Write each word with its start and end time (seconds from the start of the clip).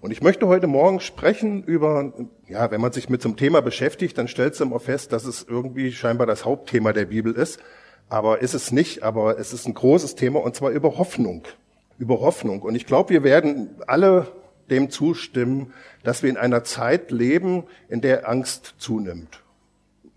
Und 0.00 0.12
ich 0.12 0.22
möchte 0.22 0.46
heute 0.46 0.66
Morgen 0.66 1.00
sprechen 1.00 1.62
über, 1.62 2.14
ja, 2.48 2.70
wenn 2.70 2.80
man 2.80 2.92
sich 2.92 3.10
mit 3.10 3.20
so 3.20 3.28
einem 3.28 3.36
Thema 3.36 3.60
beschäftigt, 3.60 4.16
dann 4.16 4.28
stellt 4.28 4.58
man 4.58 4.70
immer 4.70 4.80
fest, 4.80 5.12
dass 5.12 5.26
es 5.26 5.44
irgendwie 5.46 5.92
scheinbar 5.92 6.26
das 6.26 6.46
Hauptthema 6.46 6.94
der 6.94 7.04
Bibel 7.04 7.34
ist. 7.34 7.60
Aber 8.08 8.40
ist 8.40 8.54
es 8.54 8.72
nicht, 8.72 9.02
aber 9.02 9.38
es 9.38 9.52
ist 9.52 9.66
ein 9.66 9.74
großes 9.74 10.14
Thema 10.14 10.42
und 10.42 10.56
zwar 10.56 10.70
über 10.70 10.96
Hoffnung. 10.96 11.42
Über 11.98 12.20
Hoffnung. 12.20 12.62
Und 12.62 12.74
ich 12.76 12.86
glaube, 12.86 13.10
wir 13.10 13.24
werden 13.24 13.76
alle 13.86 14.28
dem 14.70 14.88
zustimmen, 14.88 15.74
dass 16.02 16.22
wir 16.22 16.30
in 16.30 16.38
einer 16.38 16.64
Zeit 16.64 17.10
leben, 17.10 17.64
in 17.88 18.00
der 18.00 18.26
Angst 18.26 18.76
zunimmt. 18.78 19.42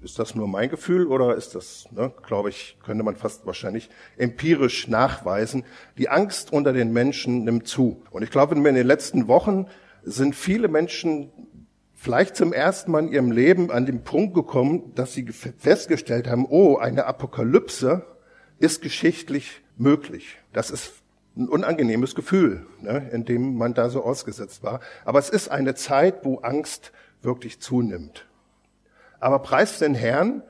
Ist 0.04 0.20
das 0.20 0.36
nur 0.36 0.50
mein 0.50 0.70
Gefühl 0.70 1.08
oder 1.08 1.36
ist 1.36 1.56
das, 1.56 1.88
ne, 1.92 2.12
glaube 2.28 2.50
ich, 2.50 2.78
könnte 2.84 3.04
man 3.04 3.16
fast 3.16 3.46
wahrscheinlich 3.46 3.90
empirisch 4.18 4.90
nachweisen. 4.90 5.64
Die 5.98 6.10
Angst 6.10 6.52
unter 6.52 6.74
den 6.74 6.92
Menschen 6.92 7.46
nimmt 7.46 7.68
zu. 7.68 8.04
Und 8.12 8.22
ich 8.22 8.30
glaube, 8.30 8.56
in 8.56 8.64
den 8.64 8.86
letzten 8.86 9.30
Wochen 9.30 9.68
sind 10.04 10.36
viele 10.36 10.68
Menschen 10.68 11.32
vielleicht 11.94 12.36
zum 12.36 12.52
ersten 12.52 12.92
Mal 12.92 13.06
in 13.06 13.14
ihrem 13.14 13.32
Leben 13.32 13.72
an 13.72 13.86
den 13.86 14.04
Punkt 14.04 14.34
gekommen, 14.34 14.92
dass 14.94 15.14
sie 15.14 15.26
festgestellt 15.26 16.28
haben, 16.28 16.46
oh, 16.50 16.76
eine 16.76 17.06
Apokalypse 17.06 18.06
ist 18.60 18.82
geschichtlich 18.82 19.62
möglich. 19.78 20.38
Das 20.52 20.70
ist 20.70 20.96
ein 21.38 21.48
unangenehmes 21.48 22.14
Gefühl, 22.14 22.66
ne, 22.82 23.10
in 23.14 23.24
dem 23.24 23.56
man 23.56 23.74
da 23.74 23.90
so 23.90 24.04
ausgesetzt 24.04 24.64
war. 24.64 24.82
Aber 25.06 25.20
es 25.20 25.30
ist 25.30 25.50
eine 25.50 25.76
Zeit, 25.76 26.26
wo 26.26 26.40
Angst 26.40 26.92
wirklich 27.22 27.62
zunimmt. 27.62 28.26
Aber 29.24 29.40
preist 29.40 29.80
den 29.80 29.96
Herrn, 29.96 30.44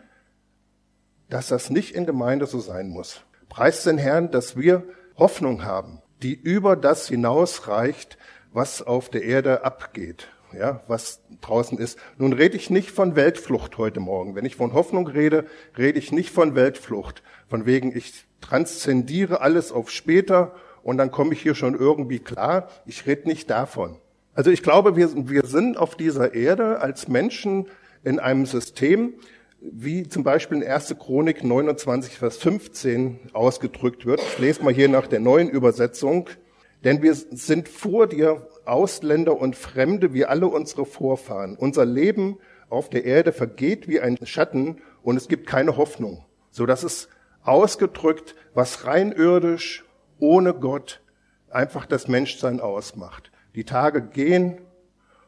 dass 1.30 1.48
das 1.48 1.70
nicht 1.70 1.94
in 1.94 2.08
Gemeinde 2.08 2.48
so 2.48 2.60
sein 2.60 2.90
muss. 2.90 3.22
Preist 3.48 3.86
den 3.86 4.00
Herrn, 4.00 4.32
dass 4.32 4.58
wir 4.58 4.84
Hoffnung 5.16 5.64
haben, 5.64 6.02
die 6.24 6.34
über 6.34 6.76
das 6.76 7.08
hinausreicht, 7.08 8.18
was 8.52 8.82
auf 8.82 9.10
der 9.10 9.26
Erde 9.26 9.64
abgeht, 9.64 10.28
ja, 10.58 10.82
was 10.88 11.22
draußen 11.42 11.78
ist. 11.78 12.00
Nun 12.18 12.34
rede 12.34 12.58
ich 12.58 12.72
nicht 12.72 12.90
von 12.90 13.16
Weltflucht 13.16 13.78
heute 13.78 14.00
Morgen. 14.00 14.34
Wenn 14.34 14.46
ich 14.46 14.56
von 14.56 14.74
Hoffnung 14.74 15.06
rede, 15.06 15.46
rede 15.78 16.00
ich 16.00 16.12
nicht 16.12 16.32
von 16.32 16.56
Weltflucht. 16.56 17.22
Von 17.48 17.68
wegen, 17.68 17.96
ich 17.96 18.26
transzendiere 18.42 19.42
alles 19.42 19.72
auf 19.72 19.92
später 19.92 20.56
und 20.82 20.98
dann 20.98 21.12
komme 21.12 21.34
ich 21.34 21.44
hier 21.44 21.54
schon 21.54 21.78
irgendwie 21.78 22.18
klar. 22.18 22.70
Ich 22.88 23.06
rede 23.06 23.28
nicht 23.28 23.52
davon. 23.52 23.98
Also 24.34 24.50
ich 24.50 24.64
glaube, 24.64 24.96
wir, 24.96 25.30
wir 25.30 25.46
sind 25.46 25.78
auf 25.78 25.96
dieser 25.96 26.34
Erde 26.34 26.82
als 26.82 27.08
Menschen 27.08 27.68
in 28.04 28.20
einem 28.20 28.46
System, 28.46 29.14
wie 29.60 30.08
zum 30.08 30.24
Beispiel 30.24 30.62
in 30.62 30.68
1. 30.68 30.96
Chronik 31.00 31.44
29, 31.44 32.18
Vers 32.18 32.38
15 32.38 33.32
ausgedrückt 33.34 34.06
wird. 34.06 34.22
Ich 34.22 34.40
lese 34.40 34.64
mal 34.64 34.74
hier 34.74 34.90
nach 34.90 35.08
der 35.08 35.20
neuen 35.20 35.50
Übersetzung. 35.50 36.30
Denn 36.84 37.02
wir 37.02 37.16
sind 37.16 37.70
vor 37.70 38.08
dir 38.08 38.48
Ausländer 38.66 39.40
und 39.40 39.56
Fremde 39.56 40.14
wie 40.14 40.26
alle 40.26 40.48
unsere 40.48 40.86
Vorfahren. 40.86 41.56
Unser 41.56 41.86
Leben 41.86 42.40
auf 42.70 42.90
der 42.90 43.06
Erde 43.06 43.32
vergeht 43.32 43.88
wie 43.88 44.02
ein 44.02 44.18
Schatten 44.26 44.82
und 45.02 45.16
es 45.16 45.28
gibt 45.28 45.48
keine 45.48 45.78
Hoffnung. 45.78 46.26
So 46.52 46.66
dass 46.66 46.84
es 46.84 47.08
ausgedrückt, 47.44 48.36
was 48.54 48.86
rein 48.86 49.12
irdisch, 49.12 49.86
ohne 50.20 50.54
Gott, 50.54 51.02
einfach 51.50 51.86
das 51.86 52.08
Menschsein 52.08 52.60
ausmacht. 52.60 53.32
Die 53.56 53.64
Tage 53.64 54.02
gehen 54.02 54.60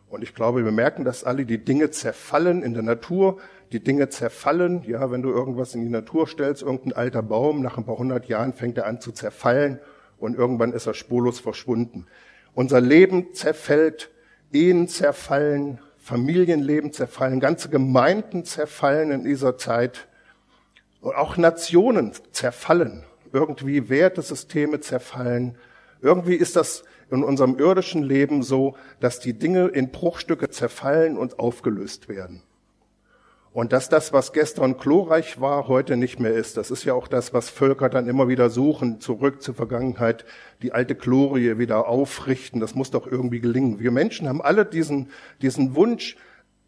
und 0.09 0.23
ich 0.23 0.33
glaube, 0.33 0.63
wir 0.63 0.71
merken 0.71 1.03
das 1.03 1.23
alle, 1.23 1.45
die 1.45 1.57
Dinge 1.57 1.91
zerfallen 1.91 2.63
in 2.63 2.73
der 2.73 2.83
Natur, 2.83 3.39
die 3.71 3.83
Dinge 3.83 4.09
zerfallen. 4.09 4.83
Ja, 4.83 5.11
wenn 5.11 5.21
du 5.21 5.29
irgendwas 5.29 5.75
in 5.75 5.81
die 5.81 5.89
Natur 5.89 6.27
stellst, 6.27 6.61
irgendein 6.61 6.93
alter 6.93 7.23
Baum, 7.23 7.61
nach 7.61 7.77
ein 7.77 7.85
paar 7.85 7.97
hundert 7.97 8.27
Jahren 8.27 8.53
fängt 8.53 8.77
er 8.77 8.85
an 8.85 9.01
zu 9.01 9.11
zerfallen 9.11 9.79
und 10.17 10.37
irgendwann 10.37 10.73
ist 10.73 10.85
er 10.85 10.93
spurlos 10.93 11.39
verschwunden. 11.39 12.05
Unser 12.53 12.81
Leben 12.81 13.33
zerfällt, 13.33 14.11
Ehen 14.53 14.87
zerfallen, 14.87 15.79
Familienleben 15.97 16.93
zerfallen, 16.93 17.39
ganze 17.39 17.69
Gemeinden 17.69 18.45
zerfallen 18.45 19.11
in 19.11 19.23
dieser 19.23 19.57
Zeit. 19.57 20.07
Und 21.01 21.15
auch 21.15 21.35
Nationen 21.35 22.13
zerfallen. 22.31 23.03
Irgendwie 23.33 23.89
Wertesysteme 23.89 24.79
zerfallen. 24.79 25.57
Irgendwie 26.01 26.35
ist 26.35 26.55
das 26.55 26.83
in 27.11 27.23
unserem 27.23 27.57
irdischen 27.57 28.03
Leben 28.03 28.43
so, 28.43 28.75
dass 28.99 29.19
die 29.19 29.33
Dinge 29.33 29.67
in 29.67 29.91
Bruchstücke 29.91 30.49
zerfallen 30.49 31.17
und 31.17 31.39
aufgelöst 31.39 32.09
werden. 32.09 32.41
Und 33.55 33.71
dass 33.71 33.87
das, 33.87 34.11
was 34.11 34.33
gestern 34.33 34.77
glorreich 34.77 35.39
war, 35.39 35.69
heute 35.69 35.95
nicht 35.95 36.19
mehr 36.19 36.33
ist. 36.33 36.57
Das 36.57 36.71
ist 36.71 36.83
ja 36.83 36.93
auch 36.93 37.07
das, 37.07 37.33
was 37.33 37.49
Völker 37.49 37.87
dann 37.87 38.09
immer 38.09 38.27
wieder 38.27 38.49
suchen, 38.49 38.99
zurück 38.99 39.41
zur 39.41 39.55
Vergangenheit, 39.55 40.25
die 40.61 40.73
alte 40.73 40.93
Glorie 40.93 41.57
wieder 41.57 41.87
aufrichten. 41.87 42.59
Das 42.59 42.75
muss 42.75 42.91
doch 42.91 43.07
irgendwie 43.07 43.39
gelingen. 43.39 43.79
Wir 43.79 43.91
Menschen 43.91 44.27
haben 44.27 44.41
alle 44.41 44.65
diesen, 44.65 45.09
diesen 45.41 45.73
Wunsch 45.73 46.17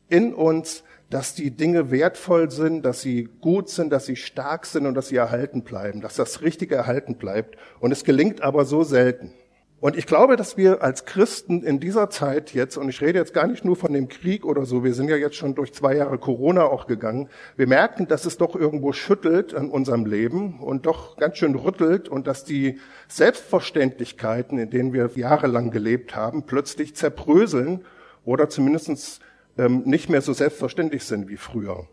in 0.08 0.34
uns, 0.34 0.86
dass 1.10 1.36
die 1.36 1.52
Dinge 1.52 1.92
wertvoll 1.92 2.52
sind, 2.52 2.84
dass 2.84 3.02
sie 3.02 3.28
gut 3.42 3.68
sind, 3.68 3.92
dass 3.92 4.06
sie 4.06 4.16
stark 4.16 4.66
sind 4.66 4.86
und 4.86 4.94
dass 4.94 5.10
sie 5.10 5.18
erhalten 5.18 5.64
bleiben, 5.64 6.00
dass 6.00 6.16
das 6.16 6.42
Richtige 6.42 6.76
erhalten 6.76 7.16
bleibt. 7.16 7.58
Und 7.82 7.92
es 7.92 8.06
gelingt 8.06 8.42
aber 8.42 8.64
so 8.64 8.84
selten. 8.84 9.34
Und 9.80 9.96
ich 9.96 10.08
glaube, 10.08 10.38
dass 10.38 10.58
wir 10.58 10.82
als 10.82 11.06
Christen 11.06 11.62
in 11.62 11.80
dieser 11.80 12.10
Zeit 12.10 12.52
jetzt, 12.56 12.78
und 12.78 12.90
ich 12.90 13.00
rede 13.00 13.20
jetzt 13.20 13.36
gar 13.36 13.46
nicht 13.46 13.64
nur 13.64 13.76
von 13.76 13.94
dem 13.94 14.08
Krieg 14.08 14.44
oder 14.44 14.66
so, 14.66 14.84
wir 14.84 14.96
sind 14.96 15.08
ja 15.08 15.16
jetzt 15.16 15.36
schon 15.36 15.54
durch 15.54 15.72
zwei 15.72 15.96
Jahre 15.96 16.18
Corona 16.18 16.64
auch 16.64 16.88
gegangen, 16.88 17.30
wir 17.58 17.68
merken, 17.68 18.08
dass 18.08 18.26
es 18.26 18.38
doch 18.38 18.56
irgendwo 18.56 18.92
schüttelt 18.92 19.54
an 19.54 19.70
unserem 19.70 20.08
Leben 20.08 20.60
und 20.62 20.88
doch 20.88 21.16
ganz 21.18 21.38
schön 21.38 21.54
rüttelt 21.54 22.10
und 22.10 22.26
dass 22.26 22.44
die 22.44 22.80
Selbstverständlichkeiten, 23.08 24.58
in 24.58 24.72
denen 24.72 24.94
wir 24.94 25.12
jahrelang 25.14 25.70
gelebt 25.70 26.16
haben, 26.16 26.44
plötzlich 26.48 26.96
zerbröseln 26.96 27.86
oder 28.26 28.50
zumindest 28.50 29.22
ähm, 29.60 29.84
nicht 29.86 30.10
mehr 30.10 30.22
so 30.22 30.34
selbstverständlich 30.34 31.04
sind 31.04 31.30
wie 31.30 31.38
früher. 31.38 31.88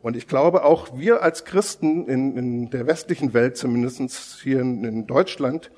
Und 0.00 0.16
ich 0.16 0.28
glaube, 0.28 0.64
auch 0.64 0.96
wir 0.96 1.22
als 1.22 1.44
Christen 1.44 2.06
in, 2.06 2.36
in 2.36 2.70
der 2.70 2.86
westlichen 2.86 3.34
Welt, 3.34 3.56
zumindest 3.56 4.38
hier 4.44 4.60
in, 4.60 4.84
in 4.84 5.06
Deutschland, 5.08 5.72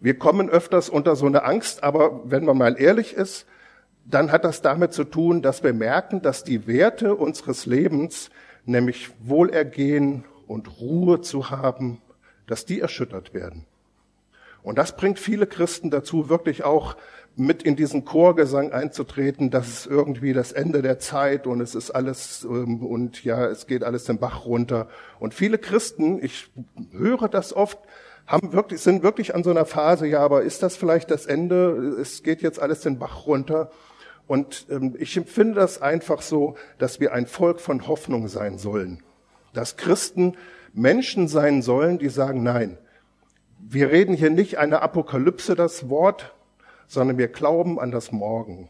wir 0.00 0.18
kommen 0.18 0.48
öfters 0.48 0.88
unter 0.88 1.16
so 1.16 1.26
eine 1.26 1.44
Angst, 1.44 1.82
aber 1.82 2.20
wenn 2.24 2.44
man 2.44 2.56
mal 2.56 2.80
ehrlich 2.80 3.14
ist, 3.14 3.46
dann 4.04 4.32
hat 4.32 4.44
das 4.44 4.62
damit 4.62 4.92
zu 4.92 5.04
tun, 5.04 5.42
dass 5.42 5.62
wir 5.62 5.72
merken, 5.72 6.22
dass 6.22 6.44
die 6.44 6.66
Werte 6.66 7.14
unseres 7.14 7.66
Lebens, 7.66 8.30
nämlich 8.64 9.10
Wohlergehen 9.20 10.24
und 10.46 10.80
Ruhe 10.80 11.20
zu 11.20 11.50
haben, 11.50 12.00
dass 12.46 12.64
die 12.64 12.80
erschüttert 12.80 13.34
werden. 13.34 13.66
Und 14.62 14.78
das 14.78 14.96
bringt 14.96 15.18
viele 15.18 15.46
Christen 15.46 15.90
dazu, 15.90 16.28
wirklich 16.28 16.64
auch 16.64 16.96
mit 17.36 17.62
in 17.62 17.76
diesen 17.76 18.04
Chorgesang 18.04 18.72
einzutreten, 18.72 19.50
dass 19.50 19.68
es 19.68 19.86
irgendwie 19.86 20.32
das 20.32 20.50
Ende 20.52 20.82
der 20.82 20.98
Zeit 20.98 21.46
und 21.46 21.60
es 21.60 21.76
ist 21.76 21.92
alles 21.92 22.44
ähm, 22.44 22.84
und 22.84 23.22
ja, 23.22 23.46
es 23.46 23.66
geht 23.68 23.84
alles 23.84 24.04
den 24.04 24.18
Bach 24.18 24.44
runter. 24.44 24.88
Und 25.20 25.34
viele 25.34 25.58
Christen, 25.58 26.22
ich 26.22 26.50
höre 26.90 27.28
das 27.28 27.54
oft, 27.54 27.78
haben 28.28 28.52
wirklich, 28.52 28.80
sind 28.82 29.02
wirklich 29.02 29.34
an 29.34 29.42
so 29.42 29.50
einer 29.50 29.64
Phase, 29.64 30.06
ja, 30.06 30.20
aber 30.20 30.42
ist 30.42 30.62
das 30.62 30.76
vielleicht 30.76 31.10
das 31.10 31.26
Ende? 31.26 31.96
Es 32.00 32.22
geht 32.22 32.42
jetzt 32.42 32.60
alles 32.60 32.82
den 32.82 32.98
Bach 32.98 33.26
runter. 33.26 33.70
Und 34.26 34.66
ähm, 34.70 34.94
ich 34.98 35.16
empfinde 35.16 35.54
das 35.54 35.80
einfach 35.80 36.20
so, 36.20 36.54
dass 36.76 37.00
wir 37.00 37.14
ein 37.14 37.26
Volk 37.26 37.58
von 37.58 37.88
Hoffnung 37.88 38.28
sein 38.28 38.58
sollen. 38.58 39.02
Dass 39.54 39.78
Christen 39.78 40.36
Menschen 40.74 41.26
sein 41.26 41.62
sollen, 41.62 41.98
die 41.98 42.10
sagen, 42.10 42.42
nein, 42.42 42.76
wir 43.58 43.90
reden 43.90 44.14
hier 44.14 44.30
nicht 44.30 44.58
eine 44.58 44.82
Apokalypse, 44.82 45.54
das 45.54 45.88
Wort, 45.88 46.34
sondern 46.86 47.16
wir 47.16 47.28
glauben 47.28 47.80
an 47.80 47.90
das 47.90 48.12
Morgen. 48.12 48.68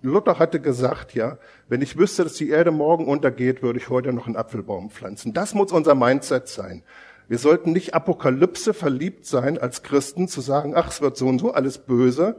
Luther 0.00 0.38
hatte 0.38 0.60
gesagt, 0.60 1.14
ja, 1.14 1.38
wenn 1.68 1.82
ich 1.82 1.98
wüsste, 1.98 2.22
dass 2.22 2.34
die 2.34 2.48
Erde 2.48 2.70
morgen 2.70 3.06
untergeht, 3.06 3.62
würde 3.62 3.80
ich 3.80 3.88
heute 3.88 4.12
noch 4.12 4.26
einen 4.26 4.36
Apfelbaum 4.36 4.90
pflanzen. 4.90 5.34
Das 5.34 5.54
muss 5.54 5.72
unser 5.72 5.94
Mindset 5.94 6.48
sein. 6.48 6.82
Wir 7.32 7.38
sollten 7.38 7.72
nicht 7.72 7.94
Apokalypse 7.94 8.74
verliebt 8.74 9.24
sein 9.24 9.56
als 9.56 9.82
Christen, 9.82 10.28
zu 10.28 10.42
sagen, 10.42 10.74
ach, 10.76 10.88
es 10.88 11.00
wird 11.00 11.16
so 11.16 11.28
und 11.28 11.38
so 11.38 11.54
alles 11.54 11.78
böse, 11.78 12.36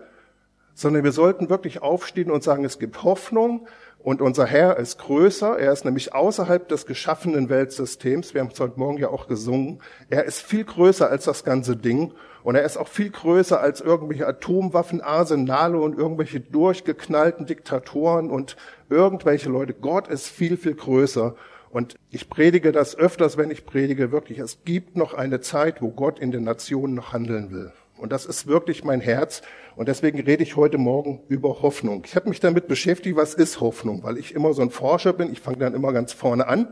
sondern 0.75 1.03
wir 1.03 1.11
sollten 1.11 1.49
wirklich 1.49 1.81
aufstehen 1.81 2.29
und 2.29 2.43
sagen, 2.43 2.63
es 2.63 2.77
gibt 2.77 3.01
Hoffnung 3.01 3.67
und 3.97 4.21
unser 4.21 4.45
Herr 4.45 4.77
ist 4.77 4.99
größer. 4.99 5.57
Er 5.57 5.73
ist 5.73 5.83
nämlich 5.83 6.13
außerhalb 6.13 6.67
des 6.67 6.85
geschaffenen 6.85 7.49
Weltsystems. 7.49 8.35
Wir 8.35 8.41
haben 8.41 8.51
es 8.53 8.59
heute 8.59 8.77
Morgen 8.77 8.99
ja 8.99 9.07
auch 9.07 9.25
gesungen. 9.25 9.81
Er 10.11 10.25
ist 10.25 10.43
viel 10.43 10.63
größer 10.63 11.09
als 11.09 11.25
das 11.25 11.43
ganze 11.43 11.75
Ding. 11.75 12.13
Und 12.43 12.53
er 12.53 12.63
ist 12.63 12.77
auch 12.77 12.87
viel 12.87 13.09
größer 13.09 13.59
als 13.59 13.81
irgendwelche 13.81 14.27
Atomwaffen, 14.27 15.01
Arsenale 15.01 15.79
und 15.79 15.97
irgendwelche 15.97 16.39
durchgeknallten 16.39 17.47
Diktatoren 17.47 18.29
und 18.29 18.57
irgendwelche 18.91 19.49
Leute. 19.49 19.73
Gott 19.73 20.07
ist 20.07 20.27
viel, 20.27 20.55
viel 20.55 20.75
größer. 20.75 21.35
Und 21.73 21.95
ich 22.11 22.29
predige 22.29 22.71
das 22.71 22.95
öfters, 22.95 23.35
wenn 23.35 23.49
ich 23.49 23.65
predige, 23.65 24.11
wirklich, 24.11 24.37
es 24.37 24.63
gibt 24.63 24.95
noch 24.95 25.15
eine 25.15 25.41
Zeit, 25.41 25.81
wo 25.81 25.89
Gott 25.89 26.19
in 26.19 26.29
den 26.29 26.43
Nationen 26.43 26.93
noch 26.93 27.13
handeln 27.13 27.49
will. 27.49 27.71
Und 27.97 28.11
das 28.11 28.27
ist 28.27 28.45
wirklich 28.45 28.83
mein 28.83 29.01
Herz. 29.01 29.41
Und 29.75 29.87
deswegen 29.87 30.19
rede 30.19 30.43
ich 30.43 30.55
heute 30.55 30.77
Morgen 30.77 31.23
über 31.29 31.63
Hoffnung. 31.63 32.03
Ich 32.05 32.15
habe 32.15 32.29
mich 32.29 32.39
damit 32.39 32.67
beschäftigt, 32.67 33.15
was 33.15 33.33
ist 33.33 33.59
Hoffnung? 33.59 34.03
Weil 34.03 34.19
ich 34.19 34.35
immer 34.35 34.53
so 34.53 34.61
ein 34.61 34.69
Forscher 34.69 35.13
bin. 35.13 35.31
Ich 35.31 35.41
fange 35.41 35.57
dann 35.57 35.73
immer 35.73 35.91
ganz 35.93 36.13
vorne 36.13 36.47
an 36.47 36.71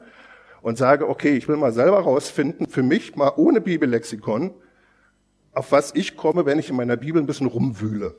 und 0.62 0.78
sage, 0.78 1.10
okay, 1.10 1.36
ich 1.36 1.48
will 1.48 1.58
mal 1.58 1.74
selber 1.74 2.02
rausfinden, 2.02 2.68
für 2.68 2.84
mich 2.84 3.16
mal 3.16 3.34
ohne 3.38 3.60
Bibellexikon, 3.60 4.54
auf 5.54 5.72
was 5.72 5.96
ich 5.96 6.16
komme, 6.16 6.46
wenn 6.46 6.60
ich 6.60 6.70
in 6.70 6.76
meiner 6.76 6.98
Bibel 6.98 7.20
ein 7.20 7.26
bisschen 7.26 7.48
rumwühle. 7.48 8.18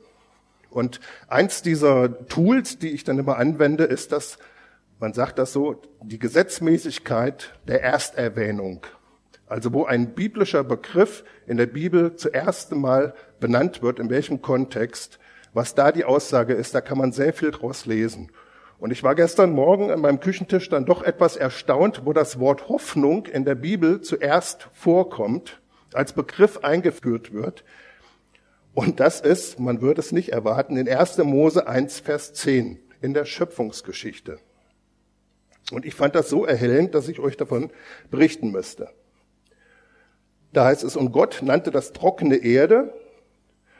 Und 0.69 0.99
eins 1.29 1.61
dieser 1.61 2.27
Tools, 2.27 2.77
die 2.77 2.89
ich 2.89 3.05
dann 3.05 3.19
immer 3.19 3.37
anwende, 3.37 3.85
ist 3.85 4.11
das, 4.11 4.37
man 5.03 5.11
sagt 5.11 5.37
das 5.37 5.51
so, 5.51 5.81
die 6.01 6.17
Gesetzmäßigkeit 6.17 7.59
der 7.67 7.83
Ersterwähnung. 7.83 8.85
Also 9.47 9.73
wo 9.73 9.83
ein 9.83 10.15
biblischer 10.15 10.63
Begriff 10.63 11.25
in 11.45 11.57
der 11.57 11.65
Bibel 11.65 12.15
zuerst 12.15 12.73
Mal 12.73 13.13
benannt 13.41 13.81
wird, 13.81 13.99
in 13.99 14.09
welchem 14.09 14.41
Kontext, 14.41 15.19
was 15.51 15.75
da 15.75 15.91
die 15.91 16.05
Aussage 16.05 16.53
ist, 16.53 16.73
da 16.73 16.79
kann 16.79 16.97
man 16.97 17.11
sehr 17.11 17.33
viel 17.33 17.51
draus 17.51 17.85
lesen. 17.85 18.31
Und 18.79 18.91
ich 18.91 19.03
war 19.03 19.13
gestern 19.13 19.51
Morgen 19.51 19.91
an 19.91 19.99
meinem 19.99 20.21
Küchentisch 20.21 20.69
dann 20.69 20.85
doch 20.85 21.03
etwas 21.03 21.35
erstaunt, 21.35 22.03
wo 22.05 22.13
das 22.13 22.39
Wort 22.39 22.69
Hoffnung 22.69 23.25
in 23.25 23.43
der 23.43 23.55
Bibel 23.55 23.99
zuerst 23.99 24.69
vorkommt, 24.71 25.59
als 25.91 26.13
Begriff 26.13 26.59
eingeführt 26.59 27.33
wird. 27.33 27.65
Und 28.73 29.01
das 29.01 29.19
ist, 29.19 29.59
man 29.59 29.81
würde 29.81 29.99
es 29.99 30.13
nicht 30.13 30.29
erwarten, 30.29 30.77
in 30.77 30.87
1. 30.87 31.17
Mose 31.17 31.67
1, 31.67 31.99
Vers 31.99 32.31
10 32.35 32.79
in 33.01 33.13
der 33.13 33.25
Schöpfungsgeschichte. 33.25 34.39
Und 35.73 35.85
ich 35.85 35.95
fand 35.95 36.15
das 36.15 36.29
so 36.29 36.45
erhellend, 36.45 36.95
dass 36.95 37.07
ich 37.07 37.19
euch 37.19 37.37
davon 37.37 37.71
berichten 38.11 38.51
müsste. 38.51 38.89
Da 40.51 40.65
heißt 40.65 40.83
es, 40.83 40.95
und 40.95 41.11
Gott 41.11 41.41
nannte 41.41 41.71
das 41.71 41.93
trockene 41.93 42.37
Erde 42.37 42.93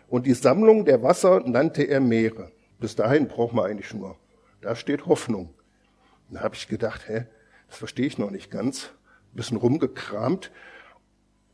und 0.07 0.25
die 0.25 0.34
Sammlung 0.34 0.86
der 0.86 1.04
Wasser 1.04 1.42
nannte 1.45 1.84
er 1.84 2.00
Meere. 2.00 2.51
Bis 2.80 2.95
dahin 2.95 3.28
braucht 3.28 3.54
man 3.54 3.66
eigentlich 3.66 3.94
nur. 3.94 4.18
Da 4.62 4.75
steht 4.75 5.06
Hoffnung. 5.06 5.54
Da 6.30 6.42
habe 6.42 6.56
ich 6.56 6.68
gedacht, 6.68 7.07
hä, 7.07 7.25
das 7.68 7.78
verstehe 7.78 8.07
ich 8.07 8.18
noch 8.18 8.31
nicht 8.31 8.50
ganz. 8.50 8.89
Ein 9.31 9.38
bisschen 9.38 9.57
rumgekramt. 9.57 10.51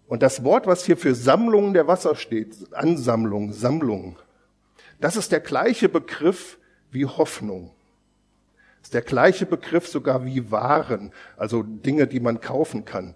Und 0.07 0.23
das 0.23 0.43
Wort, 0.43 0.67
was 0.67 0.85
hier 0.85 0.97
für 0.97 1.13
Sammlung 1.13 1.73
der 1.73 1.87
Wasser 1.87 2.15
steht, 2.15 2.55
Ansammlung, 2.73 3.51
Sammlung, 3.51 4.17
das 4.99 5.15
ist 5.15 5.31
der 5.31 5.39
gleiche 5.39 5.87
Begriff 5.87 6.57
wie 6.91 7.05
Hoffnung. 7.05 7.71
Ist 8.81 8.93
der 8.93 9.01
gleiche 9.01 9.45
Begriff 9.45 9.87
sogar 9.87 10.25
wie 10.25 10.51
Waren, 10.51 11.11
also 11.37 11.63
Dinge, 11.63 12.07
die 12.07 12.19
man 12.19 12.41
kaufen 12.41 12.85
kann. 12.85 13.15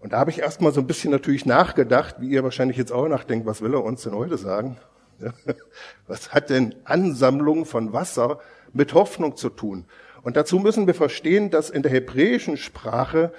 Und 0.00 0.12
da 0.12 0.18
habe 0.18 0.30
ich 0.30 0.40
erstmal 0.40 0.72
so 0.72 0.80
ein 0.80 0.86
bisschen 0.86 1.10
natürlich 1.10 1.46
nachgedacht, 1.46 2.16
wie 2.18 2.28
ihr 2.28 2.44
wahrscheinlich 2.44 2.76
jetzt 2.76 2.92
auch 2.92 3.08
nachdenkt, 3.08 3.46
was 3.46 3.62
will 3.62 3.72
er 3.72 3.82
uns 3.82 4.02
denn 4.02 4.14
heute 4.14 4.36
sagen? 4.36 4.76
Was 6.08 6.34
hat 6.34 6.50
denn 6.50 6.74
Ansammlung 6.84 7.66
von 7.66 7.92
Wasser 7.92 8.40
mit 8.72 8.94
Hoffnung 8.94 9.36
zu 9.36 9.48
tun? 9.48 9.86
Und 10.22 10.36
dazu 10.36 10.58
müssen 10.58 10.86
wir 10.86 10.94
verstehen, 10.94 11.50
dass 11.50 11.70
in 11.70 11.82
der 11.82 11.92
hebräischen 11.92 12.56
Sprache 12.56 13.32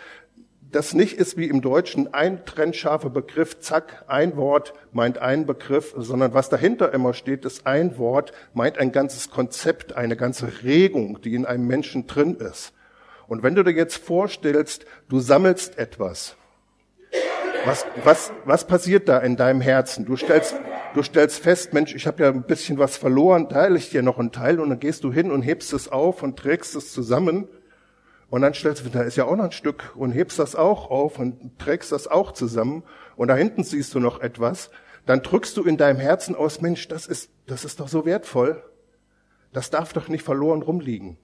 das 0.76 0.94
nicht 0.94 1.18
ist 1.18 1.38
wie 1.38 1.46
im 1.46 1.62
Deutschen 1.62 2.14
ein 2.14 2.44
trennscharfer 2.46 3.10
Begriff, 3.10 3.62
zack, 3.62 4.04
ein 4.08 4.36
Wort 4.36 4.74
meint 4.92 5.20
ein 5.20 5.46
Begriff, 5.46 5.94
sondern 5.98 6.34
was 6.34 6.50
dahinter 6.50 6.94
immer 6.94 7.14
steht, 7.14 7.46
ist 7.46 7.66
ein 7.66 7.98
Wort 7.98 8.34
meint 8.54 8.78
ein 8.78 8.92
ganzes 8.92 9.30
Konzept, 9.30 9.96
eine 9.96 10.18
ganze 10.18 10.64
Regung, 10.64 11.22
die 11.22 11.34
in 11.34 11.46
einem 11.46 11.66
Menschen 11.66 12.08
drin 12.08 12.36
ist. 12.36 12.74
Und 13.28 13.42
wenn 13.42 13.56
du 13.56 13.64
dir 13.64 13.72
jetzt 13.72 13.96
vorstellst, 13.96 14.86
du 15.08 15.22
sammelst 15.22 15.78
etwas, 15.78 16.36
was, 17.66 17.86
was, 18.04 18.34
was 18.44 18.68
passiert 18.68 19.08
da 19.08 19.20
in 19.20 19.38
deinem 19.38 19.62
Herzen? 19.62 20.06
Du 20.06 20.18
stellst, 20.18 20.56
du 20.94 21.04
stellst 21.04 21.40
fest, 21.40 21.74
Mensch, 21.74 21.96
ich 21.96 22.06
habe 22.06 22.22
ja 22.22 22.30
ein 22.30 22.44
bisschen 22.44 22.78
was 22.78 22.98
verloren, 22.98 23.48
teile 23.48 23.78
ich 23.78 23.92
dir 23.92 24.04
noch 24.04 24.20
einen 24.20 24.34
Teil 24.34 24.60
und 24.60 24.70
dann 24.70 24.80
gehst 24.82 25.06
du 25.06 25.14
hin 25.14 25.32
und 25.32 25.42
hebst 25.42 25.72
es 25.72 25.88
auf 25.90 26.22
und 26.22 26.38
trägst 26.38 26.76
es 26.76 26.92
zusammen. 26.92 27.48
Und 28.30 28.42
dann 28.42 28.54
stellst 28.54 28.86
du, 28.86 28.90
da 28.90 29.02
ist 29.04 29.18
ja 29.18 29.26
auch 29.26 29.36
noch 29.36 29.46
ein 29.46 29.52
Stück 29.52 29.92
und 29.96 30.12
hebst 30.12 30.40
das 30.40 30.56
auch 30.56 30.90
auf 30.90 31.20
und 31.20 31.60
trägst 31.60 31.92
das 31.92 32.08
auch 32.08 32.32
zusammen. 32.32 32.84
Und 33.16 33.28
da 33.28 33.36
hinten 33.36 33.64
siehst 33.64 33.94
du 33.94 34.00
noch 34.00 34.20
etwas. 34.20 34.72
Dann 35.06 35.22
drückst 35.22 35.56
du 35.58 35.64
in 35.64 35.78
deinem 35.78 36.00
Herzen 36.00 36.36
aus, 36.36 36.62
Mensch, 36.62 36.88
das 36.88 37.06
ist, 37.06 37.30
das 37.46 37.64
ist 37.64 37.80
doch 37.80 37.88
so 37.88 38.06
wertvoll. 38.06 38.64
Das 39.54 39.70
darf 39.70 39.94
doch 39.94 40.08
nicht 40.08 40.24
verloren 40.24 40.64
rumliegen. 40.64 41.18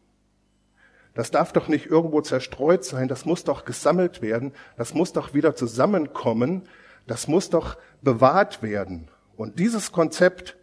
Das 1.14 1.32
darf 1.32 1.52
doch 1.52 1.68
nicht 1.68 1.88
irgendwo 1.88 2.22
zerstreut 2.22 2.86
sein, 2.86 3.10
das 3.10 3.26
muss 3.26 3.44
doch 3.44 3.66
gesammelt 3.66 4.22
werden, 4.22 4.54
das 4.78 4.94
muss 4.94 5.12
doch 5.12 5.34
wieder 5.34 5.56
zusammenkommen, 5.56 6.70
das 7.06 7.28
muss 7.28 7.50
doch 7.50 7.78
bewahrt 8.02 8.64
werden. 8.64 9.10
Und 9.36 9.60
dieses 9.60 9.92
Konzept, 9.92 10.56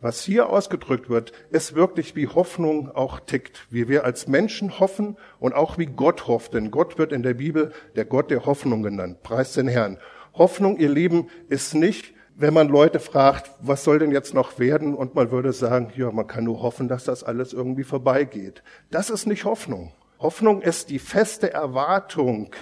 was 0.00 0.22
hier 0.22 0.48
ausgedrückt 0.48 1.10
wird, 1.10 1.32
ist 1.50 1.74
wirklich 1.74 2.16
wie 2.16 2.26
Hoffnung 2.26 2.90
auch 2.90 3.20
tickt, 3.20 3.66
wie 3.70 3.88
wir 3.88 4.04
als 4.04 4.28
Menschen 4.28 4.80
hoffen 4.80 5.16
und 5.38 5.54
auch 5.54 5.78
wie 5.78 5.86
Gott 5.86 6.26
hofft, 6.26 6.54
denn 6.54 6.70
Gott 6.70 6.98
wird 6.98 7.12
in 7.12 7.22
der 7.22 7.34
Bibel 7.34 7.72
der 7.96 8.04
Gott 8.04 8.30
der 8.30 8.46
Hoffnung 8.46 8.82
genannt. 8.82 9.22
Preis 9.22 9.52
den 9.52 9.68
Herrn. 9.68 9.98
Hoffnung, 10.34 10.78
ihr 10.78 10.88
Lieben, 10.88 11.28
ist 11.48 11.74
nicht 11.74 12.14
wenn 12.40 12.54
man 12.54 12.68
Leute 12.68 13.00
fragt, 13.00 13.50
was 13.60 13.84
soll 13.84 13.98
denn 13.98 14.12
jetzt 14.12 14.32
noch 14.32 14.58
werden, 14.58 14.94
und 14.94 15.14
man 15.14 15.30
würde 15.30 15.52
sagen, 15.52 15.92
ja, 15.94 16.10
man 16.10 16.26
kann 16.26 16.44
nur 16.44 16.62
hoffen, 16.62 16.88
dass 16.88 17.04
das 17.04 17.22
alles 17.22 17.52
irgendwie 17.52 17.84
vorbeigeht. 17.84 18.62
Das 18.90 19.10
ist 19.10 19.26
nicht 19.26 19.44
Hoffnung. 19.44 19.92
Hoffnung 20.18 20.62
ist 20.62 20.88
die 20.88 20.98
feste 20.98 21.52
Erwartung, 21.52 22.54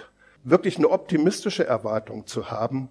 wirklich 0.43 0.79
eine 0.79 0.91
optimistische 0.91 1.65
Erwartung 1.65 2.27
zu 2.27 2.51
haben, 2.51 2.89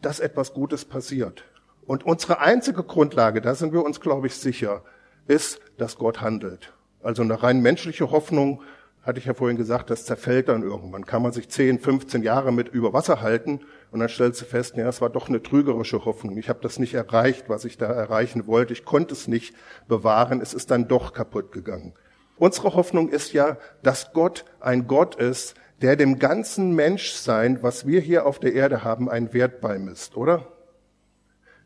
dass 0.00 0.18
etwas 0.18 0.54
Gutes 0.54 0.86
passiert. 0.86 1.44
Und 1.86 2.04
unsere 2.04 2.40
einzige 2.40 2.82
Grundlage, 2.82 3.40
da 3.40 3.54
sind 3.54 3.72
wir 3.72 3.84
uns, 3.84 4.00
glaube 4.00 4.26
ich, 4.26 4.36
sicher, 4.36 4.82
ist, 5.26 5.60
dass 5.78 5.96
Gott 5.96 6.20
handelt. 6.20 6.72
Also 7.02 7.22
eine 7.22 7.42
rein 7.42 7.60
menschliche 7.60 8.10
Hoffnung, 8.10 8.62
hatte 9.04 9.18
ich 9.18 9.26
ja 9.26 9.34
vorhin 9.34 9.58
gesagt, 9.58 9.90
das 9.90 10.06
zerfällt 10.06 10.48
dann 10.48 10.62
irgendwann. 10.62 11.04
Kann 11.04 11.22
man 11.22 11.32
sich 11.32 11.48
10, 11.48 11.78
15 11.78 12.22
Jahre 12.22 12.52
mit 12.52 12.68
über 12.68 12.94
Wasser 12.94 13.20
halten 13.20 13.60
und 13.90 14.00
dann 14.00 14.08
stellst 14.08 14.40
du 14.40 14.46
fest, 14.46 14.76
ja, 14.76 14.88
es 14.88 15.02
war 15.02 15.10
doch 15.10 15.28
eine 15.28 15.42
trügerische 15.42 16.06
Hoffnung. 16.06 16.38
Ich 16.38 16.48
habe 16.48 16.60
das 16.62 16.78
nicht 16.78 16.94
erreicht, 16.94 17.48
was 17.48 17.66
ich 17.66 17.76
da 17.76 17.86
erreichen 17.86 18.46
wollte. 18.46 18.72
Ich 18.72 18.84
konnte 18.84 19.12
es 19.12 19.28
nicht 19.28 19.54
bewahren. 19.88 20.40
Es 20.40 20.54
ist 20.54 20.70
dann 20.70 20.88
doch 20.88 21.12
kaputt 21.12 21.52
gegangen. 21.52 21.92
Unsere 22.36 22.74
Hoffnung 22.74 23.10
ist 23.10 23.32
ja, 23.32 23.58
dass 23.82 24.12
Gott 24.12 24.46
ein 24.58 24.86
Gott 24.86 25.16
ist, 25.16 25.54
der 25.82 25.96
dem 25.96 26.18
ganzen 26.18 26.74
Menschsein, 26.74 27.62
was 27.62 27.86
wir 27.86 28.00
hier 28.00 28.26
auf 28.26 28.38
der 28.38 28.54
Erde 28.54 28.84
haben, 28.84 29.10
einen 29.10 29.34
Wert 29.34 29.60
beimisst, 29.60 30.16
oder? 30.16 30.53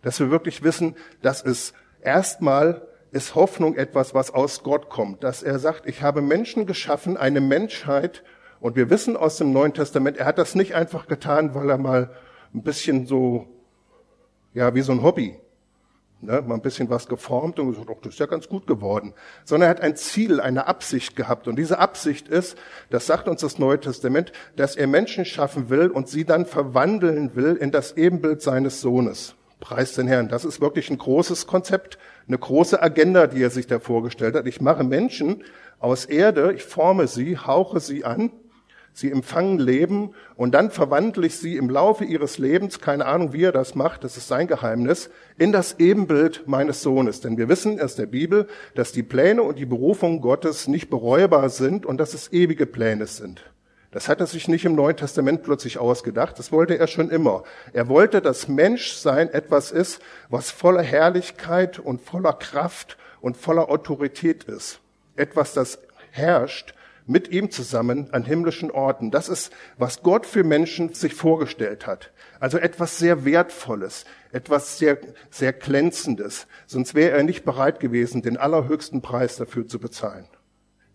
Dass 0.03 0.21
wir 0.21 0.31
wirklich 0.31 0.63
wissen, 0.63 0.97
dass 1.23 1.43
es 1.43 1.73
erstmal 2.01 2.83
ist 3.11 3.35
Hoffnung 3.35 3.75
etwas, 3.75 4.15
was 4.15 4.31
aus 4.33 4.63
Gott 4.63 4.91
kommt. 4.91 5.25
Dass 5.25 5.43
er 5.43 5.59
sagt, 5.59 5.87
ich 5.87 6.03
habe 6.03 6.21
Menschen 6.21 6.67
geschaffen, 6.67 7.17
eine 7.17 7.41
Menschheit, 7.41 8.23
und 8.61 8.77
wir 8.77 8.91
wissen 8.91 9.17
aus 9.17 9.37
dem 9.37 9.53
Neuen 9.53 9.73
Testament, 9.73 10.17
er 10.17 10.27
hat 10.27 10.39
das 10.39 10.55
nicht 10.55 10.75
einfach 10.75 11.07
getan, 11.07 11.55
weil 11.55 11.71
er 11.71 11.79
mal 11.79 12.11
ein 12.55 12.63
bisschen 12.63 13.07
so, 13.07 13.47
ja, 14.53 14.75
wie 14.75 14.81
so 14.81 14.93
ein 14.93 15.03
Hobby, 15.03 15.39
ne, 16.21 16.43
mal 16.43 16.55
ein 16.55 16.63
bisschen 16.63 16.91
was 16.91 17.07
geformt 17.07 17.59
und 17.61 17.71
gesagt, 17.71 17.89
oh, 17.89 17.99
das 18.03 18.15
ist 18.15 18.19
ja 18.19 18.27
ganz 18.27 18.49
gut 18.49 18.67
geworden. 18.67 19.15
Sondern 19.45 19.69
er 19.69 19.71
hat 19.71 19.81
ein 19.81 19.95
Ziel, 19.95 20.41
eine 20.41 20.67
Absicht 20.67 21.15
gehabt. 21.15 21.47
Und 21.47 21.57
diese 21.57 21.79
Absicht 21.79 22.27
ist, 22.27 22.59
das 22.91 23.07
sagt 23.07 23.29
uns 23.29 23.43
das 23.43 23.59
Neue 23.59 23.79
Testament, 23.79 24.33
dass 24.57 24.75
er 24.75 24.89
Menschen 24.89 25.25
schaffen 25.25 25.71
will 25.71 25.89
und 25.89 26.09
sie 26.09 26.25
dann 26.25 26.45
verwandeln 26.45 27.37
will 27.37 27.55
in 27.55 27.71
das 27.71 27.97
Ebenbild 27.97 28.43
seines 28.43 28.81
Sohnes. 28.81 29.37
Preis 29.61 29.95
den 29.95 30.07
Herrn. 30.07 30.29
Das 30.29 30.45
ist 30.45 30.61
wirklich 30.61 30.91
ein 30.91 30.99
großes 30.99 31.47
Konzept, 31.47 31.99
eine 32.27 32.39
große 32.39 32.83
Agenda, 32.83 33.27
die 33.27 33.43
er 33.43 33.51
sich 33.51 33.67
da 33.67 33.81
vorgestellt 33.81 34.35
hat. 34.35 34.47
Ich 34.47 34.61
mache 34.61 34.85
Menschen 34.85 35.45
aus 35.79 36.05
Erde, 36.05 36.53
ich 36.53 36.65
forme 36.65 37.07
sie, 37.07 37.39
hauche 37.39 37.81
sie 37.81 38.05
an 38.05 38.31
Sie 38.99 39.13
empfangen 39.13 39.61
Leben 39.61 40.11
und 40.35 40.57
dann 40.57 40.73
verwandle 40.73 41.25
ich 41.29 41.37
sie 41.37 41.57
im 41.57 41.71
Laufe 41.71 42.05
ihres 42.05 42.39
Lebens, 42.39 42.81
keine 42.81 43.07
Ahnung, 43.07 43.33
wie 43.33 43.45
er 43.45 43.53
das 43.53 43.77
macht, 43.77 44.03
das 44.03 44.17
ist 44.17 44.27
sein 44.27 44.49
Geheimnis, 44.49 45.09
in 45.37 45.53
das 45.53 45.79
Ebenbild 45.79 46.49
meines 46.49 46.83
Sohnes. 46.83 47.21
Denn 47.21 47.39
wir 47.39 47.49
wissen 47.49 47.81
aus 47.81 47.95
der 47.95 48.07
Bibel, 48.07 48.49
dass 48.75 48.91
die 48.91 49.05
Pläne 49.05 49.45
und 49.45 49.57
die 49.61 49.67
Berufung 49.67 50.21
Gottes 50.21 50.67
nicht 50.67 50.91
bereubar 50.91 51.49
sind 51.49 51.87
und 51.87 51.99
dass 51.99 52.13
es 52.13 52.33
ewige 52.33 52.67
Pläne 52.67 53.07
sind. 53.07 53.49
Das 53.91 54.09
hat 54.09 54.21
er 54.21 54.27
sich 54.27 54.49
nicht 54.49 54.67
im 54.67 54.75
Neuen 54.75 54.97
Testament 54.97 55.43
plötzlich 55.43 55.79
ausgedacht, 55.79 56.39
das 56.39 56.53
wollte 56.53 56.79
er 56.79 56.87
schon 56.87 57.11
immer. 57.11 57.45
Er 57.73 57.89
wollte, 57.89 58.21
dass 58.21 58.47
Menschsein 58.47 59.33
etwas 59.33 59.71
ist, 59.71 60.03
was 60.29 60.51
voller 60.51 60.83
Herrlichkeit 60.83 61.79
und 61.79 62.03
voller 62.03 62.35
Kraft 62.35 62.99
und 63.23 63.37
voller 63.37 63.71
Autorität 63.71 64.45
ist. 64.45 64.81
Etwas, 65.17 65.55
das 65.55 65.79
herrscht 66.11 66.75
mit 67.07 67.29
ihm 67.29 67.51
zusammen 67.51 68.13
an 68.13 68.25
himmlischen 68.25 68.71
Orten. 68.71 69.11
Das 69.11 69.31
ist, 69.31 69.51
was 69.79 70.03
Gott 70.03 70.27
für 70.27 70.45
Menschen 70.45 70.93
sich 70.93 71.15
vorgestellt 71.15 71.87
hat. 71.87 72.13
Also 72.39 72.59
etwas 72.59 72.99
sehr 72.99 73.25
Wertvolles, 73.25 74.05
etwas 74.31 74.79
sehr, 74.79 74.99
sehr 75.31 75.55
Glänzendes. 75.55 76.47
Sonst 76.67 76.95
wäre 76.95 77.17
er 77.17 77.23
nicht 77.23 77.47
bereit 77.47 77.81
gewesen, 77.81 78.21
den 78.21 78.37
allerhöchsten 78.37 79.01
Preis 79.01 79.37
dafür 79.37 79.67
zu 79.67 79.81
bezahlen. 79.81 80.29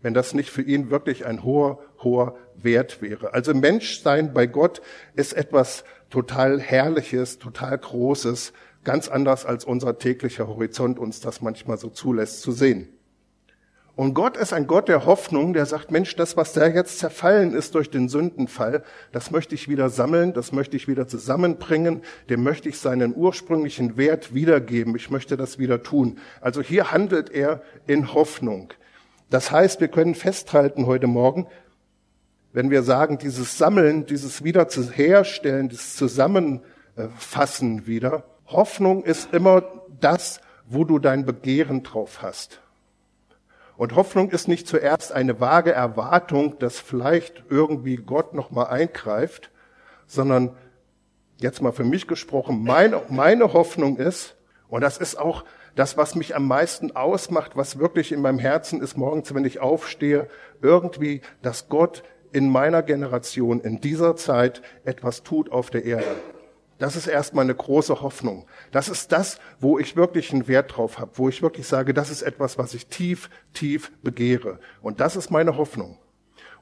Wenn 0.03 0.13
das 0.13 0.35
nicht 0.35 0.51
für 0.51 0.61
ihn 0.61 0.91
wirklich 0.91 1.25
ein 1.25 1.43
hoher, 1.43 1.79
hoher 2.03 2.35
Wert 2.55 3.01
wäre. 3.01 3.33
Also 3.33 3.53
Menschsein 3.55 4.33
bei 4.33 4.45
Gott 4.45 4.81
ist 5.15 5.33
etwas 5.33 5.83
total 6.11 6.59
Herrliches, 6.59 7.39
total 7.39 7.77
Großes, 7.77 8.53
ganz 8.83 9.07
anders 9.07 9.45
als 9.45 9.65
unser 9.65 9.97
täglicher 9.97 10.47
Horizont 10.47 10.99
uns 10.99 11.21
das 11.21 11.41
manchmal 11.41 11.77
so 11.77 11.89
zulässt 11.89 12.41
zu 12.41 12.51
sehen. 12.51 12.89
Und 13.95 14.15
Gott 14.15 14.37
ist 14.37 14.53
ein 14.53 14.65
Gott 14.65 14.89
der 14.89 15.05
Hoffnung, 15.05 15.53
der 15.53 15.67
sagt, 15.67 15.91
Mensch, 15.91 16.15
das, 16.15 16.35
was 16.35 16.51
da 16.53 16.65
jetzt 16.67 16.97
zerfallen 16.97 17.53
ist 17.53 17.75
durch 17.75 17.91
den 17.91 18.09
Sündenfall, 18.09 18.83
das 19.11 19.29
möchte 19.29 19.53
ich 19.53 19.69
wieder 19.69 19.89
sammeln, 19.89 20.33
das 20.33 20.51
möchte 20.51 20.75
ich 20.75 20.87
wieder 20.87 21.07
zusammenbringen, 21.07 22.01
dem 22.27 22.41
möchte 22.41 22.69
ich 22.69 22.79
seinen 22.79 23.15
ursprünglichen 23.15 23.95
Wert 23.95 24.33
wiedergeben, 24.33 24.95
ich 24.95 25.11
möchte 25.11 25.37
das 25.37 25.59
wieder 25.59 25.83
tun. 25.83 26.17
Also 26.41 26.63
hier 26.63 26.91
handelt 26.91 27.29
er 27.29 27.61
in 27.85 28.15
Hoffnung. 28.15 28.73
Das 29.33 29.49
heißt, 29.49 29.81
wir 29.81 29.87
können 29.87 30.13
festhalten 30.13 30.85
heute 30.85 31.07
Morgen, 31.07 31.47
wenn 32.51 32.69
wir 32.69 32.83
sagen, 32.83 33.17
dieses 33.17 33.57
Sammeln, 33.57 34.05
dieses 34.05 34.43
Wiederherstellen, 34.43 35.69
dieses 35.69 35.95
Zusammenfassen 35.95 37.87
wieder, 37.87 38.25
Hoffnung 38.45 39.03
ist 39.03 39.33
immer 39.33 39.63
das, 39.99 40.39
wo 40.67 40.83
du 40.83 40.99
dein 40.99 41.25
Begehren 41.25 41.81
drauf 41.81 42.21
hast. 42.21 42.61
Und 43.75 43.95
Hoffnung 43.95 44.29
ist 44.29 44.47
nicht 44.47 44.67
zuerst 44.67 45.11
eine 45.11 45.39
vage 45.39 45.71
Erwartung, 45.71 46.59
dass 46.59 46.79
vielleicht 46.79 47.43
irgendwie 47.49 47.95
Gott 47.95 48.35
noch 48.35 48.51
mal 48.51 48.65
eingreift, 48.65 49.49
sondern 50.05 50.55
jetzt 51.37 51.59
mal 51.59 51.71
für 51.71 51.85
mich 51.85 52.05
gesprochen, 52.05 52.63
meine, 52.63 53.01
meine 53.09 53.51
Hoffnung 53.53 53.97
ist, 53.97 54.35
und 54.67 54.81
das 54.81 54.99
ist 54.99 55.17
auch 55.17 55.43
das, 55.75 55.97
was 55.97 56.15
mich 56.15 56.35
am 56.35 56.47
meisten 56.47 56.95
ausmacht, 56.95 57.55
was 57.55 57.79
wirklich 57.79 58.11
in 58.11 58.21
meinem 58.21 58.39
Herzen 58.39 58.81
ist, 58.81 58.97
morgens, 58.97 59.33
wenn 59.33 59.45
ich 59.45 59.59
aufstehe, 59.59 60.27
irgendwie, 60.61 61.21
dass 61.41 61.69
Gott 61.69 62.03
in 62.31 62.49
meiner 62.49 62.81
Generation, 62.83 63.61
in 63.61 63.81
dieser 63.81 64.15
Zeit 64.15 64.61
etwas 64.85 65.23
tut 65.23 65.51
auf 65.51 65.69
der 65.69 65.85
Erde. 65.85 66.15
Das 66.79 66.95
ist 66.95 67.07
erstmal 67.07 67.45
eine 67.45 67.55
große 67.55 68.01
Hoffnung. 68.01 68.45
Das 68.71 68.89
ist 68.89 69.11
das, 69.11 69.39
wo 69.59 69.79
ich 69.79 69.95
wirklich 69.95 70.33
einen 70.33 70.47
Wert 70.47 70.75
drauf 70.75 70.99
habe, 70.99 71.11
wo 71.15 71.29
ich 71.29 71.41
wirklich 71.41 71.67
sage, 71.67 71.93
das 71.93 72.09
ist 72.09 72.23
etwas, 72.23 72.57
was 72.57 72.73
ich 72.73 72.87
tief, 72.87 73.29
tief 73.53 73.91
begehre. 74.01 74.59
Und 74.81 74.99
das 74.99 75.15
ist 75.15 75.31
meine 75.31 75.55
Hoffnung. 75.57 75.97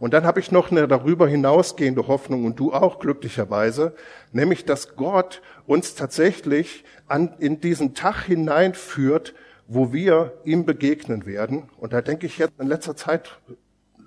Und 0.01 0.15
dann 0.15 0.25
habe 0.25 0.39
ich 0.39 0.51
noch 0.51 0.71
eine 0.71 0.87
darüber 0.87 1.27
hinausgehende 1.27 2.07
Hoffnung 2.07 2.43
und 2.45 2.59
du 2.59 2.73
auch 2.73 2.97
glücklicherweise, 2.97 3.93
nämlich 4.31 4.65
dass 4.65 4.95
Gott 4.95 5.43
uns 5.67 5.93
tatsächlich 5.93 6.83
an, 7.07 7.35
in 7.37 7.61
diesen 7.61 7.93
Tag 7.93 8.23
hineinführt, 8.23 9.35
wo 9.67 9.93
wir 9.93 10.33
ihm 10.43 10.65
begegnen 10.65 11.27
werden. 11.27 11.69
Und 11.77 11.93
da 11.93 12.01
denke 12.01 12.25
ich 12.25 12.39
jetzt 12.39 12.59
in 12.59 12.65
letzter 12.65 12.95
Zeit 12.95 13.37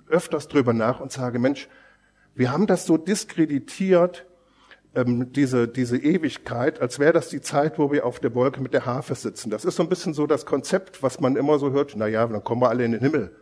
öfters 0.09 0.49
drüber 0.49 0.73
nach 0.73 0.99
und 0.99 1.13
sage, 1.13 1.39
Mensch, 1.39 1.69
wir 2.35 2.51
haben 2.51 2.67
das 2.67 2.85
so 2.85 2.97
diskreditiert, 2.97 4.25
ähm, 4.95 5.31
diese, 5.31 5.65
diese 5.69 5.95
Ewigkeit, 5.95 6.81
als 6.81 6.99
wäre 6.99 7.13
das 7.13 7.29
die 7.29 7.39
Zeit, 7.39 7.79
wo 7.79 7.93
wir 7.93 8.05
auf 8.05 8.19
der 8.19 8.35
Wolke 8.35 8.59
mit 8.59 8.73
der 8.73 8.85
Harfe 8.85 9.15
sitzen. 9.15 9.49
Das 9.49 9.63
ist 9.63 9.77
so 9.77 9.83
ein 9.83 9.89
bisschen 9.89 10.13
so 10.13 10.27
das 10.27 10.45
Konzept, 10.45 11.01
was 11.03 11.21
man 11.21 11.37
immer 11.37 11.57
so 11.57 11.71
hört, 11.71 11.93
na 11.95 12.07
ja, 12.07 12.27
dann 12.27 12.43
kommen 12.43 12.61
wir 12.61 12.67
alle 12.67 12.83
in 12.83 12.91
den 12.91 12.99
Himmel. 12.99 13.33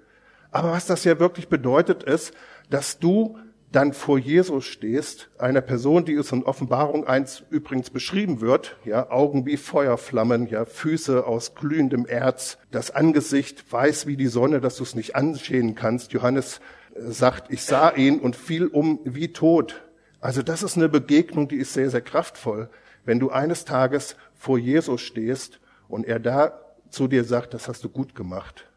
Aber 0.53 0.71
was 0.71 0.85
das 0.85 1.03
ja 1.03 1.19
wirklich 1.19 1.49
bedeutet, 1.49 2.03
ist, 2.03 2.31
dass 2.69 2.99
du 2.99 3.39
dann 3.71 3.91
vor 3.93 4.19
Jesus 4.19 4.65
stehst, 4.65 5.29
einer 5.39 5.61
Person, 5.61 6.05
die 6.05 6.13
es 6.13 6.31
in 6.31 6.43
Offenbarung 6.43 7.07
1 7.07 7.45
übrigens 7.49 7.89
beschrieben 7.89 8.39
wird, 8.39 8.77
ja, 8.85 9.09
Augen 9.09 9.47
wie 9.47 9.57
Feuerflammen, 9.57 10.45
ja, 10.45 10.65
Füße 10.65 11.25
aus 11.25 11.55
glühendem 11.55 12.05
Erz, 12.05 12.59
das 12.69 12.91
Angesicht 12.91 13.71
weiß 13.71 14.05
wie 14.05 14.15
die 14.15 14.27
Sonne, 14.27 14.61
dass 14.61 14.77
du 14.77 14.83
es 14.83 14.93
nicht 14.93 15.15
ansehen 15.15 15.73
kannst. 15.73 16.13
Johannes 16.13 16.61
äh, 16.93 17.09
sagt, 17.09 17.51
ich 17.51 17.63
sah 17.63 17.89
ihn 17.89 18.19
und 18.19 18.35
fiel 18.35 18.67
um 18.67 18.99
wie 19.05 19.33
tot. 19.33 19.83
Also 20.21 20.43
das 20.43 20.61
ist 20.61 20.77
eine 20.77 20.87
Begegnung, 20.87 21.47
die 21.47 21.57
ist 21.57 21.73
sehr, 21.73 21.89
sehr 21.89 22.01
kraftvoll, 22.01 22.69
wenn 23.05 23.19
du 23.19 23.31
eines 23.31 23.65
Tages 23.65 24.17
vor 24.35 24.59
Jesus 24.59 25.01
stehst 25.01 25.59
und 25.87 26.05
er 26.05 26.19
da 26.19 26.59
zu 26.91 27.07
dir 27.07 27.23
sagt, 27.23 27.55
das 27.55 27.67
hast 27.67 27.83
du 27.83 27.89
gut 27.89 28.13
gemacht. 28.13 28.67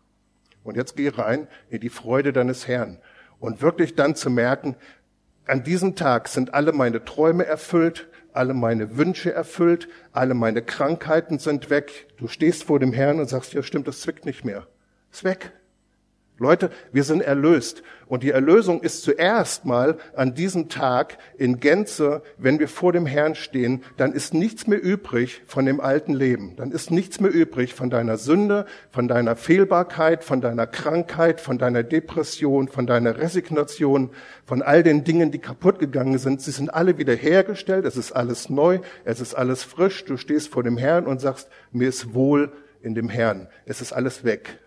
Und 0.66 0.76
jetzt 0.76 0.96
geh 0.96 1.08
rein 1.08 1.48
in 1.70 1.80
die 1.80 1.88
Freude 1.88 2.32
deines 2.32 2.66
Herrn. 2.68 2.98
Und 3.38 3.62
wirklich 3.62 3.94
dann 3.94 4.14
zu 4.14 4.30
merken, 4.30 4.76
an 5.46 5.62
diesem 5.62 5.94
Tag 5.94 6.28
sind 6.28 6.54
alle 6.54 6.72
meine 6.72 7.04
Träume 7.04 7.46
erfüllt, 7.46 8.08
alle 8.32 8.52
meine 8.52 8.96
Wünsche 8.96 9.32
erfüllt, 9.32 9.88
alle 10.12 10.34
meine 10.34 10.62
Krankheiten 10.62 11.38
sind 11.38 11.70
weg. 11.70 12.08
Du 12.18 12.28
stehst 12.28 12.64
vor 12.64 12.80
dem 12.80 12.92
Herrn 12.92 13.20
und 13.20 13.28
sagst, 13.28 13.52
ja 13.52 13.62
stimmt, 13.62 13.88
das 13.88 14.00
zwickt 14.00 14.26
nicht 14.26 14.44
mehr. 14.44 14.66
Ist 15.12 15.24
weg. 15.24 15.52
Leute, 16.38 16.70
wir 16.92 17.02
sind 17.02 17.22
erlöst. 17.22 17.82
Und 18.08 18.22
die 18.22 18.30
Erlösung 18.30 18.82
ist 18.82 19.02
zuerst 19.02 19.64
mal 19.64 19.96
an 20.14 20.34
diesem 20.34 20.68
Tag 20.68 21.16
in 21.38 21.60
Gänze, 21.60 22.22
wenn 22.36 22.58
wir 22.58 22.68
vor 22.68 22.92
dem 22.92 23.06
Herrn 23.06 23.34
stehen, 23.34 23.82
dann 23.96 24.12
ist 24.12 24.34
nichts 24.34 24.66
mehr 24.66 24.80
übrig 24.80 25.42
von 25.46 25.64
dem 25.64 25.80
alten 25.80 26.12
Leben. 26.12 26.54
Dann 26.56 26.70
ist 26.70 26.90
nichts 26.90 27.20
mehr 27.20 27.32
übrig 27.32 27.74
von 27.74 27.88
deiner 27.88 28.18
Sünde, 28.18 28.66
von 28.90 29.08
deiner 29.08 29.34
Fehlbarkeit, 29.34 30.22
von 30.22 30.42
deiner 30.42 30.66
Krankheit, 30.66 31.40
von 31.40 31.56
deiner 31.56 31.82
Depression, 31.82 32.68
von 32.68 32.86
deiner 32.86 33.16
Resignation, 33.16 34.10
von 34.44 34.60
all 34.60 34.82
den 34.82 35.02
Dingen, 35.02 35.32
die 35.32 35.40
kaputt 35.40 35.78
gegangen 35.78 36.18
sind. 36.18 36.42
Sie 36.42 36.52
sind 36.52 36.72
alle 36.72 36.98
wieder 36.98 37.14
hergestellt. 37.14 37.86
Es 37.86 37.96
ist 37.96 38.12
alles 38.12 38.50
neu. 38.50 38.80
Es 39.04 39.20
ist 39.20 39.34
alles 39.34 39.64
frisch. 39.64 40.04
Du 40.04 40.18
stehst 40.18 40.48
vor 40.48 40.62
dem 40.62 40.76
Herrn 40.76 41.06
und 41.06 41.20
sagst, 41.20 41.48
mir 41.72 41.88
ist 41.88 42.14
wohl 42.14 42.52
in 42.82 42.94
dem 42.94 43.08
Herrn. 43.08 43.48
Es 43.64 43.80
ist 43.80 43.92
alles 43.92 44.22
weg. 44.22 44.60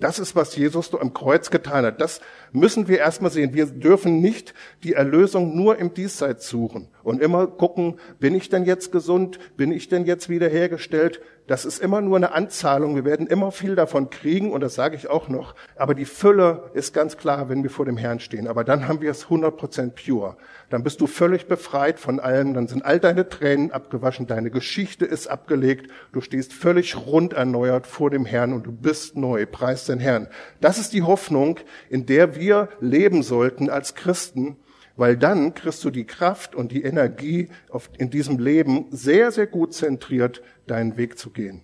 Das 0.00 0.18
ist, 0.20 0.36
was 0.36 0.54
Jesus 0.54 0.94
am 0.94 1.12
Kreuz 1.12 1.50
getan 1.50 1.84
hat. 1.84 2.00
Das 2.00 2.20
müssen 2.52 2.86
wir 2.86 2.98
erstmal 2.98 3.32
sehen. 3.32 3.52
Wir 3.52 3.66
dürfen 3.66 4.20
nicht 4.20 4.54
die 4.84 4.92
Erlösung 4.92 5.56
nur 5.56 5.78
im 5.78 5.92
Diesseits 5.92 6.48
suchen 6.48 6.88
und 7.02 7.20
immer 7.20 7.48
gucken, 7.48 7.98
bin 8.20 8.34
ich 8.34 8.48
denn 8.48 8.64
jetzt 8.64 8.92
gesund? 8.92 9.38
Bin 9.56 9.72
ich 9.72 9.88
denn 9.88 10.04
jetzt 10.04 10.28
wiederhergestellt? 10.28 11.20
Das 11.48 11.64
ist 11.64 11.80
immer 11.80 12.02
nur 12.02 12.18
eine 12.18 12.32
Anzahlung. 12.32 12.94
Wir 12.94 13.06
werden 13.06 13.26
immer 13.26 13.50
viel 13.52 13.74
davon 13.74 14.10
kriegen 14.10 14.52
und 14.52 14.60
das 14.60 14.74
sage 14.74 14.96
ich 14.96 15.08
auch 15.08 15.30
noch. 15.30 15.54
Aber 15.76 15.94
die 15.94 16.04
Fülle 16.04 16.70
ist 16.74 16.92
ganz 16.92 17.16
klar, 17.16 17.48
wenn 17.48 17.62
wir 17.62 17.70
vor 17.70 17.86
dem 17.86 17.96
Herrn 17.96 18.20
stehen. 18.20 18.46
Aber 18.46 18.64
dann 18.64 18.86
haben 18.86 19.00
wir 19.00 19.10
es 19.10 19.28
100% 19.28 19.92
pure. 19.92 20.36
Dann 20.68 20.82
bist 20.82 21.00
du 21.00 21.06
völlig 21.06 21.46
befreit 21.46 21.98
von 21.98 22.20
allem. 22.20 22.52
Dann 22.52 22.68
sind 22.68 22.84
all 22.84 23.00
deine 23.00 23.30
Tränen 23.30 23.72
abgewaschen. 23.72 24.26
Deine 24.26 24.50
Geschichte 24.50 25.06
ist 25.06 25.26
abgelegt. 25.26 25.90
Du 26.12 26.20
stehst 26.20 26.52
völlig 26.52 26.98
rund 26.98 27.32
erneuert 27.32 27.86
vor 27.86 28.10
dem 28.10 28.26
Herrn 28.26 28.52
und 28.52 28.66
du 28.66 28.72
bist 28.72 29.16
neu. 29.16 29.46
Preis 29.46 29.86
den 29.86 30.00
Herrn. 30.00 30.28
Das 30.60 30.76
ist 30.76 30.92
die 30.92 31.02
Hoffnung, 31.02 31.60
in 31.88 32.04
der 32.04 32.36
wir 32.36 32.68
leben 32.80 33.22
sollten 33.22 33.70
als 33.70 33.94
Christen 33.94 34.58
weil 34.98 35.16
dann 35.16 35.54
kriegst 35.54 35.82
du 35.84 35.90
die 35.90 36.04
Kraft 36.04 36.54
und 36.54 36.72
die 36.72 36.82
Energie 36.82 37.48
in 37.96 38.10
diesem 38.10 38.38
Leben 38.38 38.86
sehr, 38.90 39.30
sehr 39.30 39.46
gut 39.46 39.72
zentriert 39.72 40.42
deinen 40.66 40.96
Weg 40.96 41.18
zu 41.18 41.30
gehen. 41.30 41.62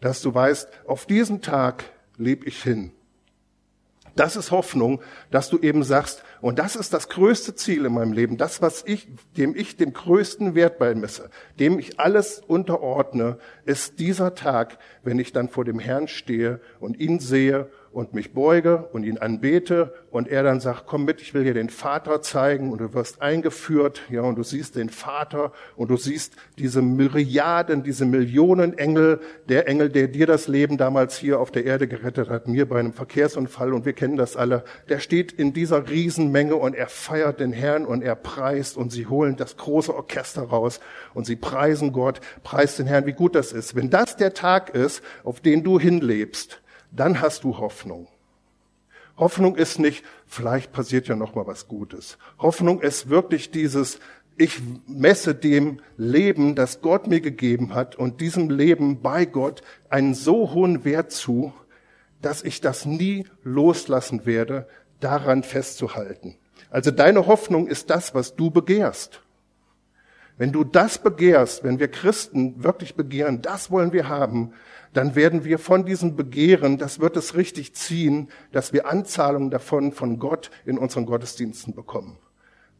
Dass 0.00 0.22
du 0.22 0.32
weißt, 0.32 0.68
auf 0.86 1.04
diesen 1.04 1.42
Tag 1.42 1.84
lebe 2.16 2.46
ich 2.46 2.62
hin. 2.62 2.92
Das 4.14 4.36
ist 4.36 4.50
Hoffnung, 4.50 5.00
dass 5.30 5.48
du 5.48 5.58
eben 5.58 5.82
sagst, 5.82 6.22
und 6.40 6.58
das 6.58 6.76
ist 6.76 6.92
das 6.92 7.08
größte 7.08 7.54
Ziel 7.54 7.84
in 7.86 7.94
meinem 7.94 8.12
Leben, 8.12 8.36
das, 8.36 8.62
was 8.62 8.84
ich, 8.86 9.08
dem 9.36 9.56
ich 9.56 9.76
den 9.76 9.92
größten 9.92 10.54
Wert 10.54 10.78
beimesse, 10.78 11.30
dem 11.58 11.78
ich 11.78 11.98
alles 11.98 12.38
unterordne, 12.46 13.38
ist 13.64 13.98
dieser 13.98 14.34
Tag, 14.34 14.78
wenn 15.02 15.18
ich 15.18 15.32
dann 15.32 15.48
vor 15.48 15.64
dem 15.64 15.78
Herrn 15.78 16.08
stehe 16.08 16.60
und 16.78 17.00
ihn 17.00 17.18
sehe 17.18 17.70
und 17.92 18.14
mich 18.14 18.32
beuge 18.32 18.88
und 18.92 19.04
ihn 19.04 19.18
anbete 19.18 19.92
und 20.10 20.28
er 20.28 20.42
dann 20.42 20.60
sagt, 20.60 20.86
komm 20.86 21.04
mit, 21.04 21.20
ich 21.20 21.34
will 21.34 21.44
dir 21.44 21.54
den 21.54 21.68
Vater 21.68 22.22
zeigen 22.22 22.72
und 22.72 22.80
du 22.80 22.94
wirst 22.94 23.20
eingeführt, 23.20 24.02
ja, 24.10 24.22
und 24.22 24.36
du 24.36 24.42
siehst 24.42 24.76
den 24.76 24.88
Vater 24.88 25.52
und 25.76 25.90
du 25.90 25.96
siehst 25.96 26.36
diese 26.58 26.80
Myriaden, 26.80 27.82
diese 27.82 28.06
Millionen 28.06 28.78
Engel, 28.78 29.20
der 29.48 29.68
Engel, 29.68 29.90
der 29.90 30.08
dir 30.08 30.26
das 30.26 30.48
Leben 30.48 30.78
damals 30.78 31.18
hier 31.18 31.38
auf 31.38 31.50
der 31.50 31.64
Erde 31.64 31.86
gerettet 31.86 32.30
hat, 32.30 32.48
mir 32.48 32.66
bei 32.68 32.78
einem 32.78 32.94
Verkehrsunfall 32.94 33.74
und 33.74 33.84
wir 33.84 33.92
kennen 33.92 34.16
das 34.16 34.36
alle, 34.36 34.64
der 34.88 34.98
steht 34.98 35.32
in 35.32 35.52
dieser 35.52 35.88
Riesenmenge 35.88 36.56
und 36.56 36.74
er 36.74 36.88
feiert 36.88 37.40
den 37.40 37.52
Herrn 37.52 37.84
und 37.84 38.02
er 38.02 38.16
preist 38.16 38.76
und 38.76 38.90
sie 38.90 39.06
holen 39.06 39.36
das 39.36 39.56
große 39.58 39.94
Orchester 39.94 40.42
raus 40.42 40.80
und 41.12 41.26
sie 41.26 41.36
preisen 41.36 41.92
Gott, 41.92 42.20
preist 42.42 42.78
den 42.78 42.86
Herrn, 42.86 43.06
wie 43.06 43.12
gut 43.12 43.34
das 43.34 43.52
ist. 43.52 43.76
Wenn 43.76 43.90
das 43.90 44.16
der 44.16 44.32
Tag 44.32 44.74
ist, 44.74 45.02
auf 45.24 45.40
den 45.40 45.62
du 45.62 45.78
hinlebst, 45.78 46.61
dann 46.92 47.20
hast 47.20 47.44
du 47.44 47.58
Hoffnung. 47.58 48.06
Hoffnung 49.16 49.56
ist 49.56 49.78
nicht, 49.78 50.04
vielleicht 50.26 50.72
passiert 50.72 51.08
ja 51.08 51.16
noch 51.16 51.34
mal 51.34 51.46
was 51.46 51.68
Gutes. 51.68 52.18
Hoffnung 52.38 52.80
ist 52.80 53.08
wirklich 53.08 53.50
dieses, 53.50 53.98
ich 54.36 54.60
messe 54.86 55.34
dem 55.34 55.80
Leben, 55.96 56.54
das 56.54 56.80
Gott 56.80 57.06
mir 57.06 57.20
gegeben 57.20 57.74
hat 57.74 57.96
und 57.96 58.20
diesem 58.20 58.50
Leben 58.50 59.02
bei 59.02 59.24
Gott 59.24 59.62
einen 59.90 60.14
so 60.14 60.52
hohen 60.52 60.84
Wert 60.84 61.12
zu, 61.12 61.52
dass 62.22 62.42
ich 62.42 62.60
das 62.60 62.86
nie 62.86 63.26
loslassen 63.42 64.24
werde, 64.24 64.66
daran 65.00 65.42
festzuhalten. 65.42 66.36
Also 66.70 66.90
deine 66.90 67.26
Hoffnung 67.26 67.66
ist 67.66 67.90
das, 67.90 68.14
was 68.14 68.36
du 68.36 68.50
begehrst. 68.50 69.20
Wenn 70.38 70.52
du 70.52 70.64
das 70.64 70.98
begehrst, 70.98 71.62
wenn 71.64 71.78
wir 71.78 71.88
Christen 71.88 72.64
wirklich 72.64 72.94
begehren, 72.94 73.42
das 73.42 73.70
wollen 73.70 73.92
wir 73.92 74.08
haben, 74.08 74.54
dann 74.92 75.14
werden 75.14 75.44
wir 75.44 75.58
von 75.58 75.84
diesem 75.84 76.16
Begehren, 76.16 76.78
das 76.78 77.00
wird 77.00 77.16
es 77.16 77.34
richtig 77.34 77.74
ziehen, 77.74 78.28
dass 78.52 78.72
wir 78.72 78.86
Anzahlungen 78.86 79.50
davon 79.50 79.92
von 79.92 80.18
Gott 80.18 80.50
in 80.64 80.78
unseren 80.78 81.06
Gottesdiensten 81.06 81.74
bekommen. 81.74 82.18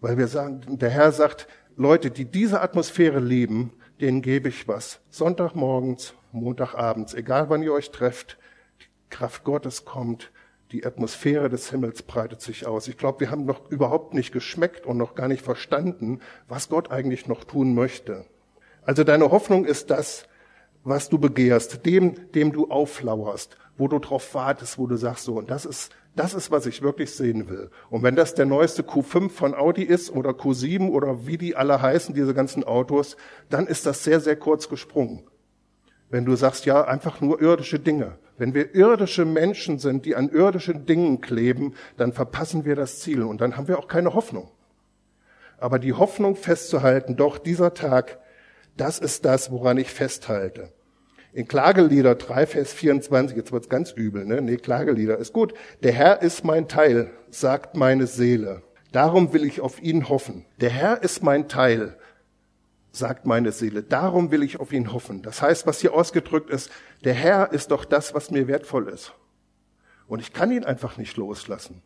Weil 0.00 0.18
wir 0.18 0.28
sagen, 0.28 0.78
der 0.78 0.90
Herr 0.90 1.12
sagt, 1.12 1.46
Leute, 1.76 2.10
die 2.10 2.26
diese 2.26 2.60
Atmosphäre 2.60 3.20
lieben, 3.20 3.72
denen 4.00 4.20
gebe 4.20 4.48
ich 4.48 4.68
was. 4.68 5.00
Sonntagmorgens, 5.10 6.14
Montagabends, 6.32 7.14
egal 7.14 7.48
wann 7.48 7.62
ihr 7.62 7.72
euch 7.72 7.90
trefft, 7.90 8.38
die 8.80 8.86
Kraft 9.10 9.44
Gottes 9.44 9.84
kommt, 9.84 10.30
Die 10.72 10.86
Atmosphäre 10.86 11.50
des 11.50 11.70
Himmels 11.70 12.02
breitet 12.02 12.40
sich 12.40 12.66
aus. 12.66 12.88
Ich 12.88 12.96
glaube, 12.96 13.20
wir 13.20 13.30
haben 13.30 13.44
noch 13.44 13.70
überhaupt 13.70 14.14
nicht 14.14 14.32
geschmeckt 14.32 14.86
und 14.86 14.96
noch 14.96 15.14
gar 15.14 15.28
nicht 15.28 15.44
verstanden, 15.44 16.20
was 16.48 16.70
Gott 16.70 16.90
eigentlich 16.90 17.28
noch 17.28 17.44
tun 17.44 17.74
möchte. 17.74 18.24
Also 18.82 19.04
deine 19.04 19.30
Hoffnung 19.30 19.66
ist 19.66 19.90
das, 19.90 20.26
was 20.84 21.08
du 21.08 21.18
begehrst, 21.18 21.84
dem, 21.86 22.32
dem 22.32 22.52
du 22.52 22.68
auflauerst, 22.68 23.56
wo 23.76 23.88
du 23.88 23.98
drauf 23.98 24.34
wartest, 24.34 24.78
wo 24.78 24.86
du 24.86 24.96
sagst 24.96 25.24
so, 25.24 25.34
und 25.34 25.50
das 25.50 25.64
ist, 25.64 25.92
das 26.14 26.34
ist, 26.34 26.50
was 26.50 26.66
ich 26.66 26.82
wirklich 26.82 27.14
sehen 27.14 27.48
will. 27.48 27.70
Und 27.88 28.02
wenn 28.02 28.16
das 28.16 28.34
der 28.34 28.44
neueste 28.44 28.82
Q5 28.82 29.30
von 29.30 29.54
Audi 29.54 29.82
ist 29.82 30.10
oder 30.10 30.30
Q7 30.30 30.90
oder 30.90 31.26
wie 31.26 31.38
die 31.38 31.56
alle 31.56 31.80
heißen, 31.80 32.14
diese 32.14 32.34
ganzen 32.34 32.64
Autos, 32.64 33.16
dann 33.48 33.66
ist 33.66 33.86
das 33.86 34.04
sehr, 34.04 34.20
sehr 34.20 34.36
kurz 34.36 34.68
gesprungen. 34.68 35.24
Wenn 36.10 36.26
du 36.26 36.36
sagst, 36.36 36.66
ja, 36.66 36.84
einfach 36.84 37.22
nur 37.22 37.40
irdische 37.40 37.78
Dinge. 37.78 38.18
Wenn 38.36 38.52
wir 38.52 38.74
irdische 38.74 39.24
Menschen 39.24 39.78
sind, 39.78 40.04
die 40.04 40.14
an 40.14 40.28
irdischen 40.28 40.84
Dingen 40.84 41.22
kleben, 41.22 41.74
dann 41.96 42.12
verpassen 42.12 42.66
wir 42.66 42.76
das 42.76 43.00
Ziel 43.00 43.22
und 43.22 43.40
dann 43.40 43.56
haben 43.56 43.68
wir 43.68 43.78
auch 43.78 43.88
keine 43.88 44.12
Hoffnung. 44.12 44.50
Aber 45.58 45.78
die 45.78 45.94
Hoffnung 45.94 46.36
festzuhalten, 46.36 47.16
doch 47.16 47.38
dieser 47.38 47.72
Tag, 47.72 48.18
das 48.76 48.98
ist 48.98 49.24
das, 49.24 49.50
woran 49.50 49.78
ich 49.78 49.90
festhalte. 49.90 50.72
In 51.32 51.48
Klagelieder 51.48 52.14
3, 52.14 52.46
Vers 52.46 52.72
24, 52.72 53.36
jetzt 53.36 53.52
wird's 53.52 53.68
ganz 53.68 53.92
übel, 53.92 54.26
ne? 54.26 54.42
Nee, 54.42 54.56
Klagelieder 54.56 55.16
ist 55.16 55.32
gut. 55.32 55.54
Der 55.82 55.92
Herr 55.92 56.20
ist 56.20 56.44
mein 56.44 56.68
Teil, 56.68 57.10
sagt 57.30 57.74
meine 57.74 58.06
Seele. 58.06 58.62
Darum 58.92 59.32
will 59.32 59.44
ich 59.44 59.62
auf 59.62 59.82
ihn 59.82 60.10
hoffen. 60.10 60.44
Der 60.60 60.68
Herr 60.68 61.02
ist 61.02 61.22
mein 61.22 61.48
Teil, 61.48 61.96
sagt 62.90 63.24
meine 63.24 63.52
Seele. 63.52 63.82
Darum 63.82 64.30
will 64.30 64.42
ich 64.42 64.60
auf 64.60 64.72
ihn 64.72 64.92
hoffen. 64.92 65.22
Das 65.22 65.40
heißt, 65.40 65.66
was 65.66 65.80
hier 65.80 65.94
ausgedrückt 65.94 66.50
ist, 66.50 66.70
der 67.04 67.14
Herr 67.14 67.52
ist 67.52 67.70
doch 67.70 67.86
das, 67.86 68.14
was 68.14 68.30
mir 68.30 68.46
wertvoll 68.46 68.88
ist. 68.88 69.14
Und 70.06 70.20
ich 70.20 70.34
kann 70.34 70.52
ihn 70.52 70.64
einfach 70.64 70.98
nicht 70.98 71.16
loslassen. 71.16 71.82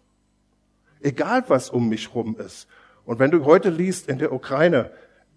Egal, 1.01 1.45
was 1.47 1.71
um 1.71 1.89
mich 1.89 2.15
rum 2.15 2.37
ist. 2.37 2.67
Und 3.05 3.21
wenn 3.21 3.31
du 3.31 3.45
heute 3.45 3.71
liest 3.71 4.09
in 4.09 4.19
der 4.19 4.33
Ukraine, 4.33 4.91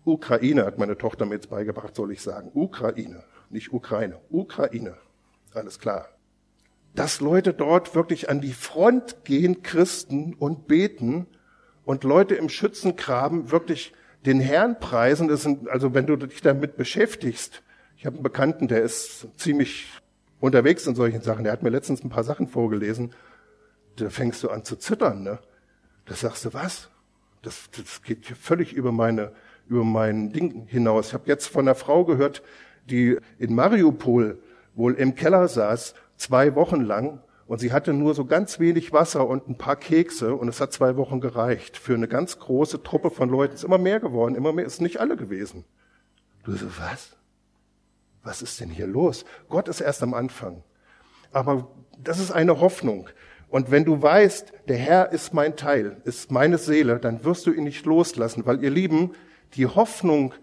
Ukraine 0.09 0.65
hat 0.65 0.77
meine 0.77 0.97
Tochter 0.97 1.25
mir 1.25 1.35
jetzt 1.35 1.49
beigebracht, 1.49 1.95
soll 1.95 2.11
ich 2.11 2.21
sagen. 2.21 2.51
Ukraine, 2.53 3.23
nicht 3.49 3.71
Ukraine. 3.73 4.19
Ukraine. 4.29 4.97
Alles 5.53 5.79
klar. 5.79 6.07
Dass 6.95 7.21
Leute 7.21 7.53
dort 7.53 7.95
wirklich 7.95 8.29
an 8.29 8.41
die 8.41 8.53
Front 8.53 9.23
gehen, 9.23 9.63
Christen, 9.63 10.33
und 10.33 10.67
beten 10.67 11.27
und 11.85 12.03
Leute 12.03 12.35
im 12.35 12.49
Schützengraben 12.49 13.51
wirklich 13.51 13.93
den 14.25 14.39
Herrn 14.39 14.79
preisen. 14.79 15.27
Das 15.27 15.43
sind, 15.43 15.69
also 15.69 15.93
wenn 15.93 16.07
du 16.07 16.15
dich 16.15 16.41
damit 16.41 16.75
beschäftigst, 16.77 17.63
ich 17.97 18.05
habe 18.05 18.15
einen 18.15 18.23
Bekannten, 18.23 18.67
der 18.67 18.81
ist 18.81 19.27
ziemlich 19.37 19.87
unterwegs 20.39 20.87
in 20.87 20.95
solchen 20.95 21.21
Sachen. 21.21 21.43
Der 21.43 21.53
hat 21.53 21.63
mir 21.63 21.69
letztens 21.69 22.03
ein 22.03 22.09
paar 22.09 22.23
Sachen 22.23 22.47
vorgelesen. 22.47 23.13
Da 23.97 24.09
fängst 24.09 24.43
du 24.43 24.49
an 24.49 24.63
zu 24.63 24.77
zittern, 24.77 25.23
ne? 25.23 25.39
Da 26.05 26.15
sagst 26.15 26.45
du, 26.45 26.53
was? 26.53 26.89
Das, 27.41 27.69
das 27.75 28.01
geht 28.01 28.25
völlig 28.25 28.73
über 28.73 28.91
meine, 28.91 29.33
über 29.69 29.83
mein 29.83 30.33
Ding 30.33 30.65
hinaus. 30.67 31.07
Ich 31.07 31.13
habe 31.13 31.27
jetzt 31.27 31.47
von 31.47 31.67
einer 31.67 31.75
Frau 31.75 32.03
gehört, 32.03 32.41
die 32.89 33.17
in 33.38 33.55
Mariupol 33.55 34.41
wohl 34.73 34.95
im 34.95 35.15
Keller 35.15 35.47
saß, 35.47 35.93
zwei 36.17 36.55
Wochen 36.55 36.81
lang, 36.81 37.21
und 37.47 37.59
sie 37.59 37.71
hatte 37.73 37.93
nur 37.93 38.13
so 38.13 38.25
ganz 38.25 38.59
wenig 38.59 38.93
Wasser 38.93 39.27
und 39.27 39.47
ein 39.47 39.57
paar 39.57 39.75
Kekse, 39.75 40.35
und 40.35 40.47
es 40.47 40.61
hat 40.61 40.73
zwei 40.73 40.97
Wochen 40.97 41.19
gereicht 41.19 41.77
für 41.77 41.95
eine 41.95 42.07
ganz 42.07 42.38
große 42.39 42.83
Truppe 42.83 43.09
von 43.09 43.29
Leuten. 43.29 43.53
Es 43.53 43.61
ist 43.61 43.65
immer 43.65 43.77
mehr 43.77 43.99
geworden, 43.99 44.35
immer 44.35 44.53
mehr, 44.53 44.65
ist 44.65 44.81
nicht 44.81 44.99
alle 44.99 45.15
gewesen. 45.15 45.65
Du 46.43 46.51
so, 46.53 46.67
was? 46.77 47.15
Was 48.23 48.41
ist 48.41 48.59
denn 48.59 48.69
hier 48.69 48.88
los? 48.88 49.25
Gott 49.49 49.67
ist 49.67 49.81
erst 49.81 50.03
am 50.03 50.13
Anfang. 50.13 50.63
Aber 51.31 51.69
das 51.97 52.19
ist 52.19 52.31
eine 52.31 52.59
Hoffnung. 52.59 53.09
Und 53.49 53.71
wenn 53.71 53.83
du 53.83 54.01
weißt, 54.01 54.53
der 54.67 54.77
Herr 54.77 55.11
ist 55.11 55.33
mein 55.33 55.55
Teil, 55.55 55.97
ist 56.05 56.31
meine 56.31 56.57
Seele, 56.57 56.99
dann 56.99 57.23
wirst 57.23 57.45
du 57.47 57.51
ihn 57.51 57.63
nicht 57.63 57.85
loslassen, 57.85 58.45
weil 58.45 58.63
ihr 58.63 58.69
Lieben, 58.69 59.13
die 59.55 59.65
Hoffnung 59.65 60.33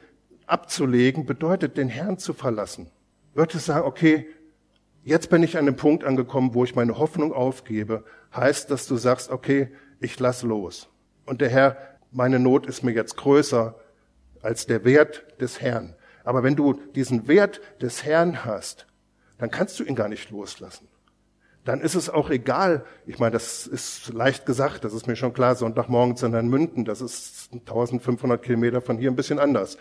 abzulegen 0.46 1.24
bedeutet, 1.24 1.76
den 1.76 1.88
Herrn 1.88 2.18
zu 2.18 2.34
verlassen. 2.34 2.90
Wird 3.34 3.54
es 3.54 3.66
sagen, 3.66 3.86
okay, 3.86 4.26
jetzt 5.04 5.30
bin 5.30 5.42
ich 5.42 5.56
an 5.56 5.66
dem 5.66 5.76
Punkt 5.76 6.02
angekommen, 6.02 6.54
wo 6.54 6.64
ich 6.64 6.74
meine 6.74 6.98
Hoffnung 6.98 7.32
aufgebe, 7.32 8.04
heißt, 8.34 8.70
dass 8.70 8.86
du 8.86 8.96
sagst, 8.96 9.30
okay, 9.30 9.68
ich 10.00 10.18
lass 10.18 10.42
los. 10.42 10.88
Und 11.24 11.40
der 11.40 11.48
Herr, 11.48 11.76
meine 12.10 12.38
Not 12.40 12.66
ist 12.66 12.82
mir 12.82 12.92
jetzt 12.92 13.16
größer 13.16 13.76
als 14.42 14.66
der 14.66 14.84
Wert 14.84 15.24
des 15.40 15.60
Herrn. 15.60 15.94
Aber 16.24 16.42
wenn 16.42 16.56
du 16.56 16.74
diesen 16.94 17.28
Wert 17.28 17.60
des 17.80 18.04
Herrn 18.04 18.44
hast, 18.44 18.86
dann 19.38 19.50
kannst 19.50 19.78
du 19.78 19.84
ihn 19.84 19.94
gar 19.94 20.08
nicht 20.08 20.30
loslassen. 20.30 20.88
Dann 21.66 21.80
ist 21.80 21.96
es 21.96 22.08
auch 22.08 22.30
egal, 22.30 22.84
ich 23.06 23.18
meine, 23.18 23.32
das 23.32 23.66
ist 23.66 24.14
leicht 24.14 24.46
gesagt, 24.46 24.84
das 24.84 24.94
ist 24.94 25.08
mir 25.08 25.16
schon 25.16 25.32
klar, 25.32 25.56
Sonntagmorgens 25.56 26.22
in 26.22 26.30
Münden, 26.48 26.84
das 26.84 27.00
ist 27.00 27.48
1500 27.52 28.40
Kilometer 28.40 28.80
von 28.80 28.98
hier 28.98 29.10
ein 29.10 29.16
bisschen 29.16 29.40
anders. 29.40 29.76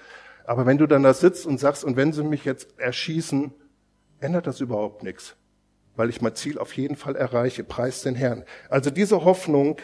Aber 0.45 0.65
wenn 0.65 0.79
du 0.79 0.87
dann 0.87 1.03
da 1.03 1.13
sitzt 1.13 1.45
und 1.45 1.59
sagst, 1.59 1.83
und 1.83 1.95
wenn 1.95 2.11
sie 2.11 2.23
mich 2.23 2.43
jetzt 2.43 2.79
erschießen, 2.79 3.53
ändert 4.19 4.47
das 4.47 4.61
überhaupt 4.61 5.03
nichts, 5.03 5.35
weil 5.95 6.09
ich 6.09 6.23
mein 6.23 6.33
Ziel 6.33 6.57
auf 6.57 6.73
jeden 6.73 6.95
Fall 6.95 7.15
erreiche, 7.15 7.63
preis 7.63 8.01
den 8.01 8.15
Herrn. 8.15 8.45
Also 8.67 8.89
diese 8.89 9.23
Hoffnung 9.23 9.77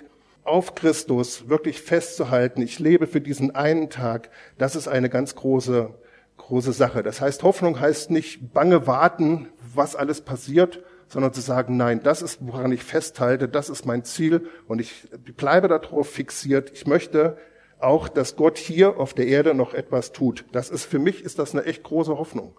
auf 0.43 0.73
Christus 0.73 1.49
wirklich 1.49 1.83
festzuhalten, 1.83 2.63
ich 2.63 2.79
lebe 2.79 3.05
für 3.05 3.21
diesen 3.21 3.53
einen 3.53 3.91
Tag, 3.91 4.31
das 4.57 4.75
ist 4.75 4.87
eine 4.87 5.09
ganz 5.09 5.35
große, 5.35 5.93
große 6.37 6.73
Sache. 6.73 7.03
Das 7.03 7.21
heißt, 7.21 7.43
Hoffnung 7.43 7.79
heißt 7.79 8.09
nicht 8.09 8.53
bange 8.53 8.87
warten, 8.87 9.49
was 9.75 9.95
alles 9.95 10.21
passiert, 10.21 10.81
sondern 11.11 11.33
zu 11.33 11.41
sagen, 11.41 11.75
nein, 11.75 12.01
das 12.01 12.21
ist, 12.21 12.39
woran 12.41 12.71
ich 12.71 12.83
festhalte, 12.83 13.49
das 13.49 13.69
ist 13.69 13.85
mein 13.85 14.05
Ziel 14.05 14.47
und 14.67 14.79
ich 14.79 15.09
bleibe 15.35 15.67
darauf 15.67 16.09
fixiert. 16.09 16.71
Ich 16.73 16.87
möchte 16.87 17.37
auch, 17.79 18.07
dass 18.07 18.37
Gott 18.37 18.57
hier 18.57 18.97
auf 18.97 19.13
der 19.13 19.27
Erde 19.27 19.53
noch 19.53 19.73
etwas 19.73 20.13
tut. 20.13 20.45
Das 20.53 20.69
ist 20.69 20.85
für 20.85 20.99
mich 20.99 21.21
ist 21.21 21.37
das 21.37 21.53
eine 21.53 21.65
echt 21.65 21.83
große 21.83 22.17
Hoffnung. 22.17 22.57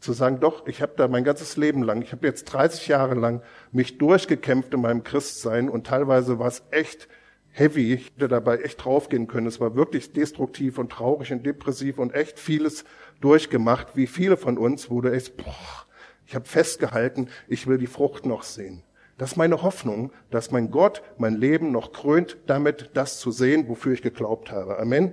Zu 0.00 0.12
sagen, 0.12 0.40
doch, 0.40 0.66
ich 0.66 0.82
habe 0.82 0.94
da 0.96 1.06
mein 1.06 1.22
ganzes 1.22 1.56
Leben 1.56 1.84
lang, 1.84 2.02
ich 2.02 2.10
habe 2.10 2.26
jetzt 2.26 2.46
30 2.46 2.88
Jahre 2.88 3.14
lang 3.14 3.42
mich 3.70 3.98
durchgekämpft 3.98 4.74
in 4.74 4.80
meinem 4.80 5.04
Christsein 5.04 5.68
und 5.68 5.86
teilweise 5.86 6.40
war 6.40 6.48
es 6.48 6.64
echt 6.72 7.06
heavy. 7.52 7.94
Ich 7.94 8.06
hätte 8.16 8.26
dabei 8.26 8.58
echt 8.58 8.84
draufgehen 8.84 9.28
können. 9.28 9.46
Es 9.46 9.60
war 9.60 9.76
wirklich 9.76 10.12
destruktiv 10.12 10.78
und 10.78 10.90
traurig 10.90 11.32
und 11.32 11.46
depressiv 11.46 11.98
und 11.98 12.14
echt 12.14 12.40
vieles 12.40 12.84
durchgemacht, 13.20 13.94
wie 13.94 14.08
viele 14.08 14.36
von 14.36 14.58
uns, 14.58 14.90
wo 14.90 15.00
du 15.00 15.12
echt, 15.12 15.36
boah, 15.36 15.85
ich 16.26 16.34
habe 16.34 16.46
festgehalten, 16.46 17.28
ich 17.48 17.66
will 17.66 17.78
die 17.78 17.86
Frucht 17.86 18.26
noch 18.26 18.42
sehen. 18.42 18.82
Das 19.18 19.32
ist 19.32 19.36
meine 19.36 19.62
Hoffnung, 19.62 20.12
dass 20.30 20.50
mein 20.50 20.70
Gott 20.70 21.02
mein 21.16 21.34
Leben 21.34 21.72
noch 21.72 21.92
krönt, 21.92 22.36
damit 22.46 22.90
das 22.94 23.18
zu 23.18 23.30
sehen, 23.30 23.68
wofür 23.68 23.92
ich 23.94 24.02
geglaubt 24.02 24.50
habe. 24.50 24.78
Amen. 24.78 25.12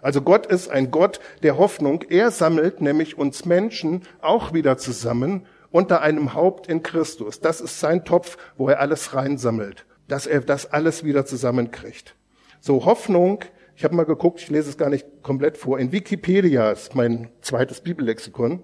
Also 0.00 0.22
Gott 0.22 0.46
ist 0.46 0.68
ein 0.68 0.90
Gott 0.90 1.20
der 1.42 1.58
Hoffnung. 1.58 2.02
Er 2.08 2.30
sammelt 2.30 2.80
nämlich 2.80 3.18
uns 3.18 3.44
Menschen 3.44 4.02
auch 4.20 4.52
wieder 4.52 4.78
zusammen 4.78 5.46
unter 5.70 6.02
einem 6.02 6.34
Haupt 6.34 6.68
in 6.68 6.82
Christus. 6.82 7.40
Das 7.40 7.60
ist 7.60 7.80
sein 7.80 8.04
Topf, 8.04 8.36
wo 8.56 8.68
er 8.68 8.80
alles 8.80 9.14
reinsammelt, 9.14 9.86
dass 10.08 10.26
er 10.26 10.40
das 10.40 10.72
alles 10.72 11.04
wieder 11.04 11.26
zusammenkriegt. 11.26 12.14
So 12.60 12.84
Hoffnung, 12.84 13.40
ich 13.76 13.84
habe 13.84 13.94
mal 13.94 14.04
geguckt, 14.04 14.40
ich 14.40 14.50
lese 14.50 14.70
es 14.70 14.78
gar 14.78 14.88
nicht 14.88 15.22
komplett 15.22 15.58
vor, 15.58 15.78
in 15.78 15.90
Wikipedia 15.90 16.70
ist 16.70 16.94
mein 16.94 17.28
zweites 17.40 17.80
Bibellexikon. 17.80 18.62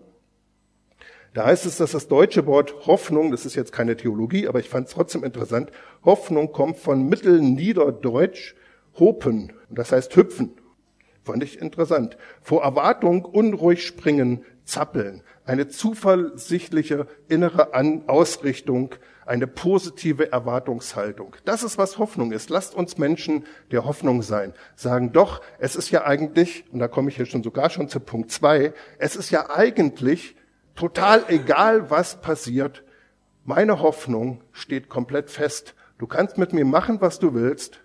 Da 1.32 1.46
heißt 1.46 1.64
es, 1.64 1.76
dass 1.76 1.92
das 1.92 2.08
deutsche 2.08 2.46
Wort 2.46 2.86
Hoffnung, 2.86 3.30
das 3.30 3.46
ist 3.46 3.54
jetzt 3.54 3.72
keine 3.72 3.96
Theologie, 3.96 4.48
aber 4.48 4.58
ich 4.58 4.68
fand 4.68 4.88
es 4.88 4.94
trotzdem 4.94 5.22
interessant, 5.22 5.70
Hoffnung 6.04 6.50
kommt 6.50 6.78
von 6.78 7.08
Mittelniederdeutsch 7.08 8.54
Hopen, 8.98 9.52
das 9.68 9.92
heißt 9.92 10.16
hüpfen. 10.16 10.52
Fand 11.22 11.44
ich 11.44 11.60
interessant. 11.60 12.16
Vor 12.42 12.62
Erwartung 12.62 13.24
unruhig 13.24 13.86
springen, 13.86 14.44
zappeln. 14.64 15.22
Eine 15.44 15.68
zuversichtliche 15.68 17.06
innere 17.28 17.74
An 17.74 18.08
Ausrichtung, 18.08 18.94
eine 19.26 19.46
positive 19.46 20.32
Erwartungshaltung. 20.32 21.36
Das 21.44 21.62
ist, 21.62 21.78
was 21.78 21.98
Hoffnung 21.98 22.32
ist. 22.32 22.50
Lasst 22.50 22.74
uns 22.74 22.98
Menschen 22.98 23.44
der 23.70 23.84
Hoffnung 23.84 24.22
sein. 24.22 24.54
Sagen 24.74 25.12
doch, 25.12 25.40
es 25.58 25.76
ist 25.76 25.90
ja 25.90 26.04
eigentlich, 26.04 26.64
und 26.72 26.80
da 26.80 26.88
komme 26.88 27.10
ich 27.10 27.18
jetzt 27.18 27.30
schon 27.30 27.44
sogar 27.44 27.70
schon 27.70 27.88
zu 27.88 28.00
Punkt 28.00 28.32
zwei, 28.32 28.72
es 28.98 29.14
ist 29.14 29.30
ja 29.30 29.50
eigentlich 29.50 30.34
total 30.80 31.26
egal, 31.28 31.90
was 31.90 32.22
passiert. 32.22 32.82
Meine 33.44 33.80
Hoffnung 33.80 34.42
steht 34.50 34.88
komplett 34.88 35.28
fest. 35.28 35.74
Du 35.98 36.06
kannst 36.06 36.38
mit 36.38 36.54
mir 36.54 36.64
machen, 36.64 37.02
was 37.02 37.18
du 37.18 37.34
willst. 37.34 37.82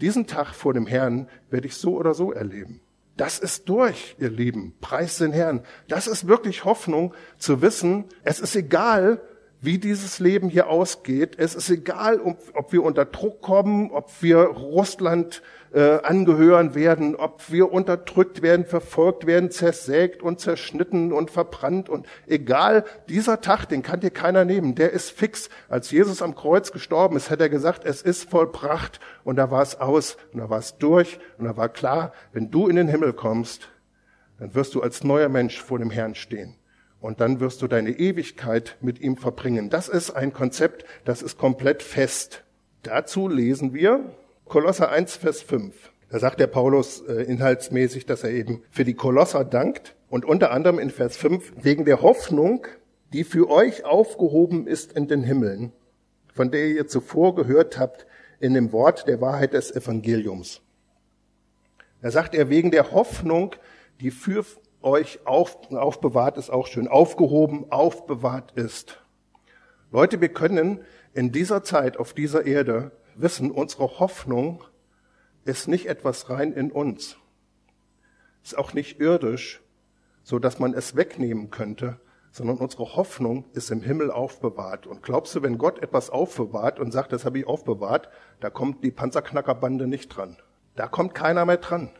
Diesen 0.00 0.26
Tag 0.26 0.54
vor 0.54 0.72
dem 0.72 0.86
Herrn 0.86 1.28
werde 1.50 1.66
ich 1.66 1.76
so 1.76 1.98
oder 1.98 2.14
so 2.14 2.32
erleben. 2.32 2.80
Das 3.18 3.38
ist 3.38 3.68
durch, 3.68 4.16
ihr 4.18 4.30
Lieben. 4.30 4.74
Preis 4.80 5.18
den 5.18 5.32
Herrn. 5.32 5.64
Das 5.86 6.06
ist 6.06 6.26
wirklich 6.26 6.64
Hoffnung 6.64 7.12
zu 7.36 7.60
wissen, 7.60 8.06
es 8.22 8.40
ist 8.40 8.56
egal, 8.56 9.20
wie 9.60 9.78
dieses 9.78 10.18
Leben 10.18 10.48
hier 10.48 10.68
ausgeht. 10.68 11.38
Es 11.38 11.54
ist 11.54 11.68
egal, 11.68 12.20
ob, 12.20 12.72
wir 12.72 12.82
unter 12.82 13.04
Druck 13.04 13.42
kommen, 13.42 13.90
ob 13.90 14.10
wir 14.22 14.38
Russland 14.38 15.42
äh, 15.74 15.98
angehören 16.02 16.76
werden, 16.76 17.16
ob 17.16 17.50
wir 17.50 17.72
unterdrückt 17.72 18.42
werden, 18.42 18.64
verfolgt 18.64 19.26
werden, 19.26 19.50
zersägt 19.50 20.22
und 20.22 20.38
zerschnitten 20.38 21.12
und 21.12 21.32
verbrannt 21.32 21.88
und 21.88 22.06
egal, 22.28 22.84
dieser 23.08 23.40
Tag, 23.40 23.66
den 23.66 23.82
kann 23.82 23.98
dir 23.98 24.10
keiner 24.10 24.44
nehmen, 24.44 24.76
der 24.76 24.92
ist 24.92 25.10
fix. 25.10 25.50
Als 25.68 25.90
Jesus 25.90 26.22
am 26.22 26.36
Kreuz 26.36 26.70
gestorben 26.70 27.16
ist, 27.16 27.28
hat 27.28 27.40
er 27.40 27.48
gesagt, 27.48 27.84
es 27.84 28.02
ist 28.02 28.30
vollbracht 28.30 29.00
und 29.24 29.34
da 29.34 29.50
war 29.50 29.62
es 29.62 29.80
aus 29.80 30.16
und 30.32 30.38
da 30.38 30.48
war 30.48 30.60
es 30.60 30.78
durch 30.78 31.18
und 31.38 31.44
da 31.44 31.56
war 31.56 31.68
klar, 31.68 32.12
wenn 32.32 32.52
du 32.52 32.68
in 32.68 32.76
den 32.76 32.86
Himmel 32.86 33.12
kommst, 33.12 33.68
dann 34.38 34.54
wirst 34.54 34.76
du 34.76 34.80
als 34.80 35.02
neuer 35.02 35.28
Mensch 35.28 35.60
vor 35.60 35.80
dem 35.80 35.90
Herrn 35.90 36.14
stehen. 36.14 36.54
Und 37.00 37.20
dann 37.20 37.40
wirst 37.40 37.60
du 37.60 37.66
deine 37.66 37.90
Ewigkeit 37.90 38.76
mit 38.80 39.00
ihm 39.00 39.16
verbringen. 39.16 39.70
Das 39.70 39.88
ist 39.88 40.12
ein 40.12 40.32
Konzept, 40.32 40.84
das 41.04 41.20
ist 41.20 41.36
komplett 41.36 41.82
fest. 41.82 42.44
Dazu 42.82 43.28
lesen 43.28 43.74
wir 43.74 44.00
Kolosser 44.46 44.90
1, 44.90 45.16
Vers 45.16 45.42
5. 45.42 45.90
Da 46.10 46.18
sagt 46.18 46.38
der 46.38 46.46
Paulus 46.46 47.00
äh, 47.00 47.22
inhaltsmäßig, 47.22 48.04
dass 48.06 48.22
er 48.24 48.30
eben 48.30 48.62
für 48.70 48.84
die 48.84 48.94
Kolosser 48.94 49.44
dankt 49.44 49.96
und 50.08 50.24
unter 50.24 50.50
anderem 50.50 50.78
in 50.78 50.90
Vers 50.90 51.16
5 51.16 51.54
wegen 51.56 51.84
der 51.86 52.02
Hoffnung, 52.02 52.66
die 53.12 53.24
für 53.24 53.50
euch 53.50 53.84
aufgehoben 53.84 54.66
ist 54.66 54.92
in 54.92 55.08
den 55.08 55.22
Himmeln, 55.22 55.72
von 56.34 56.50
der 56.50 56.68
ihr 56.68 56.86
zuvor 56.86 57.34
gehört 57.34 57.78
habt 57.78 58.06
in 58.38 58.52
dem 58.54 58.70
Wort 58.72 59.08
der 59.08 59.20
Wahrheit 59.20 59.54
des 59.54 59.74
Evangeliums. 59.74 60.60
Da 62.02 62.10
sagt 62.10 62.34
er 62.34 62.50
wegen 62.50 62.70
der 62.70 62.92
Hoffnung, 62.92 63.56
die 64.00 64.10
für 64.10 64.44
euch 64.82 65.26
auf, 65.26 65.56
aufbewahrt 65.72 66.36
ist, 66.36 66.50
auch 66.50 66.66
schön, 66.66 66.86
aufgehoben, 66.86 67.72
aufbewahrt 67.72 68.52
ist. 68.52 69.00
Leute, 69.90 70.20
wir 70.20 70.28
können 70.28 70.80
in 71.14 71.32
dieser 71.32 71.64
Zeit 71.64 71.96
auf 71.96 72.12
dieser 72.12 72.44
Erde 72.44 72.92
wissen, 73.16 73.50
unsere 73.50 73.98
Hoffnung 73.98 74.62
ist 75.44 75.68
nicht 75.68 75.86
etwas 75.86 76.30
rein 76.30 76.52
in 76.52 76.70
uns. 76.70 77.16
Ist 78.42 78.58
auch 78.58 78.72
nicht 78.72 79.00
irdisch, 79.00 79.62
so 80.22 80.38
dass 80.38 80.58
man 80.58 80.74
es 80.74 80.96
wegnehmen 80.96 81.50
könnte, 81.50 82.00
sondern 82.30 82.56
unsere 82.56 82.96
Hoffnung 82.96 83.44
ist 83.52 83.70
im 83.70 83.80
Himmel 83.80 84.10
aufbewahrt. 84.10 84.86
Und 84.86 85.02
glaubst 85.02 85.34
du, 85.34 85.42
wenn 85.42 85.58
Gott 85.58 85.82
etwas 85.82 86.10
aufbewahrt 86.10 86.80
und 86.80 86.92
sagt, 86.92 87.12
das 87.12 87.24
habe 87.24 87.38
ich 87.38 87.46
aufbewahrt, 87.46 88.08
da 88.40 88.50
kommt 88.50 88.82
die 88.82 88.90
Panzerknackerbande 88.90 89.86
nicht 89.86 90.08
dran. 90.08 90.36
Da 90.74 90.88
kommt 90.88 91.14
keiner 91.14 91.44
mehr 91.44 91.58
dran. 91.58 91.90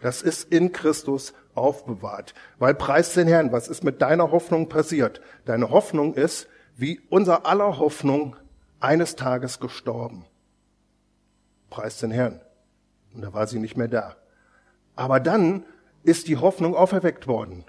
Das 0.00 0.22
ist 0.22 0.52
in 0.52 0.72
Christus 0.72 1.32
aufbewahrt. 1.54 2.34
Weil 2.58 2.74
preis 2.74 3.14
den 3.14 3.28
Herrn, 3.28 3.52
was 3.52 3.68
ist 3.68 3.84
mit 3.84 4.02
deiner 4.02 4.30
Hoffnung 4.32 4.68
passiert? 4.68 5.20
Deine 5.44 5.70
Hoffnung 5.70 6.14
ist, 6.14 6.48
wie 6.76 7.00
unser 7.08 7.46
aller 7.46 7.78
Hoffnung 7.78 8.36
eines 8.80 9.16
Tages 9.16 9.60
gestorben. 9.60 10.24
Preis 11.70 11.98
den 11.98 12.10
Herrn. 12.10 12.40
Und 13.14 13.22
da 13.22 13.32
war 13.32 13.46
sie 13.46 13.58
nicht 13.58 13.76
mehr 13.76 13.88
da. 13.88 14.16
Aber 14.94 15.20
dann 15.20 15.64
ist 16.02 16.28
die 16.28 16.36
Hoffnung 16.36 16.74
auferweckt 16.74 17.26
worden. 17.26 17.64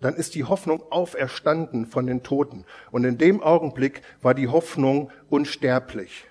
Dann 0.00 0.14
ist 0.14 0.34
die 0.34 0.44
Hoffnung 0.44 0.82
auferstanden 0.90 1.86
von 1.86 2.06
den 2.06 2.22
Toten. 2.22 2.64
Und 2.90 3.04
in 3.04 3.18
dem 3.18 3.42
Augenblick 3.42 4.02
war 4.20 4.34
die 4.34 4.48
Hoffnung 4.48 5.10
unsterblich. 5.30 6.26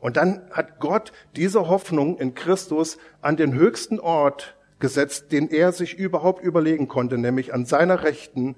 Und 0.00 0.16
dann 0.16 0.42
hat 0.50 0.80
Gott 0.80 1.12
diese 1.36 1.68
Hoffnung 1.68 2.18
in 2.18 2.34
Christus 2.34 2.98
an 3.20 3.36
den 3.36 3.54
höchsten 3.54 3.98
Ort 4.00 4.56
gesetzt, 4.78 5.32
den 5.32 5.48
er 5.48 5.72
sich 5.72 5.98
überhaupt 5.98 6.42
überlegen 6.42 6.88
konnte, 6.88 7.18
nämlich 7.18 7.52
an 7.52 7.64
seiner 7.64 8.04
Rechten, 8.04 8.56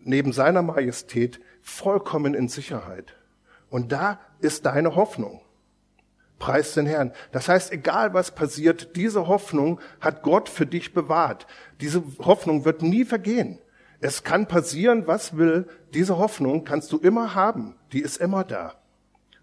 neben 0.00 0.32
seiner 0.32 0.62
Majestät, 0.62 1.40
vollkommen 1.62 2.34
in 2.34 2.48
Sicherheit. 2.48 3.14
Und 3.70 3.92
da 3.92 4.20
ist 4.40 4.66
deine 4.66 4.94
Hoffnung. 4.94 5.40
Preis 6.38 6.74
den 6.74 6.86
Herrn. 6.86 7.12
Das 7.32 7.48
heißt, 7.48 7.72
egal 7.72 8.14
was 8.14 8.30
passiert, 8.30 8.94
diese 8.96 9.26
Hoffnung 9.26 9.80
hat 10.00 10.22
Gott 10.22 10.48
für 10.48 10.66
dich 10.66 10.94
bewahrt. 10.94 11.46
Diese 11.80 12.02
Hoffnung 12.20 12.64
wird 12.64 12.82
nie 12.82 13.04
vergehen. 13.04 13.58
Es 14.00 14.22
kann 14.22 14.46
passieren, 14.46 15.08
was 15.08 15.36
will. 15.36 15.66
Diese 15.94 16.18
Hoffnung 16.18 16.64
kannst 16.64 16.92
du 16.92 16.98
immer 16.98 17.34
haben. 17.34 17.74
Die 17.92 18.00
ist 18.00 18.18
immer 18.18 18.44
da 18.44 18.77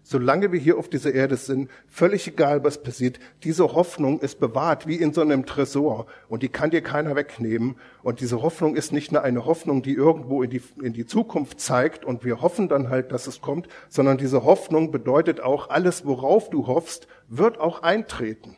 solange 0.08 0.52
wir 0.52 0.60
hier 0.60 0.78
auf 0.78 0.88
dieser 0.88 1.12
Erde 1.12 1.36
sind, 1.36 1.68
völlig 1.88 2.28
egal, 2.28 2.62
was 2.62 2.80
passiert, 2.80 3.18
diese 3.42 3.74
Hoffnung 3.74 4.20
ist 4.20 4.38
bewahrt 4.38 4.86
wie 4.86 4.94
in 4.94 5.12
so 5.12 5.20
einem 5.20 5.46
Tresor 5.46 6.06
und 6.28 6.44
die 6.44 6.48
kann 6.48 6.70
dir 6.70 6.80
keiner 6.80 7.16
wegnehmen. 7.16 7.74
Und 8.04 8.20
diese 8.20 8.40
Hoffnung 8.40 8.76
ist 8.76 8.92
nicht 8.92 9.10
nur 9.10 9.22
eine 9.22 9.46
Hoffnung, 9.46 9.82
die 9.82 9.94
irgendwo 9.94 10.44
in 10.44 10.50
die, 10.50 10.62
in 10.80 10.92
die 10.92 11.06
Zukunft 11.06 11.58
zeigt 11.60 12.04
und 12.04 12.24
wir 12.24 12.40
hoffen 12.40 12.68
dann 12.68 12.88
halt, 12.88 13.10
dass 13.10 13.26
es 13.26 13.40
kommt, 13.40 13.66
sondern 13.88 14.16
diese 14.16 14.44
Hoffnung 14.44 14.92
bedeutet 14.92 15.40
auch, 15.40 15.70
alles, 15.70 16.06
worauf 16.06 16.50
du 16.50 16.68
hoffst, 16.68 17.08
wird 17.28 17.58
auch 17.58 17.82
eintreten. 17.82 18.56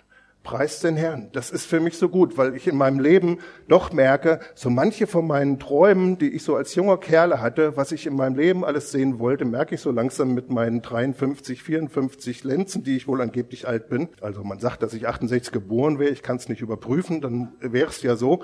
Preis 0.48 0.80
den 0.80 0.96
Herrn. 0.96 1.28
Das 1.32 1.50
ist 1.50 1.66
für 1.66 1.78
mich 1.78 1.98
so 1.98 2.08
gut, 2.08 2.38
weil 2.38 2.56
ich 2.56 2.66
in 2.66 2.78
meinem 2.78 3.00
Leben 3.00 3.36
doch 3.68 3.92
merke, 3.92 4.40
so 4.54 4.70
manche 4.70 5.06
von 5.06 5.26
meinen 5.26 5.58
Träumen, 5.58 6.16
die 6.16 6.30
ich 6.30 6.42
so 6.42 6.56
als 6.56 6.74
junger 6.74 6.96
Kerle 6.96 7.42
hatte, 7.42 7.76
was 7.76 7.92
ich 7.92 8.06
in 8.06 8.16
meinem 8.16 8.34
Leben 8.34 8.64
alles 8.64 8.90
sehen 8.90 9.18
wollte, 9.18 9.44
merke 9.44 9.74
ich 9.74 9.82
so 9.82 9.90
langsam 9.90 10.32
mit 10.32 10.48
meinen 10.48 10.80
53, 10.80 11.62
54 11.62 12.44
Lenzen, 12.44 12.82
die 12.82 12.96
ich 12.96 13.06
wohl 13.06 13.20
angeblich 13.20 13.68
alt 13.68 13.90
bin. 13.90 14.08
Also 14.22 14.42
man 14.42 14.58
sagt, 14.58 14.82
dass 14.82 14.94
ich 14.94 15.06
68 15.06 15.52
geboren 15.52 15.98
wäre, 15.98 16.12
ich 16.12 16.22
kann 16.22 16.38
es 16.38 16.48
nicht 16.48 16.62
überprüfen, 16.62 17.20
dann 17.20 17.52
wäre 17.60 17.90
es 17.90 18.00
ja 18.00 18.16
so. 18.16 18.42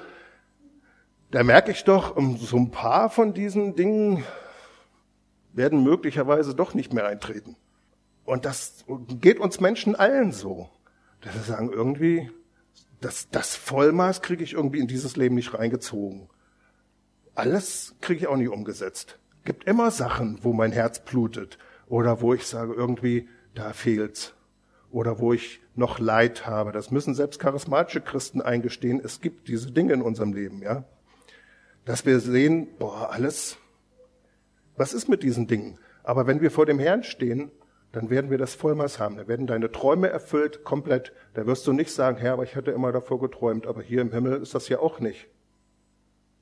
Da 1.31 1.43
merke 1.43 1.71
ich 1.71 1.85
doch, 1.85 2.19
so 2.37 2.59
ein 2.59 2.71
paar 2.71 3.09
von 3.09 3.33
diesen 3.33 3.77
Dingen 3.77 4.25
werden 5.55 5.83
möglicherweise 5.83 6.55
doch 6.55 6.75
nicht 6.75 6.93
mehr 6.93 7.07
eintreten. 7.07 7.57
Und 8.27 8.45
das 8.45 8.85
geht 9.23 9.41
uns 9.41 9.59
Menschen 9.59 9.97
allen 9.97 10.33
so 10.33 10.69
dass 11.25 11.35
wir 11.35 11.43
sagen, 11.43 11.73
irgendwie, 11.73 12.31
das, 13.01 13.29
das 13.31 13.57
Vollmaß 13.57 14.21
kriege 14.21 14.45
ich 14.45 14.53
irgendwie 14.53 14.81
in 14.81 14.87
dieses 14.87 15.17
Leben 15.17 15.35
nicht 15.35 15.55
reingezogen. 15.55 16.29
Alles 17.35 17.95
kriege 18.01 18.21
ich 18.21 18.27
auch 18.27 18.37
nicht 18.37 18.51
umgesetzt. 18.51 19.19
Gibt 19.45 19.65
immer 19.65 19.91
Sachen, 19.91 20.39
wo 20.43 20.53
mein 20.53 20.73
Herz 20.73 21.01
blutet 21.01 21.59
oder 21.87 22.21
wo 22.21 22.35
ich 22.35 22.47
sage, 22.47 22.75
irgendwie, 22.75 23.29
da 23.55 23.73
fehlt's. 23.73 24.35
Oder 24.91 25.19
wo 25.19 25.33
ich 25.33 25.61
noch 25.75 25.99
Leid 25.99 26.47
habe. 26.47 26.71
Das 26.71 26.93
müssen 26.93 27.15
selbst 27.15 27.41
charismatische 27.41 28.01
Christen 28.01 28.41
eingestehen. 28.41 29.01
Es 29.03 29.21
gibt 29.21 29.49
diese 29.49 29.73
Dinge 29.73 29.93
in 29.93 30.03
unserem 30.03 30.33
Leben, 30.33 30.63
ja. 30.63 30.85
Dass 31.85 32.07
wir 32.07 32.21
sehen, 32.21 32.69
boah, 32.79 33.11
alles, 33.11 33.57
was 34.77 34.95
ist 34.95 35.09
mit 35.09 35.23
diesen 35.23 35.49
Dingen? 35.49 35.79
Aber 36.05 36.27
wenn 36.27 36.41
wir 36.41 36.51
vor 36.53 36.65
dem 36.65 36.79
Herrn 36.79 37.03
stehen 37.03 37.51
dann 37.95 38.11
werden 38.11 38.29
wir 38.29 38.39
das 38.39 38.55
Vollmaß 38.55 38.99
haben. 38.99 39.17
Da 39.17 39.29
werden 39.29 39.47
deine 39.47 39.71
Träume 39.71 40.09
erfüllt, 40.09 40.65
komplett. 40.65 41.13
Da 41.35 41.47
wirst 41.47 41.65
du 41.67 41.73
nicht 41.73 41.93
sagen, 41.93 42.19
Herr, 42.19 42.33
aber 42.33 42.43
ich 42.43 42.57
hatte 42.57 42.73
immer 42.73 42.91
davor 42.91 43.21
geträumt, 43.21 43.69
aber 43.69 43.83
hier 43.83 44.01
im 44.01 44.11
Himmel 44.11 44.43
ist 44.43 44.55
das 44.55 44.69
ja 44.69 44.81
auch 44.81 44.99
nicht. 44.99 45.29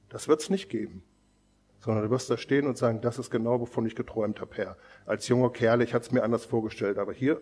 Das 0.09 0.29
wird's 0.29 0.49
nicht 0.49 0.71
geben. 0.71 1.03
Sondern 1.81 2.05
du 2.05 2.11
wirst 2.11 2.31
da 2.31 2.39
stehen 2.39 2.67
und 2.67 2.79
sagen, 2.79 3.03
das 3.03 3.19
ist 3.19 3.31
genau, 3.31 3.61
wovon 3.61 3.85
ich 3.85 3.95
geträumt 3.95 4.41
habe, 4.41 4.57
Herr. 4.57 4.77
Als 5.05 5.29
junger 5.29 5.51
Kerl, 5.51 5.83
ich 5.83 5.93
hatte 5.93 6.07
es 6.07 6.13
mir 6.13 6.23
anders 6.23 6.47
vorgestellt, 6.47 6.97
aber 6.97 7.13
hier, 7.13 7.41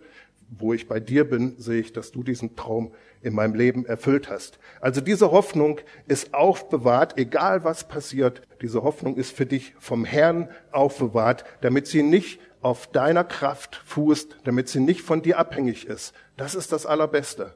wo 0.49 0.73
ich 0.73 0.89
bei 0.89 0.99
dir 0.99 1.29
bin, 1.29 1.55
sehe 1.59 1.81
ich, 1.81 1.93
dass 1.93 2.11
du 2.11 2.25
diesen 2.25 2.57
Traum 2.57 2.93
in 3.23 3.35
meinem 3.35 3.55
Leben 3.55 3.87
erfüllt 3.87 4.29
hast. 4.29 4.59
Also 4.81 5.01
diese 5.01 5.31
Hoffnung 5.31 5.81
ist 6.09 6.35
aufbewahrt, 6.35 7.17
egal 7.17 7.63
was 7.63 7.87
passiert. 7.87 8.43
Diese 8.61 8.83
Hoffnung 8.83 9.17
ist 9.17 9.31
für 9.31 9.47
dich 9.47 9.75
vom 9.79 10.05
Herrn 10.05 10.49
aufbewahrt, 10.73 11.45
damit 11.61 11.87
sie 11.87 12.03
nicht 12.03 12.41
auf 12.63 12.87
deiner 12.89 13.25
Kraft 13.25 13.77
fußt, 13.87 14.39
damit 14.45 14.69
sie 14.69 14.81
nicht 14.81 15.03
von 15.03 15.23
dir 15.23 15.39
abhängig 15.39 15.87
ist. 15.87 16.15
Das 16.37 16.55
ist 16.55 16.73
das 16.73 16.87
Allerbeste. 16.87 17.55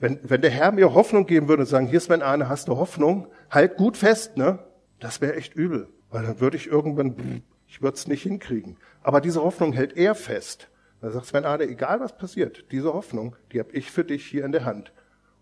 Wenn, 0.00 0.18
wenn 0.22 0.40
der 0.40 0.50
Herr 0.50 0.72
mir 0.72 0.94
Hoffnung 0.94 1.26
geben 1.26 1.48
würde 1.48 1.62
und 1.62 1.68
sagen, 1.68 1.86
hier 1.86 2.00
Sven 2.00 2.22
Arne, 2.22 2.48
hast 2.48 2.68
du 2.68 2.76
Hoffnung? 2.76 3.28
Halt 3.50 3.76
gut 3.76 3.96
fest, 3.96 4.36
ne? 4.36 4.58
Das 4.98 5.20
wäre 5.20 5.36
echt 5.36 5.54
übel. 5.54 5.88
Weil 6.10 6.24
dann 6.24 6.40
würde 6.40 6.56
ich 6.56 6.66
irgendwann, 6.66 7.42
ich 7.68 7.82
würde 7.82 7.96
es 7.96 8.08
nicht 8.08 8.22
hinkriegen. 8.22 8.78
Aber 9.02 9.20
diese 9.20 9.42
Hoffnung 9.42 9.72
hält 9.72 9.96
er 9.96 10.14
fest. 10.14 10.68
Da 11.00 11.10
sagt 11.10 11.26
Sven 11.26 11.44
Arne, 11.44 11.64
egal 11.64 12.00
was 12.00 12.16
passiert, 12.16 12.64
diese 12.72 12.92
Hoffnung, 12.92 13.36
die 13.52 13.60
habe 13.60 13.72
ich 13.72 13.90
für 13.90 14.04
dich 14.04 14.26
hier 14.26 14.44
in 14.44 14.52
der 14.52 14.64
Hand. 14.64 14.92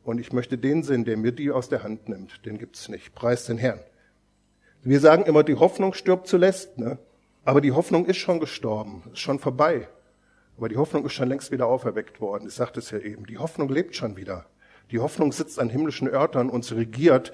Und 0.05 0.19
ich 0.19 0.33
möchte 0.33 0.59
den 0.59 0.83
Sinn, 0.83 1.05
der 1.05 1.17
mir 1.17 1.33
die 1.33 1.51
aus 1.51 1.69
der 1.69 1.83
Hand 1.83 2.09
nimmt, 2.09 2.45
den 2.47 2.59
gibt's 2.59 2.89
nicht. 2.89 3.15
Preis 3.15 3.45
den 3.45 3.59
Herrn. 3.59 3.81
Wir 4.83 5.01
sagen 5.01 5.25
immer, 5.25 5.43
die 5.43 5.57
Hoffnung 5.57 5.93
stirbt 5.93 6.27
zuletzt, 6.27 6.79
ne? 6.79 6.99
Aber 7.45 7.61
die 7.61 7.73
Hoffnung 7.73 8.07
ist 8.07 8.19
schon 8.19 8.41
gestorben, 8.41 9.03
ist 9.13 9.21
schon 9.21 9.39
vorbei. 9.39 9.89
Aber 10.57 10.69
die 10.69 10.77
Hoffnung 10.77 11.07
ist 11.07 11.15
schon 11.15 11.29
längst 11.29 11.51
wieder 11.51 11.67
auferweckt 11.67 12.21
worden. 12.21 12.49
Ich 12.49 12.55
sagte 12.55 12.81
es 12.81 12.91
ja 12.91 12.99
eben. 12.99 13.25
Die 13.27 13.39
Hoffnung 13.39 13.69
lebt 13.71 13.97
schon 13.97 14.17
wieder. 14.17 14.45
Die 14.91 14.99
Hoffnung 14.99 15.33
sitzt 15.33 15.59
an 15.59 15.71
himmlischen 15.71 16.09
Örtern 16.09 16.51
und 16.51 16.65
sie 16.65 16.75
regiert. 16.75 17.33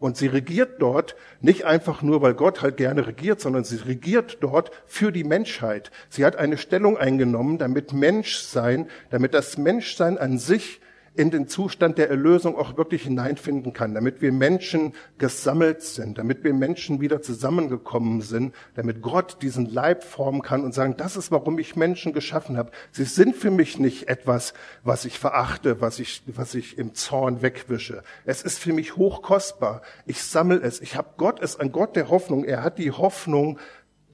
Und 0.00 0.16
sie 0.16 0.26
regiert 0.26 0.80
dort 0.80 1.16
nicht 1.40 1.64
einfach 1.64 2.02
nur, 2.02 2.22
weil 2.22 2.34
Gott 2.34 2.62
halt 2.62 2.76
gerne 2.76 3.06
regiert, 3.06 3.40
sondern 3.40 3.64
sie 3.64 3.76
regiert 3.76 4.38
dort 4.40 4.70
für 4.86 5.12
die 5.12 5.24
Menschheit. 5.24 5.90
Sie 6.08 6.24
hat 6.24 6.36
eine 6.36 6.56
Stellung 6.56 6.96
eingenommen, 6.96 7.58
damit 7.58 7.92
Menschsein, 7.92 8.88
damit 9.10 9.34
das 9.34 9.58
Menschsein 9.58 10.18
an 10.18 10.38
sich 10.38 10.80
in 11.16 11.30
den 11.30 11.48
Zustand 11.48 11.98
der 11.98 12.10
Erlösung 12.10 12.56
auch 12.56 12.76
wirklich 12.76 13.02
hineinfinden 13.02 13.72
kann, 13.72 13.94
damit 13.94 14.20
wir 14.20 14.32
Menschen 14.32 14.94
gesammelt 15.18 15.82
sind, 15.82 16.18
damit 16.18 16.44
wir 16.44 16.52
Menschen 16.52 17.00
wieder 17.00 17.22
zusammengekommen 17.22 18.20
sind, 18.20 18.54
damit 18.74 19.02
Gott 19.02 19.38
diesen 19.42 19.66
Leib 19.66 20.04
formen 20.04 20.42
kann 20.42 20.62
und 20.62 20.74
sagen, 20.74 20.96
das 20.96 21.16
ist, 21.16 21.30
warum 21.30 21.58
ich 21.58 21.76
Menschen 21.76 22.12
geschaffen 22.12 22.56
habe. 22.56 22.70
Sie 22.92 23.04
sind 23.04 23.34
für 23.34 23.50
mich 23.50 23.78
nicht 23.78 24.08
etwas, 24.08 24.54
was 24.84 25.04
ich 25.04 25.18
verachte, 25.18 25.80
was 25.80 25.98
ich, 25.98 26.22
was 26.26 26.54
ich 26.54 26.78
im 26.78 26.94
Zorn 26.94 27.42
wegwische. 27.42 28.02
Es 28.24 28.42
ist 28.42 28.58
für 28.58 28.72
mich 28.72 28.96
hochkostbar. 28.96 29.82
Ich 30.04 30.22
sammle 30.22 30.60
es. 30.60 30.80
Ich 30.80 30.96
habe 30.96 31.10
Gott, 31.16 31.40
ist 31.40 31.60
ein 31.60 31.72
Gott 31.72 31.96
der 31.96 32.10
Hoffnung. 32.10 32.44
Er 32.44 32.62
hat 32.62 32.78
die 32.78 32.90
Hoffnung, 32.90 33.58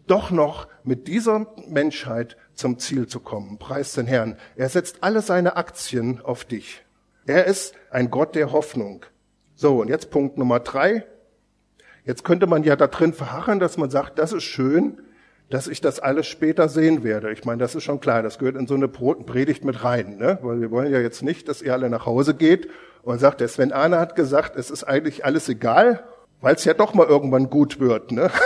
doch 0.07 0.31
noch 0.31 0.69
mit 0.85 1.09
dieser 1.09 1.47
Menschheit 1.69 2.37
zum 2.55 2.79
Ziel 2.79 3.07
zu 3.07 3.21
kommen. 3.21 3.59
Preis 3.59 3.93
den 3.93 4.07
Herrn. 4.07 4.37
Er 4.57 4.69
setzt 4.69 5.03
alle 5.03 5.23
seine 5.23 5.57
Aktien 5.57 6.21
auf 6.21 6.45
dich. 6.45 6.82
Er 7.27 7.47
ist 7.47 7.75
ein 7.91 8.11
Gott 8.11 8.35
der 8.35 8.53
Hoffnung. 8.53 9.05
So, 9.55 9.81
und 9.81 9.89
jetzt 9.89 10.11
Punkt 10.11 10.39
Nummer 10.39 10.61
drei. 10.61 11.05
Jetzt 12.05 12.25
könnte 12.25 12.47
man 12.47 12.65
ja 12.65 12.75
da 12.75 12.89
drin 12.89 13.13
verharren, 13.13 13.61
dass 13.61 13.77
man 13.77 13.91
sagt, 13.91 14.19
das 14.19 14.33
ist 14.33 14.43
schön, 14.43 14.99
dass 15.51 15.69
ich 15.69 15.81
das 15.81 16.01
alles 16.01 16.27
später 16.27 16.69
sehen 16.69 17.05
werde. 17.05 17.31
Ich 17.31 17.45
meine, 17.45 17.59
das 17.59 17.75
ist 17.75 17.85
schon 17.85 18.01
klar, 18.01 18.23
das 18.23 18.39
gehört 18.39 18.57
in 18.57 18.67
so 18.67 18.75
eine 18.75 18.89
Predigt 18.89 19.65
mit 19.65 19.85
rein, 19.85 20.17
ne? 20.17 20.39
weil 20.43 20.61
wir 20.61 20.71
wollen 20.71 20.91
ja 20.91 20.99
jetzt 20.99 21.23
nicht, 21.23 21.49
dass 21.49 21.63
ihr 21.63 21.73
alle 21.73 21.91
nach 21.91 22.07
Hause 22.07 22.35
geht 22.35 22.71
und 23.03 23.19
sagt, 23.19 23.41
der 23.41 23.49
Sven 23.49 23.71
Ahne 23.71 24.01
hat 24.01 24.17
gesagt, 24.17 24.57
es 24.57 24.71
ist 24.71 24.85
eigentlich 24.85 25.25
alles 25.25 25.49
egal, 25.49 26.03
weil 26.41 26.55
es 26.55 26.65
ja 26.65 26.75
doch 26.75 26.95
mal 26.95 27.07
irgendwann 27.07 27.51
gut 27.51 27.81
wird. 27.81 28.13
Ne? 28.13 28.31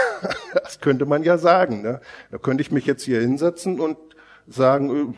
Das 0.63 0.81
könnte 0.81 1.05
man 1.05 1.23
ja 1.23 1.39
sagen. 1.39 1.83
Ne? 1.83 2.01
Da 2.31 2.39
könnte 2.39 2.63
ich 2.63 2.73
mich 2.73 2.87
jetzt 2.87 3.03
hier 3.03 3.21
hinsetzen 3.21 3.79
und 3.79 3.99
sagen, 4.49 5.15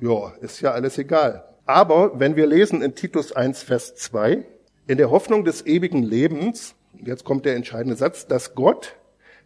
äh, 0.00 0.06
ja, 0.06 0.32
ist 0.42 0.60
ja 0.60 0.72
alles 0.72 0.98
egal. 0.98 1.49
Aber 1.70 2.18
wenn 2.18 2.34
wir 2.34 2.48
lesen 2.48 2.82
in 2.82 2.96
Titus 2.96 3.30
1, 3.30 3.62
Vers 3.62 3.94
2, 3.94 4.44
in 4.88 4.98
der 4.98 5.12
Hoffnung 5.12 5.44
des 5.44 5.64
ewigen 5.64 6.02
Lebens, 6.02 6.74
jetzt 6.94 7.22
kommt 7.22 7.44
der 7.44 7.54
entscheidende 7.54 7.94
Satz, 7.94 8.26
dass 8.26 8.56
Gott, 8.56 8.96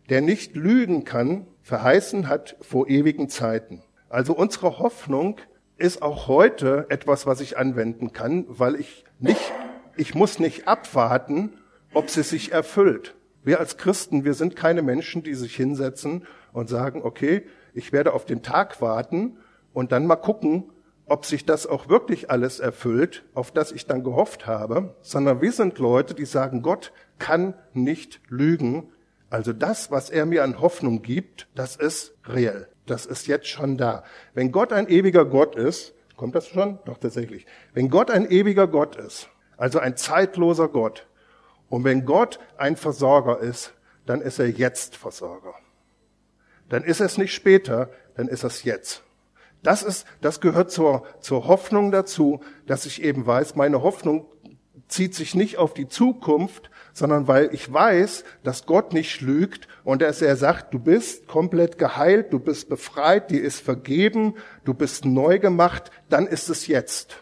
der 0.08 0.22
nicht 0.22 0.56
lügen 0.56 1.04
kann, 1.04 1.46
verheißen 1.60 2.26
hat 2.26 2.56
vor 2.62 2.88
ewigen 2.88 3.28
Zeiten. 3.28 3.82
Also 4.08 4.34
unsere 4.34 4.78
Hoffnung 4.78 5.37
ist 5.76 6.00
auch 6.00 6.26
heute 6.26 6.87
etwas, 6.88 7.26
was 7.26 7.42
ich 7.42 7.58
anwenden 7.58 8.14
kann, 8.14 8.46
weil 8.48 8.76
ich 8.76 9.04
nicht, 9.18 9.52
ich 9.98 10.14
muss 10.14 10.38
nicht 10.38 10.66
abwarten, 10.66 11.58
ob 11.92 12.08
sie 12.08 12.22
sich 12.22 12.52
erfüllt. 12.52 13.16
Wir 13.42 13.60
als 13.60 13.76
Christen, 13.76 14.24
wir 14.24 14.32
sind 14.32 14.56
keine 14.56 14.80
Menschen, 14.80 15.22
die 15.22 15.34
sich 15.34 15.54
hinsetzen 15.54 16.26
und 16.54 16.70
sagen, 16.70 17.02
okay, 17.04 17.42
ich 17.74 17.92
werde 17.92 18.14
auf 18.14 18.24
den 18.24 18.42
Tag 18.42 18.80
warten 18.80 19.37
und 19.74 19.92
dann 19.92 20.06
mal 20.06 20.16
gucken, 20.16 20.70
ob 21.06 21.26
sich 21.26 21.44
das 21.44 21.66
auch 21.66 21.88
wirklich 21.88 22.30
alles 22.30 22.60
erfüllt, 22.60 23.24
auf 23.34 23.50
das 23.50 23.72
ich 23.72 23.86
dann 23.86 24.04
gehofft 24.04 24.46
habe, 24.46 24.94
sondern 25.02 25.40
wir 25.40 25.52
sind 25.52 25.78
Leute, 25.78 26.14
die 26.14 26.24
sagen, 26.24 26.62
Gott 26.62 26.92
kann 27.18 27.54
nicht 27.72 28.20
lügen. 28.28 28.92
Also 29.30 29.52
das, 29.52 29.90
was 29.90 30.10
er 30.10 30.26
mir 30.26 30.44
an 30.44 30.60
Hoffnung 30.60 31.02
gibt, 31.02 31.48
das 31.54 31.76
ist 31.76 32.14
reell. 32.26 32.68
Das 32.86 33.06
ist 33.06 33.26
jetzt 33.26 33.48
schon 33.48 33.76
da. 33.76 34.04
Wenn 34.34 34.52
Gott 34.52 34.72
ein 34.72 34.88
ewiger 34.88 35.24
Gott 35.24 35.56
ist, 35.56 35.94
kommt 36.16 36.34
das 36.34 36.48
schon? 36.48 36.78
Doch 36.84 36.98
tatsächlich. 36.98 37.46
Wenn 37.72 37.88
Gott 37.88 38.10
ein 38.10 38.30
ewiger 38.30 38.66
Gott 38.66 38.96
ist, 38.96 39.28
also 39.56 39.78
ein 39.78 39.96
zeitloser 39.96 40.68
Gott, 40.68 41.06
und 41.68 41.84
wenn 41.84 42.04
Gott 42.04 42.38
ein 42.56 42.76
Versorger 42.76 43.40
ist, 43.40 43.74
dann 44.06 44.20
ist 44.20 44.38
er 44.38 44.48
jetzt 44.48 44.96
Versorger. 44.96 45.54
Dann 46.68 46.84
ist 46.84 47.00
es 47.00 47.18
nicht 47.18 47.32
später, 47.32 47.90
dann 48.16 48.28
ist 48.28 48.44
es 48.44 48.64
jetzt. 48.64 49.02
Das 49.64 49.83
ist, 49.83 50.07
das 50.20 50.40
gehört 50.40 50.70
zur, 50.70 51.05
zur 51.20 51.48
Hoffnung 51.48 51.90
dazu, 51.90 52.40
dass 52.66 52.87
ich 52.87 53.03
eben 53.03 53.27
weiß, 53.27 53.57
meine 53.57 53.83
Hoffnung 53.83 54.27
zieht 54.88 55.14
sich 55.14 55.35
nicht 55.35 55.57
auf 55.57 55.72
die 55.72 55.88
Zukunft, 55.88 56.70
sondern 56.92 57.27
weil 57.27 57.48
ich 57.53 57.72
weiß, 57.72 58.24
dass 58.44 58.66
Gott 58.66 58.92
nicht 58.92 59.22
lügt 59.22 59.66
und 59.83 60.03
dass 60.03 60.20
er 60.22 60.37
sagt, 60.37 60.74
du 60.74 60.79
bist 60.79 61.27
komplett 61.27 61.79
geheilt, 61.79 62.33
du 62.33 62.38
bist 62.38 62.68
befreit, 62.68 63.31
dir 63.31 63.42
ist 63.42 63.61
vergeben, 63.61 64.35
du 64.64 64.74
bist 64.74 65.07
neu 65.07 65.38
gemacht, 65.38 65.90
dann 66.11 66.27
ist 66.27 66.50
es 66.50 66.66
jetzt. 66.66 67.16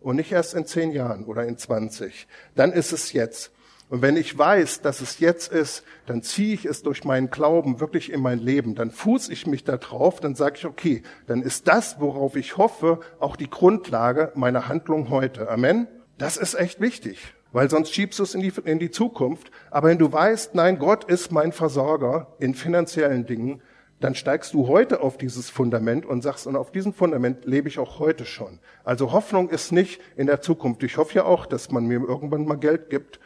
Und 0.00 0.16
nicht 0.16 0.32
erst 0.32 0.54
in 0.54 0.66
zehn 0.66 0.90
Jahren 0.90 1.24
oder 1.24 1.46
in 1.46 1.56
zwanzig. 1.56 2.26
Dann 2.56 2.72
ist 2.72 2.92
es 2.92 3.12
jetzt. 3.12 3.52
Und 3.88 4.02
wenn 4.02 4.16
ich 4.16 4.36
weiß, 4.36 4.80
dass 4.80 5.00
es 5.00 5.20
jetzt 5.20 5.52
ist, 5.52 5.84
dann 6.06 6.22
ziehe 6.22 6.54
ich 6.54 6.64
es 6.64 6.82
durch 6.82 7.04
meinen 7.04 7.30
Glauben 7.30 7.78
wirklich 7.78 8.12
in 8.12 8.20
mein 8.20 8.40
Leben. 8.40 8.74
Dann 8.74 8.90
fuß 8.90 9.28
ich 9.28 9.46
mich 9.46 9.62
da 9.62 9.76
drauf, 9.76 10.18
dann 10.18 10.34
sage 10.34 10.56
ich, 10.58 10.66
okay, 10.66 11.02
dann 11.28 11.40
ist 11.40 11.68
das, 11.68 12.00
worauf 12.00 12.34
ich 12.34 12.56
hoffe, 12.56 12.98
auch 13.20 13.36
die 13.36 13.48
Grundlage 13.48 14.32
meiner 14.34 14.68
Handlung 14.68 15.08
heute. 15.10 15.48
Amen. 15.48 15.86
Das 16.18 16.36
ist 16.36 16.54
echt 16.54 16.80
wichtig, 16.80 17.34
weil 17.52 17.70
sonst 17.70 17.94
schiebst 17.94 18.18
du 18.18 18.24
es 18.24 18.34
in 18.34 18.40
die, 18.40 18.52
in 18.64 18.80
die 18.80 18.90
Zukunft. 18.90 19.52
Aber 19.70 19.88
wenn 19.88 19.98
du 19.98 20.12
weißt, 20.12 20.56
nein, 20.56 20.78
Gott 20.78 21.04
ist 21.04 21.30
mein 21.30 21.52
Versorger 21.52 22.34
in 22.40 22.54
finanziellen 22.54 23.24
Dingen, 23.24 23.62
dann 24.00 24.14
steigst 24.14 24.52
du 24.52 24.66
heute 24.66 25.00
auf 25.00 25.16
dieses 25.16 25.48
Fundament 25.48 26.04
und 26.04 26.22
sagst, 26.22 26.46
und 26.46 26.56
auf 26.56 26.70
diesem 26.70 26.92
Fundament 26.92 27.44
lebe 27.44 27.68
ich 27.68 27.78
auch 27.78 27.98
heute 27.98 28.24
schon. 28.24 28.58
Also 28.84 29.12
Hoffnung 29.12 29.48
ist 29.48 29.72
nicht 29.72 30.00
in 30.16 30.26
der 30.26 30.40
Zukunft. 30.40 30.82
Ich 30.82 30.96
hoffe 30.96 31.14
ja 31.14 31.24
auch, 31.24 31.46
dass 31.46 31.70
man 31.70 31.86
mir 31.86 32.00
irgendwann 32.00 32.46
mal 32.46 32.58
Geld 32.58 32.90
gibt, 32.90 33.20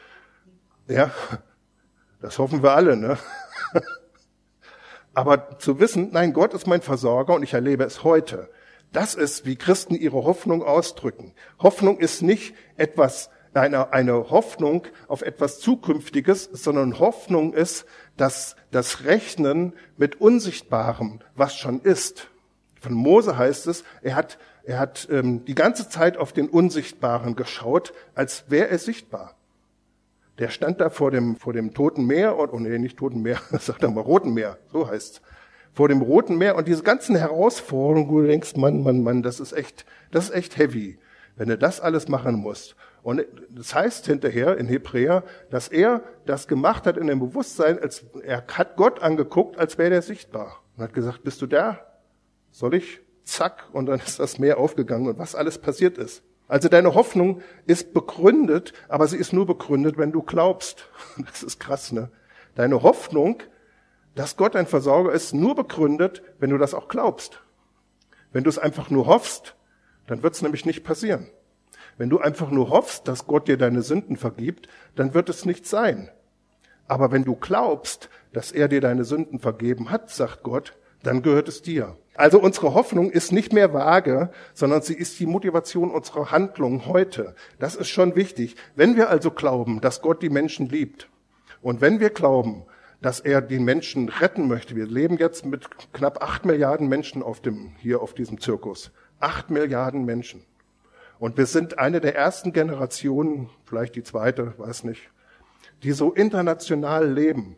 ja, 0.91 1.11
das 2.21 2.39
hoffen 2.39 2.63
wir 2.63 2.73
alle, 2.73 2.97
ne? 2.97 3.17
Aber 5.15 5.59
zu 5.59 5.81
wissen, 5.81 6.11
nein, 6.13 6.33
Gott 6.33 6.55
ist 6.55 6.67
mein 6.67 6.83
Versorger 6.83 7.35
und 7.35 7.43
ich 7.43 7.55
erlebe 7.55 7.85
es 7.85 8.05
heute. 8.05 8.51
Das 8.93 9.15
ist, 9.15 9.47
wie 9.47 9.57
Christen 9.57 9.95
ihre 9.95 10.25
Hoffnung 10.25 10.63
ausdrücken. 10.63 11.35
Hoffnung 11.59 11.99
ist 11.99 12.23
nicht 12.23 12.55
etwas, 12.77 13.31
eine, 13.55 13.93
eine 13.93 14.31
Hoffnung 14.31 14.87
auf 15.09 15.23
etwas 15.23 15.59
Zukünftiges, 15.61 16.45
sondern 16.45 16.99
Hoffnung 16.99 17.53
ist, 17.53 17.87
dass 18.17 18.57
das 18.71 19.05
Rechnen 19.05 19.75
mit 19.97 20.21
Unsichtbarem, 20.21 21.21
was 21.35 21.57
schon 21.57 21.81
ist. 21.81 22.29
Von 22.81 22.95
Mose 22.95 23.37
heißt 23.37 23.67
es, 23.67 23.85
er 24.03 24.15
hat, 24.15 24.39
er 24.65 24.79
hat 24.79 25.09
ähm, 25.11 25.45
die 25.45 25.55
ganze 25.55 25.89
Zeit 25.89 26.17
auf 26.17 26.33
den 26.33 26.49
Unsichtbaren 26.49 27.37
geschaut, 27.37 27.93
als 28.15 28.45
wäre 28.49 28.69
er 28.69 28.79
sichtbar. 28.79 29.37
Der 30.41 30.49
stand 30.49 30.81
da 30.81 30.89
vor 30.89 31.11
dem, 31.11 31.37
vor 31.37 31.53
dem 31.53 31.75
Toten 31.75 32.07
Meer, 32.07 32.39
und, 32.39 32.51
oh 32.53 32.59
nee, 32.59 32.79
nicht 32.79 32.99
Toten 32.99 33.21
Meer, 33.21 33.39
sagt 33.61 33.83
er 33.83 33.91
mal 33.91 34.01
Roten 34.01 34.33
Meer, 34.33 34.57
so 34.73 34.89
heißt's. 34.89 35.21
Vor 35.73 35.89
dem 35.89 36.01
Roten 36.01 36.39
Meer 36.39 36.57
und 36.57 36.67
diese 36.67 36.83
ganzen 36.83 37.15
Herausforderungen, 37.15 38.11
wo 38.11 38.23
du 38.23 38.27
denkst, 38.27 38.57
Mann, 38.57 38.83
Mann, 38.83 39.03
Mann, 39.03 39.23
das 39.23 39.39
ist 39.39 39.53
echt, 39.53 39.85
das 40.11 40.31
ist 40.31 40.35
echt 40.35 40.57
heavy, 40.57 40.99
wenn 41.37 41.49
du 41.49 41.59
das 41.59 41.81
alles 41.81 42.09
machen 42.09 42.37
musst. 42.37 42.75
Und 43.03 43.25
das 43.51 43.75
heißt 43.75 44.07
hinterher 44.07 44.57
in 44.57 44.67
Hebräer, 44.67 45.25
dass 45.51 45.69
er 45.69 46.03
das 46.25 46.49
gemacht 46.49 46.87
hat 46.87 46.97
in 46.97 47.07
dem 47.07 47.21
Bewusstsein, 47.21 47.79
als 47.79 48.05
er 48.23 48.45
hat 48.51 48.77
Gott 48.77 49.01
angeguckt, 49.03 49.59
als 49.59 49.79
wäre 49.79 49.95
er 49.95 50.03
sichtbar. 50.03 50.63
Und 50.77 50.85
hat 50.85 50.95
gesagt, 50.95 51.23
bist 51.23 51.41
du 51.43 51.47
da? 51.47 51.81
Soll 52.51 52.75
ich? 52.75 53.01
Zack. 53.25 53.69
Und 53.73 53.87
dann 53.87 54.01
ist 54.01 54.19
das 54.19 54.39
Meer 54.39 54.59
aufgegangen 54.59 55.07
und 55.07 55.19
was 55.19 55.35
alles 55.35 55.59
passiert 55.59 55.99
ist. 55.99 56.23
Also 56.51 56.69
deine 56.69 56.95
Hoffnung 56.95 57.43
ist 57.67 57.95
begründet, 57.95 58.73
aber 58.89 59.07
sie 59.07 59.17
ist 59.17 59.33
nur 59.33 59.47
begründet, 59.47 59.99
wenn 59.99 60.11
du 60.11 60.21
glaubst. 60.21 60.89
Das 61.25 61.45
ist 61.45 61.61
krass, 61.61 61.93
ne? 61.93 62.11
Deine 62.57 62.83
Hoffnung, 62.83 63.41
dass 64.17 64.37
Gott 64.37 64.57
ein 64.57 64.67
Versorger 64.67 65.13
ist, 65.13 65.33
nur 65.33 65.55
begründet, 65.55 66.25
wenn 66.41 66.51
du 66.51 66.59
das 66.59 66.75
auch 66.75 66.89
glaubst. 66.89 67.41
Wenn 68.33 68.43
du 68.43 68.51
es 68.51 68.59
einfach 68.59 68.91
nur 68.91 69.07
hoffst, 69.07 69.55
dann 70.09 70.25
wird 70.25 70.35
es 70.35 70.43
nämlich 70.43 70.67
nicht 70.67 70.83
passieren. 70.83 71.29
Wenn 71.97 72.11
du 72.11 72.19
einfach 72.19 72.51
nur 72.51 72.71
hoffst, 72.71 73.07
dass 73.07 73.29
Gott 73.29 73.47
dir 73.47 73.57
deine 73.57 73.83
Sünden 73.83 74.17
vergibt, 74.17 74.67
dann 74.97 75.15
wird 75.15 75.29
es 75.29 75.45
nicht 75.45 75.69
sein. 75.69 76.11
Aber 76.89 77.13
wenn 77.13 77.23
du 77.23 77.37
glaubst, 77.37 78.11
dass 78.33 78.51
er 78.51 78.67
dir 78.67 78.81
deine 78.81 79.05
Sünden 79.05 79.39
vergeben 79.39 79.91
hat, 79.91 80.11
sagt 80.11 80.43
Gott, 80.43 80.77
dann 81.03 81.23
gehört 81.23 81.49
es 81.49 81.63
dir. 81.63 81.97
Also 82.15 82.39
unsere 82.39 82.75
Hoffnung 82.75 83.11
ist 83.11 83.33
nicht 83.33 83.53
mehr 83.53 83.73
vage, 83.73 84.31
sondern 84.53 84.83
sie 84.83 84.95
ist 84.95 85.19
die 85.21 85.27
Motivation 85.27 85.91
unserer 85.91 86.31
Handlung 86.31 86.87
heute. 86.87 87.35
Das 87.59 87.77
ist 87.77 87.89
schon 87.89 88.15
wichtig. 88.15 88.57
Wenn 88.77 88.97
wir 88.97 89.09
also 89.09 89.31
glauben, 89.31 89.81
dass 89.81 90.03
Gott 90.03 90.23
die 90.23 90.29
Menschen 90.29 90.69
liebt 90.69 91.09
und 91.63 91.81
wenn 91.81 92.01
wir 92.01 92.11
glauben, 92.11 92.65
dass 93.01 93.21
er 93.21 93.41
die 93.41 93.59
Menschen 93.59 94.11
retten 94.11 94.49
möchte, 94.49 94.77
wir 94.77 94.87
leben 94.87 95.17
jetzt 95.17 95.47
mit 95.47 95.67
knapp 95.95 96.23
acht 96.23 96.45
Milliarden 96.45 96.89
Menschen 96.89 97.23
auf 97.23 97.41
dem, 97.41 97.73
hier 97.79 98.03
auf 98.03 98.13
diesem 98.13 98.39
Zirkus. 98.39 98.91
Acht 99.19 99.49
Milliarden 99.49 100.05
Menschen. 100.05 100.45
Und 101.19 101.39
wir 101.39 101.47
sind 101.47 101.79
eine 101.79 102.01
der 102.01 102.17
ersten 102.17 102.53
Generationen, 102.53 103.49
vielleicht 103.65 103.95
die 103.95 104.03
zweite, 104.03 104.55
weiß 104.59 104.85
nicht, 104.85 105.11
die 105.83 105.93
so 105.93 106.13
international 106.13 107.11
leben. 107.11 107.57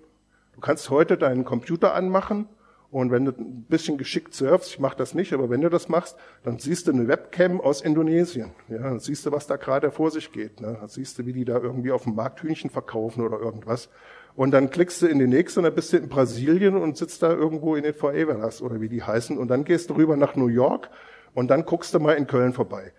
Du 0.55 0.61
kannst 0.61 0.91
heute 0.91 1.17
deinen 1.17 1.45
Computer 1.45 1.95
anmachen 1.95 2.49
und 2.93 3.11
wenn 3.11 3.25
du 3.25 3.33
ein 3.33 3.65
bisschen 3.71 3.97
geschickt 3.97 4.35
surfst, 4.35 4.69
ich 4.69 4.79
mache 4.79 4.99
das 4.99 5.15
nicht, 5.15 5.33
aber 5.33 5.49
wenn 5.49 5.63
du 5.63 5.71
das 5.71 5.89
machst, 5.89 6.15
dann 6.45 6.59
siehst 6.59 6.87
du 6.87 6.93
eine 6.93 7.09
Webcam 7.09 7.59
aus 7.59 7.81
Indonesien. 7.81 8.51
Ja, 8.69 8.81
dann 8.81 9.01
siehst 9.01 9.25
du, 9.25 9.33
was 9.33 9.47
da 9.47 9.57
gerade 9.57 9.91
vor 9.91 10.11
sich 10.11 10.31
geht. 10.31 10.61
Ne? 10.61 10.77
Dann 10.79 10.89
siehst 10.89 11.19
du, 11.19 11.25
wie 11.25 11.33
die 11.33 11.47
da 11.47 11.59
irgendwie 11.59 11.91
auf 11.91 12.03
dem 12.03 12.15
Markt 12.15 12.43
Hühnchen 12.43 12.69
verkaufen 12.69 13.25
oder 13.25 13.41
irgendwas. 13.41 13.89
Und 14.37 14.51
dann 14.51 14.69
klickst 14.69 15.01
du 15.01 15.07
in 15.07 15.19
die 15.19 15.27
nächste 15.27 15.61
und 15.61 15.65
dann 15.65 15.75
bist 15.75 15.95
du 15.95 15.97
in 15.97 16.11
Brasilien 16.11 16.77
und 16.77 16.99
sitzt 16.99 17.23
da 17.23 17.33
irgendwo 17.33 17.77
in 17.77 17.83
den 17.83 17.95
Favelas 17.95 18.61
oder 18.61 18.83
wie 18.83 18.91
die 18.91 19.03
heißen. 19.03 19.39
Und 19.39 19.49
dann 19.49 19.65
gehst 19.65 19.89
du 19.89 19.95
rüber 19.95 20.19
nach 20.19 20.37
New 20.37 20.49
York 20.49 20.91
und 21.33 21.51
dann 21.51 21.65
guckst 21.65 21.95
du 21.95 21.99
mal 21.99 22.13
in 22.13 22.27
Köln 22.27 22.53
vorbei. 22.53 22.93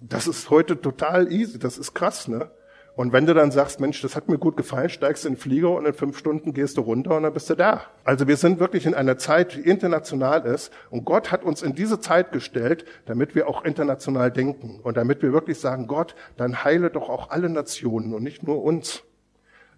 das 0.00 0.26
ist 0.26 0.48
heute 0.48 0.80
total 0.80 1.30
easy, 1.30 1.58
das 1.58 1.76
ist 1.76 1.92
krass, 1.92 2.28
ne? 2.28 2.50
Und 2.96 3.12
wenn 3.12 3.26
du 3.26 3.34
dann 3.34 3.50
sagst, 3.50 3.80
Mensch, 3.80 4.00
das 4.02 4.14
hat 4.14 4.28
mir 4.28 4.38
gut 4.38 4.56
gefallen, 4.56 4.88
steigst 4.88 5.26
in 5.26 5.32
den 5.32 5.38
Flieger 5.38 5.70
und 5.70 5.84
in 5.84 5.94
fünf 5.94 6.16
Stunden 6.16 6.52
gehst 6.52 6.76
du 6.76 6.82
runter 6.82 7.16
und 7.16 7.24
dann 7.24 7.32
bist 7.32 7.50
du 7.50 7.56
da. 7.56 7.82
Also 8.04 8.28
wir 8.28 8.36
sind 8.36 8.60
wirklich 8.60 8.86
in 8.86 8.94
einer 8.94 9.18
Zeit, 9.18 9.56
die 9.56 9.62
international 9.62 10.46
ist. 10.46 10.72
Und 10.90 11.04
Gott 11.04 11.32
hat 11.32 11.42
uns 11.42 11.62
in 11.62 11.74
diese 11.74 11.98
Zeit 11.98 12.30
gestellt, 12.30 12.84
damit 13.06 13.34
wir 13.34 13.48
auch 13.48 13.64
international 13.64 14.30
denken. 14.30 14.78
Und 14.80 14.96
damit 14.96 15.22
wir 15.22 15.32
wirklich 15.32 15.58
sagen, 15.58 15.88
Gott, 15.88 16.14
dann 16.36 16.62
heile 16.62 16.88
doch 16.90 17.08
auch 17.08 17.30
alle 17.30 17.48
Nationen 17.48 18.14
und 18.14 18.22
nicht 18.22 18.44
nur 18.44 18.62
uns. 18.62 19.02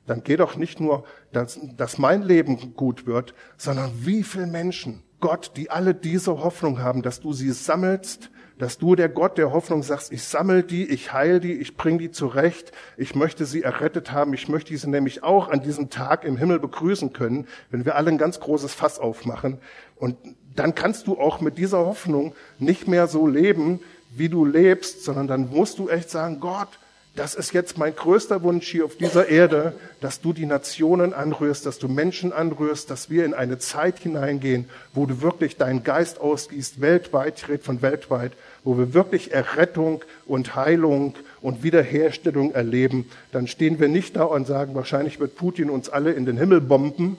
Dann 0.06 0.22
geh 0.22 0.36
doch 0.36 0.56
nicht 0.56 0.78
nur, 0.78 1.04
dass, 1.32 1.58
dass 1.76 1.96
mein 1.96 2.22
Leben 2.22 2.74
gut 2.74 3.06
wird, 3.06 3.34
sondern 3.56 3.90
wie 4.04 4.24
viele 4.24 4.46
Menschen, 4.46 5.02
Gott, 5.20 5.52
die 5.56 5.70
alle 5.70 5.94
diese 5.94 6.44
Hoffnung 6.44 6.80
haben, 6.80 7.00
dass 7.00 7.20
du 7.20 7.32
sie 7.32 7.50
sammelst, 7.50 8.30
dass 8.58 8.78
du 8.78 8.94
der 8.94 9.08
Gott 9.08 9.38
der 9.38 9.52
Hoffnung 9.52 9.82
sagst, 9.82 10.12
ich 10.12 10.22
sammle 10.22 10.62
die, 10.62 10.86
ich 10.86 11.12
heile 11.12 11.40
die, 11.40 11.52
ich 11.52 11.76
bringe 11.76 11.98
die 11.98 12.10
zurecht, 12.10 12.72
ich 12.96 13.14
möchte 13.14 13.44
sie 13.44 13.62
errettet 13.62 14.12
haben, 14.12 14.32
ich 14.32 14.48
möchte 14.48 14.76
sie 14.76 14.88
nämlich 14.88 15.22
auch 15.22 15.48
an 15.48 15.62
diesem 15.62 15.90
Tag 15.90 16.24
im 16.24 16.36
Himmel 16.36 16.58
begrüßen 16.58 17.12
können, 17.12 17.46
wenn 17.70 17.84
wir 17.84 17.96
alle 17.96 18.10
ein 18.10 18.18
ganz 18.18 18.40
großes 18.40 18.72
Fass 18.72 18.98
aufmachen. 18.98 19.58
Und 19.96 20.16
dann 20.54 20.74
kannst 20.74 21.06
du 21.06 21.18
auch 21.18 21.40
mit 21.40 21.58
dieser 21.58 21.78
Hoffnung 21.78 22.34
nicht 22.58 22.88
mehr 22.88 23.06
so 23.06 23.26
leben, 23.26 23.80
wie 24.14 24.28
du 24.28 24.44
lebst, 24.44 25.04
sondern 25.04 25.26
dann 25.26 25.50
musst 25.50 25.78
du 25.78 25.88
echt 25.88 26.10
sagen, 26.10 26.40
Gott, 26.40 26.68
das 27.16 27.34
ist 27.34 27.54
jetzt 27.54 27.78
mein 27.78 27.96
größter 27.96 28.42
Wunsch 28.42 28.68
hier 28.68 28.84
auf 28.84 28.96
dieser 28.96 29.28
Erde, 29.28 29.72
dass 30.00 30.20
du 30.20 30.34
die 30.34 30.44
Nationen 30.44 31.14
anrührst, 31.14 31.64
dass 31.64 31.78
du 31.78 31.88
Menschen 31.88 32.30
anrührst, 32.32 32.90
dass 32.90 33.08
wir 33.08 33.24
in 33.24 33.32
eine 33.32 33.58
Zeit 33.58 33.98
hineingehen, 33.98 34.68
wo 34.92 35.06
du 35.06 35.22
wirklich 35.22 35.56
deinen 35.56 35.82
Geist 35.82 36.20
ausgießt, 36.20 36.82
weltweit, 36.82 37.38
ich 37.38 37.48
rede 37.48 37.64
von 37.64 37.80
weltweit, 37.80 38.32
wo 38.64 38.76
wir 38.76 38.92
wirklich 38.92 39.32
Errettung 39.32 40.04
und 40.26 40.54
Heilung 40.54 41.14
und 41.40 41.62
Wiederherstellung 41.62 42.52
erleben. 42.52 43.08
Dann 43.32 43.46
stehen 43.46 43.80
wir 43.80 43.88
nicht 43.88 44.16
da 44.16 44.24
und 44.24 44.46
sagen, 44.46 44.74
wahrscheinlich 44.74 45.18
wird 45.18 45.36
Putin 45.36 45.70
uns 45.70 45.88
alle 45.88 46.12
in 46.12 46.26
den 46.26 46.36
Himmel 46.36 46.60
bomben, 46.60 47.16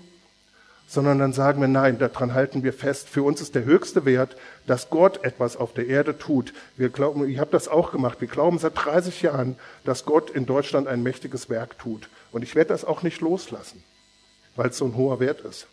sondern 0.87 1.19
dann 1.19 1.33
sagen 1.33 1.59
wir, 1.59 1.67
nein, 1.67 1.99
daran 1.99 2.33
halten 2.33 2.63
wir 2.63 2.71
fest. 2.71 3.09
Für 3.09 3.21
uns 3.23 3.41
ist 3.41 3.55
der 3.55 3.65
höchste 3.65 4.05
Wert, 4.05 4.37
dass 4.65 4.89
Gott 4.89 5.23
etwas 5.23 5.57
auf 5.57 5.73
der 5.73 5.87
Erde 5.87 6.17
tut. 6.17 6.53
Wir 6.77 6.89
glauben, 6.89 7.29
ich 7.29 7.39
habe 7.39 7.51
das 7.51 7.67
auch 7.67 7.91
gemacht, 7.91 8.21
wir 8.21 8.29
glauben 8.29 8.57
seit 8.57 8.73
30 8.75 9.21
Jahren, 9.21 9.57
dass 9.83 10.05
Gott 10.05 10.29
in 10.29 10.45
Deutschland 10.45 10.87
ein 10.87 11.03
mächtiges 11.03 11.49
Werk 11.49 11.77
tut. 11.77 12.09
Und 12.31 12.41
ich 12.41 12.55
werde 12.55 12.69
das 12.69 12.85
auch 12.85 13.03
nicht 13.03 13.19
loslassen, 13.19 13.83
weil 14.55 14.69
es 14.69 14.77
so 14.77 14.85
ein 14.85 14.95
hoher 14.95 15.19
Wert 15.19 15.41
ist. 15.41 15.67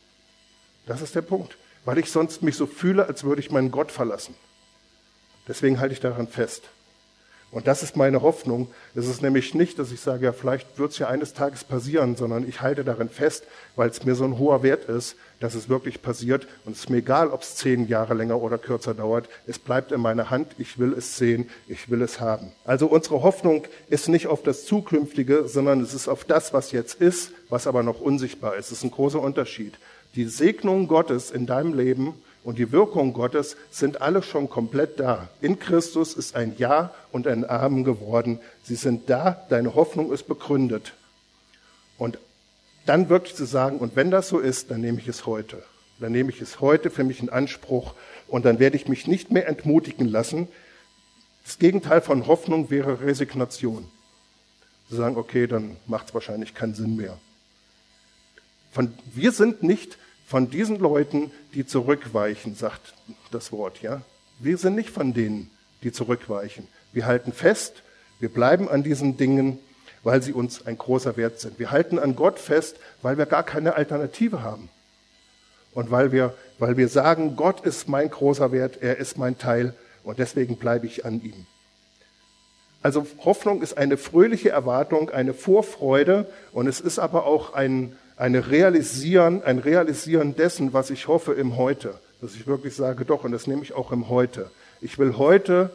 Das 0.87 1.01
ist 1.01 1.15
der 1.15 1.23
Punkt. 1.23 1.57
Weil 1.85 1.99
ich 1.99 2.11
sonst 2.11 2.43
mich 2.43 2.57
so 2.57 2.67
fühle, 2.67 3.07
als 3.07 3.25
würde 3.25 3.41
ich 3.41 3.51
meinen 3.51 3.71
Gott 3.71 3.93
verlassen. 3.93 4.35
Deswegen 5.47 5.79
halte 5.79 5.93
ich 5.93 6.01
daran 6.01 6.29
fest. 6.29 6.65
Und 7.55 7.69
das 7.69 7.85
ist 7.85 7.97
meine 7.97 8.21
Hoffnung. 8.21 8.67
Es 8.97 9.07
ist 9.07 9.23
nämlich 9.23 9.55
nicht, 9.55 9.79
dass 9.79 9.93
ich 9.93 10.01
sage, 10.01 10.25
ja, 10.25 10.33
vielleicht 10.33 10.77
wird 10.77 10.91
es 10.91 10.99
ja 10.99 11.07
eines 11.07 11.35
Tages 11.35 11.63
passieren, 11.63 12.17
sondern 12.17 12.49
ich 12.49 12.63
halte 12.63 12.83
daran 12.83 13.09
fest, 13.09 13.45
weil 13.77 13.89
es 13.89 14.05
mir 14.05 14.17
so 14.17 14.25
ein 14.25 14.39
hoher 14.39 14.65
Wert 14.65 14.87
ist, 14.87 15.15
dass 15.39 15.55
es 15.55 15.69
wirklich 15.69 16.03
passiert. 16.03 16.49
Und 16.65 16.73
es 16.73 16.81
ist 16.81 16.91
mir 16.91 16.97
egal, 16.97 17.29
ob 17.31 17.43
es 17.43 17.55
zehn 17.55 17.87
Jahre 17.87 18.15
länger 18.15 18.43
oder 18.43 18.59
kürzer 18.59 18.93
dauert. 18.93 19.29
Es 19.47 19.61
bleibt 19.61 19.93
in 19.93 20.01
meiner 20.01 20.31
Hand. 20.31 20.57
Ich 20.59 20.81
will 20.81 20.95
es 20.99 21.17
sehen. 21.17 21.49
Ich 21.69 21.89
will 21.89 22.03
es 22.03 22.19
haben. 22.19 22.51
Also 22.65 22.89
unsere 22.89 23.23
Hoffnung 23.23 23.65
ist 23.89 24.09
nicht 24.09 24.27
auf 24.27 24.43
das 24.43 24.65
Zukünftige, 24.65 25.47
sondern 25.47 25.81
es 25.81 25.95
ist 25.95 26.09
auf 26.09 26.25
das, 26.25 26.53
was 26.53 26.73
jetzt 26.73 27.01
ist, 27.01 27.31
was 27.51 27.69
aber 27.69 27.85
noch 27.85 28.01
unsichtbar 28.01 28.57
ist. 28.57 28.73
Es 28.73 28.79
ist 28.79 28.85
ein 28.85 28.91
großer 28.91 29.21
Unterschied. 29.21 29.75
Die 30.17 30.25
Segnung 30.25 30.89
Gottes 30.89 31.31
in 31.31 31.47
deinem 31.47 31.73
Leben 31.73 32.15
und 32.45 32.59
die 32.59 32.73
Wirkung 32.73 33.15
Gottes 33.15 33.57
sind 33.71 34.03
alle 34.03 34.23
schon 34.23 34.51
komplett 34.51 35.01
da. 35.01 35.29
In 35.41 35.59
Christus 35.59 36.13
ist 36.13 36.37
ein 36.37 36.55
Ja 36.59 36.95
und 37.11 37.27
ein 37.27 37.49
Amen 37.49 37.85
geworden. 37.85 38.39
Sie 38.63 38.75
sind 38.77 39.09
da, 39.09 39.47
deine 39.49 39.75
Hoffnung 39.75 40.13
ist 40.13 40.29
begründet. 40.29 40.93
Und 41.97 42.19
dann 42.85 43.09
wirklich 43.09 43.35
zu 43.35 43.47
sagen, 43.47 43.79
und 43.79 43.97
wenn 43.97 44.11
das 44.11 44.29
so 44.29 44.39
ist, 44.39 44.71
dann 44.71 44.83
nehme 44.83 45.01
ich 45.01 45.09
es 45.09 45.25
heute. 45.25 45.63
Dann 46.01 46.13
nehme 46.13 46.31
ich 46.31 46.43
es 46.43 46.61
heute 46.61 46.91
für 46.91 47.03
mich 47.03 47.21
in 47.21 47.31
Anspruch 47.31 47.95
und 48.29 48.45
dann 48.45 48.59
werde 48.59 48.77
ich 48.77 48.89
mich 48.89 49.07
nicht 49.07 49.31
mehr 49.31 49.49
entmutigen 49.49 50.07
lassen. 50.07 50.49
Das 51.45 51.59
Gegenteil 51.59 52.03
von 52.03 52.27
Hoffnung 52.27 52.69
wäre 52.69 53.01
Resignation. 53.01 53.89
Zu 54.91 54.97
sagen, 54.97 55.17
okay, 55.17 55.47
dann 55.47 55.79
macht 55.87 56.09
es 56.09 56.15
wahrscheinlich 56.15 56.55
keinen 56.55 56.75
Sinn 56.75 56.97
mehr. 56.97 57.19
Von, 58.71 58.93
wir 59.15 59.33
sind 59.33 59.63
nicht 59.63 59.97
von 60.27 60.51
diesen 60.51 60.79
Leuten, 60.79 61.31
die 61.55 61.67
zurückweichen, 61.67 62.55
sagt 62.55 62.95
das 63.31 63.53
Wort, 63.53 63.83
ja. 63.83 64.03
Wir 64.39 64.59
sind 64.59 64.75
nicht 64.75 64.91
von 64.91 65.15
denen, 65.15 65.51
die 65.83 65.93
zurückweichen. 65.93 66.67
Wir 66.93 67.07
halten 67.07 67.33
fest, 67.33 67.83
wir 68.21 68.29
bleiben 68.29 68.69
an 68.69 68.83
diesen 68.83 69.17
Dingen, 69.17 69.59
weil 70.03 70.23
sie 70.23 70.33
uns 70.33 70.67
ein 70.67 70.79
großer 70.79 71.17
Wert 71.17 71.41
sind. 71.41 71.59
Wir 71.59 71.71
halten 71.71 71.99
an 71.99 72.17
Gott 72.17 72.39
fest, 72.39 72.77
weil 73.03 73.19
wir 73.19 73.27
gar 73.27 73.43
keine 73.43 73.75
Alternative 73.75 74.43
haben. 74.43 74.69
Und 75.73 75.91
weil 75.91 76.13
wir, 76.13 76.35
weil 76.59 76.77
wir 76.77 76.89
sagen, 76.89 77.37
Gott 77.37 77.61
ist 77.61 77.89
mein 77.89 78.09
großer 78.09 78.53
Wert, 78.53 78.79
er 78.81 78.99
ist 78.99 79.19
mein 79.19 79.39
Teil 79.39 79.75
und 80.05 80.19
deswegen 80.19 80.57
bleibe 80.57 80.87
ich 80.87 81.05
an 81.05 81.21
ihm. 81.21 81.47
Also 82.83 83.07
Hoffnung 83.25 83.63
ist 83.63 83.77
eine 83.77 83.97
fröhliche 83.97 84.51
Erwartung, 84.51 85.11
eine 85.11 85.33
Vorfreude 85.33 86.31
und 86.53 86.67
es 86.67 86.81
ist 86.81 86.99
aber 86.99 87.25
auch 87.25 87.55
ein, 87.55 87.97
eine 88.17 88.49
Realisieren, 88.51 89.43
ein 89.43 89.59
Realisieren 89.59 90.37
dessen, 90.37 90.73
was 90.73 90.91
ich 90.91 91.09
hoffe 91.09 91.33
im 91.33 91.57
Heute. 91.57 91.95
Dass 92.21 92.35
ich 92.35 92.47
wirklich 92.47 92.75
sage, 92.75 93.05
doch, 93.05 93.25
und 93.25 93.33
das 93.33 93.47
nehme 93.47 93.63
ich 93.63 93.75
auch 93.75 93.93
im 93.93 94.09
Heute. 94.09 94.51
Ich 94.81 94.99
will 94.99 95.17
heute 95.17 95.71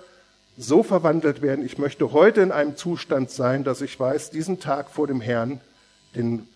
so 0.57 0.83
verwandelt 0.83 1.41
werden, 1.41 1.65
ich 1.65 1.77
möchte 1.77 2.11
heute 2.11 2.41
in 2.41 2.51
einem 2.51 2.75
Zustand 2.75 3.31
sein, 3.31 3.63
dass 3.63 3.81
ich 3.81 3.99
weiß, 3.99 4.29
diesen 4.29 4.59
Tag 4.59 4.89
vor 4.89 5.07
dem 5.07 5.21
Herrn, 5.21 5.61
den, 6.15 6.47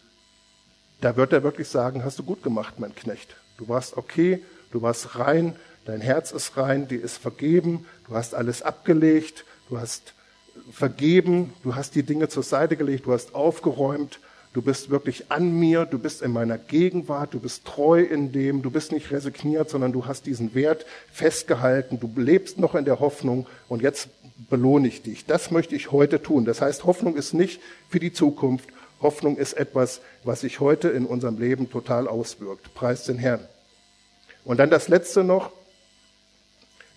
da 1.00 1.16
wird 1.16 1.32
er 1.32 1.44
wirklich 1.44 1.70
sagen, 1.70 2.04
hast 2.04 2.20
du 2.20 2.24
gut 2.24 2.44
gemacht, 2.44 2.80
mein 2.80 2.96
Knecht. 2.96 3.36
Du 3.58 3.70
warst 3.70 3.96
okay, 3.96 4.44
du 4.72 4.82
warst 4.82 5.18
rein, 5.18 5.56
dein 5.86 6.02
Herz 6.02 6.32
ist 6.32 6.58
rein, 6.58 6.88
dir 6.88 7.02
ist 7.02 7.18
vergeben, 7.18 7.86
du 8.08 8.16
hast 8.16 8.36
alles 8.36 8.62
abgelegt, 8.62 9.46
du 9.70 9.80
hast 9.80 10.14
vergeben, 10.72 11.54
du 11.64 11.76
hast 11.76 11.96
die 11.96 12.04
Dinge 12.04 12.30
zur 12.30 12.44
Seite 12.44 12.76
gelegt, 12.76 13.06
du 13.06 13.14
hast 13.14 13.36
aufgeräumt 13.36 14.20
Du 14.54 14.62
bist 14.62 14.92
wirklich 14.92 15.32
an 15.32 15.52
mir, 15.52 15.86
du 15.86 15.98
bist 15.98 16.22
in 16.22 16.32
meiner 16.32 16.60
Gegenwart, 16.60 17.34
du 17.34 17.40
bist 17.40 17.66
treu 17.66 18.02
in 18.02 18.32
dem, 18.32 18.62
du 18.62 18.70
bist 18.70 18.92
nicht 18.92 19.12
resigniert, 19.12 19.70
sondern 19.70 19.92
du 19.92 20.06
hast 20.06 20.28
diesen 20.28 20.54
Wert 20.54 20.86
festgehalten, 21.12 22.00
du 22.00 22.10
lebst 22.16 22.60
noch 22.60 22.76
in 22.76 22.86
der 22.86 23.00
Hoffnung 23.00 23.48
und 23.68 23.82
jetzt 23.82 24.10
belohne 24.50 24.88
ich 24.88 25.02
dich. 25.02 25.26
Das 25.26 25.50
möchte 25.50 25.76
ich 25.76 25.92
heute 25.92 26.22
tun. 26.22 26.46
Das 26.46 26.62
heißt, 26.62 26.86
Hoffnung 26.86 27.16
ist 27.16 27.34
nicht 27.34 27.62
für 27.90 28.00
die 28.00 28.14
Zukunft, 28.14 28.70
Hoffnung 29.02 29.38
ist 29.38 29.54
etwas, 29.54 30.02
was 30.24 30.42
sich 30.42 30.60
heute 30.60 30.90
in 30.90 31.06
unserem 31.06 31.40
Leben 31.40 31.70
total 31.70 32.08
auswirkt. 32.08 32.74
Preis 32.76 33.04
den 33.06 33.18
Herrn. 33.18 33.46
Und 34.46 34.58
dann 34.60 34.70
das 34.70 34.88
Letzte 34.88 35.24
noch. 35.24 35.52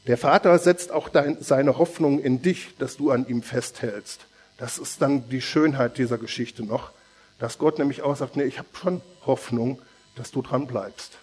Der 0.06 0.18
Vater 0.18 0.56
setzt 0.58 0.92
auch 0.92 1.08
dein, 1.08 1.38
seine 1.40 1.78
Hoffnung 1.78 2.20
in 2.20 2.42
dich, 2.42 2.76
dass 2.78 2.96
du 2.96 3.10
an 3.10 3.26
ihm 3.26 3.42
festhältst. 3.42 4.20
Das 4.56 4.78
ist 4.78 5.02
dann 5.02 5.28
die 5.30 5.40
Schönheit 5.40 5.98
dieser 5.98 6.18
Geschichte 6.18 6.64
noch. 6.64 6.92
Dass 7.38 7.58
Gott 7.58 7.78
nämlich 7.78 8.02
auch 8.02 8.16
sagt, 8.16 8.36
nee, 8.36 8.44
ich 8.44 8.58
habe 8.58 8.68
schon 8.72 9.02
Hoffnung, 9.26 9.80
dass 10.14 10.30
du 10.30 10.42
dran 10.42 10.66
bleibst. 10.66 11.18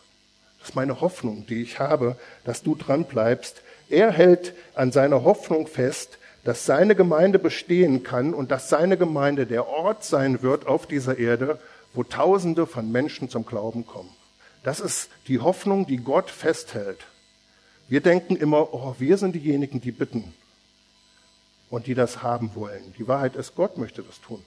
Das 0.60 0.69
ist 0.69 0.76
meine 0.76 1.02
Hoffnung, 1.02 1.45
die 1.47 1.62
ich 1.62 1.80
habe, 1.80 2.17
dass 2.45 2.63
du 2.63 2.76
dran 2.76 3.06
bleibst. 3.06 3.62
Er 3.89 4.12
hält 4.12 4.54
an 4.76 4.91
seiner 4.91 5.23
Hoffnung 5.23 5.67
fest, 5.67 6.19
dass 6.43 6.65
seine 6.65 6.95
Gemeinde 6.95 7.39
bestehen 7.39 8.04
kann 8.04 8.34
und 8.34 8.52
dass 8.52 8.69
seine 8.69 8.97
Gemeinde 8.97 9.45
der 9.45 9.67
Ort 9.67 10.04
sein 10.04 10.41
wird 10.41 10.67
auf 10.67 10.88
dieser 10.88 11.17
Erde, 11.17 11.60
wo 11.93 12.04
Tausende 12.04 12.65
von 12.67 12.91
Menschen 12.91 13.30
zum 13.30 13.45
Glauben 13.45 13.86
kommen. 13.86 14.10
Das 14.63 14.80
ist 14.80 15.10
die 15.28 15.39
Hoffnung, 15.39 15.86
die 15.86 15.97
Gott 15.97 16.30
festhält. 16.30 16.99
Wir 17.89 18.02
denken 18.02 18.36
immer, 18.36 18.73
oh, 18.73 18.95
wir 18.97 19.17
sind 19.17 19.36
diejenigen, 19.36 19.82
die 19.82 19.91
bitten 19.91 20.34
und 21.69 21.88
die 21.88 21.95
das 21.95 22.23
haben 22.23 22.56
wollen. 22.56 22.93
Die 22.97 23.08
Wahrheit 23.08 23.36
ist, 23.36 23.56
Gott 23.56 23.78
möchte 23.78 24.04
das 24.04 24.21
tun. 24.21 24.43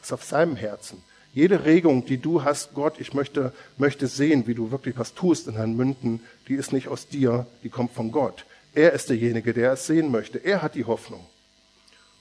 Das 0.00 0.08
ist 0.08 0.12
auf 0.12 0.24
seinem 0.24 0.56
Herzen. 0.56 1.02
Jede 1.34 1.64
Regung, 1.64 2.04
die 2.04 2.18
du 2.18 2.42
hast, 2.42 2.74
Gott, 2.74 2.94
ich 2.98 3.14
möchte, 3.14 3.52
möchte 3.76 4.06
sehen, 4.06 4.46
wie 4.46 4.54
du 4.54 4.70
wirklich 4.70 4.98
was 4.98 5.14
tust 5.14 5.46
in 5.46 5.54
Herrn 5.54 5.76
Münden, 5.76 6.20
die 6.48 6.54
ist 6.54 6.72
nicht 6.72 6.88
aus 6.88 7.06
dir, 7.08 7.46
die 7.62 7.68
kommt 7.68 7.92
von 7.92 8.10
Gott. 8.10 8.44
Er 8.74 8.92
ist 8.92 9.08
derjenige, 9.08 9.52
der 9.52 9.72
es 9.72 9.86
sehen 9.86 10.10
möchte. 10.10 10.38
Er 10.38 10.62
hat 10.62 10.74
die 10.74 10.84
Hoffnung. 10.84 11.24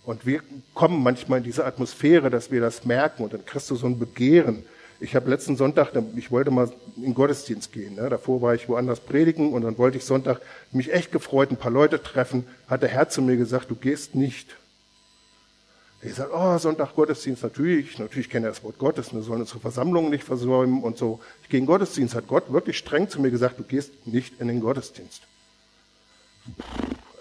Und 0.04 0.26
wir 0.26 0.42
kommen 0.74 1.04
manchmal 1.04 1.40
in 1.40 1.44
diese 1.44 1.66
Atmosphäre, 1.66 2.30
dass 2.30 2.52
wir 2.52 2.62
das 2.62 2.86
merken 2.86 3.24
und 3.24 3.34
dann 3.34 3.46
kriegst 3.46 3.70
du 3.70 3.76
so 3.76 3.88
ein 3.88 4.00
Begehren. 4.00 4.64
Ich 5.00 5.16
habe 5.16 5.30
letzten 5.30 5.58
Sonntag, 5.58 5.92
ich 6.16 6.32
wollte 6.32 6.50
mal 6.50 6.72
in 6.96 7.14
Gottesdienst 7.14 7.72
gehen. 7.72 7.96
Ne? 7.96 8.10
Davor 8.10 8.42
war 8.42 8.56
ich 8.56 8.68
woanders 8.70 9.00
predigen 9.00 9.54
und 9.54 9.64
dann 9.64 9.78
wollte 9.78 9.98
ich 9.98 10.06
Sonntag 10.06 10.42
mich 10.72 10.94
echt 10.94 11.12
gefreut, 11.12 11.52
ein 11.52 11.58
paar 11.58 11.72
Leute 11.72 12.02
treffen. 12.02 12.46
Hat 12.68 12.82
der 12.82 12.90
Herr 12.90 13.10
zu 13.10 13.22
mir 13.22 13.36
gesagt, 13.36 13.70
du 13.70 13.76
gehst 13.76 14.16
nicht. 14.16 14.56
Ich 16.08 16.16
sage, 16.16 16.32
oh, 16.34 16.58
Sonntag 16.58 16.96
Gottesdienst, 16.96 17.44
natürlich, 17.44 18.00
natürlich 18.00 18.30
kenne 18.30 18.48
ich 18.48 18.56
das 18.56 18.64
Wort 18.64 18.78
Gottes, 18.78 19.14
wir 19.14 19.22
sollen 19.22 19.42
unsere 19.42 19.60
Versammlungen 19.60 20.10
nicht 20.10 20.24
versäumen 20.24 20.82
und 20.82 20.98
so. 20.98 21.20
Ich 21.44 21.50
gehe 21.50 21.58
in 21.58 21.66
den 21.66 21.68
Gottesdienst, 21.68 22.16
hat 22.16 22.30
Gott 22.30 22.50
wirklich 22.54 22.78
streng 22.78 23.10
zu 23.10 23.20
mir 23.20 23.30
gesagt, 23.30 23.60
du 23.60 23.64
gehst 23.64 24.08
nicht 24.08 24.40
in 24.40 24.48
den 24.48 24.62
Gottesdienst. 24.62 25.24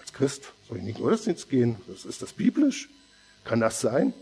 Als 0.01 0.13
Christ 0.13 0.53
soll 0.69 0.77
ich 0.79 0.85
nicht 0.85 0.99
in 0.99 1.03
den 1.03 1.09
Gottesdienst 1.09 1.51
gehen? 1.51 1.77
Ist 1.89 2.23
das 2.23 2.33
biblisch? 2.33 2.89
Kann 3.45 3.59
das 3.59 3.81
sein? 3.81 4.15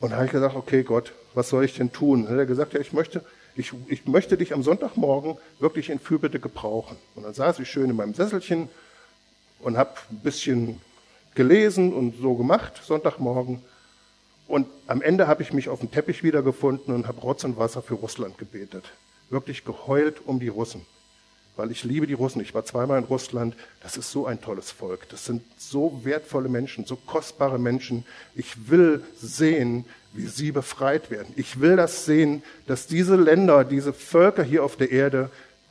Und 0.00 0.10
da 0.10 0.16
habe 0.16 0.26
ich 0.26 0.32
gesagt, 0.32 0.54
okay 0.54 0.82
Gott, 0.82 1.14
was 1.32 1.48
soll 1.48 1.64
ich 1.64 1.74
denn 1.74 1.92
tun? 1.92 2.28
hat 2.28 2.36
er 2.36 2.44
gesagt, 2.44 2.74
ja, 2.74 2.80
ich 2.80 2.92
möchte, 2.92 3.24
ich, 3.56 3.72
ich 3.88 4.06
möchte 4.06 4.36
dich 4.36 4.52
am 4.52 4.62
Sonntagmorgen 4.62 5.38
wirklich 5.60 5.88
in 5.88 5.98
Fürbitte 5.98 6.40
gebrauchen. 6.40 6.98
Und 7.14 7.22
dann 7.22 7.32
saß 7.32 7.58
ich 7.60 7.70
schön 7.70 7.88
in 7.88 7.96
meinem 7.96 8.12
Sesselchen 8.12 8.68
und 9.60 9.78
habe 9.78 9.94
ein 10.10 10.18
bisschen 10.18 10.82
gelesen 11.40 11.94
und 11.94 12.16
so 12.20 12.34
gemacht, 12.34 12.82
Sonntagmorgen. 12.84 13.62
Und 14.46 14.66
am 14.86 15.00
Ende 15.00 15.26
habe 15.26 15.42
ich 15.42 15.54
mich 15.54 15.70
auf 15.70 15.80
dem 15.80 15.90
Teppich 15.90 16.22
wiedergefunden 16.22 16.94
und 16.94 17.08
habe 17.08 17.20
Rotz 17.20 17.44
und 17.44 17.56
Wasser 17.56 17.80
für 17.80 17.94
Russland 17.94 18.36
gebetet. 18.36 18.84
Wirklich 19.30 19.64
geheult 19.64 20.20
um 20.26 20.38
die 20.38 20.48
Russen 20.48 20.84
weil 21.60 21.70
ich 21.70 21.84
liebe 21.84 22.06
die 22.06 22.14
Russen. 22.14 22.40
Ich 22.40 22.54
war 22.54 22.64
zweimal 22.64 22.98
in 22.98 23.04
Russland. 23.04 23.54
Das 23.82 23.98
ist 23.98 24.10
so 24.10 24.24
ein 24.24 24.40
tolles 24.40 24.70
Volk. 24.70 25.08
Das 25.10 25.26
sind 25.26 25.42
so 25.58 26.00
wertvolle 26.04 26.48
Menschen, 26.48 26.86
so 26.86 26.96
kostbare 26.96 27.58
Menschen. 27.58 28.06
Ich 28.34 28.70
will 28.70 29.04
sehen, 29.14 29.84
wie 30.14 30.26
sie 30.26 30.52
befreit 30.52 31.10
werden. 31.10 31.34
Ich 31.36 31.60
will 31.60 31.76
das 31.76 32.06
sehen, 32.06 32.42
dass 32.66 32.86
diese 32.86 33.14
Länder, 33.14 33.64
diese 33.64 33.92
Völker 33.92 34.42
hier 34.42 34.64
auf 34.64 34.76
der 34.76 34.90
Erde 34.90 35.30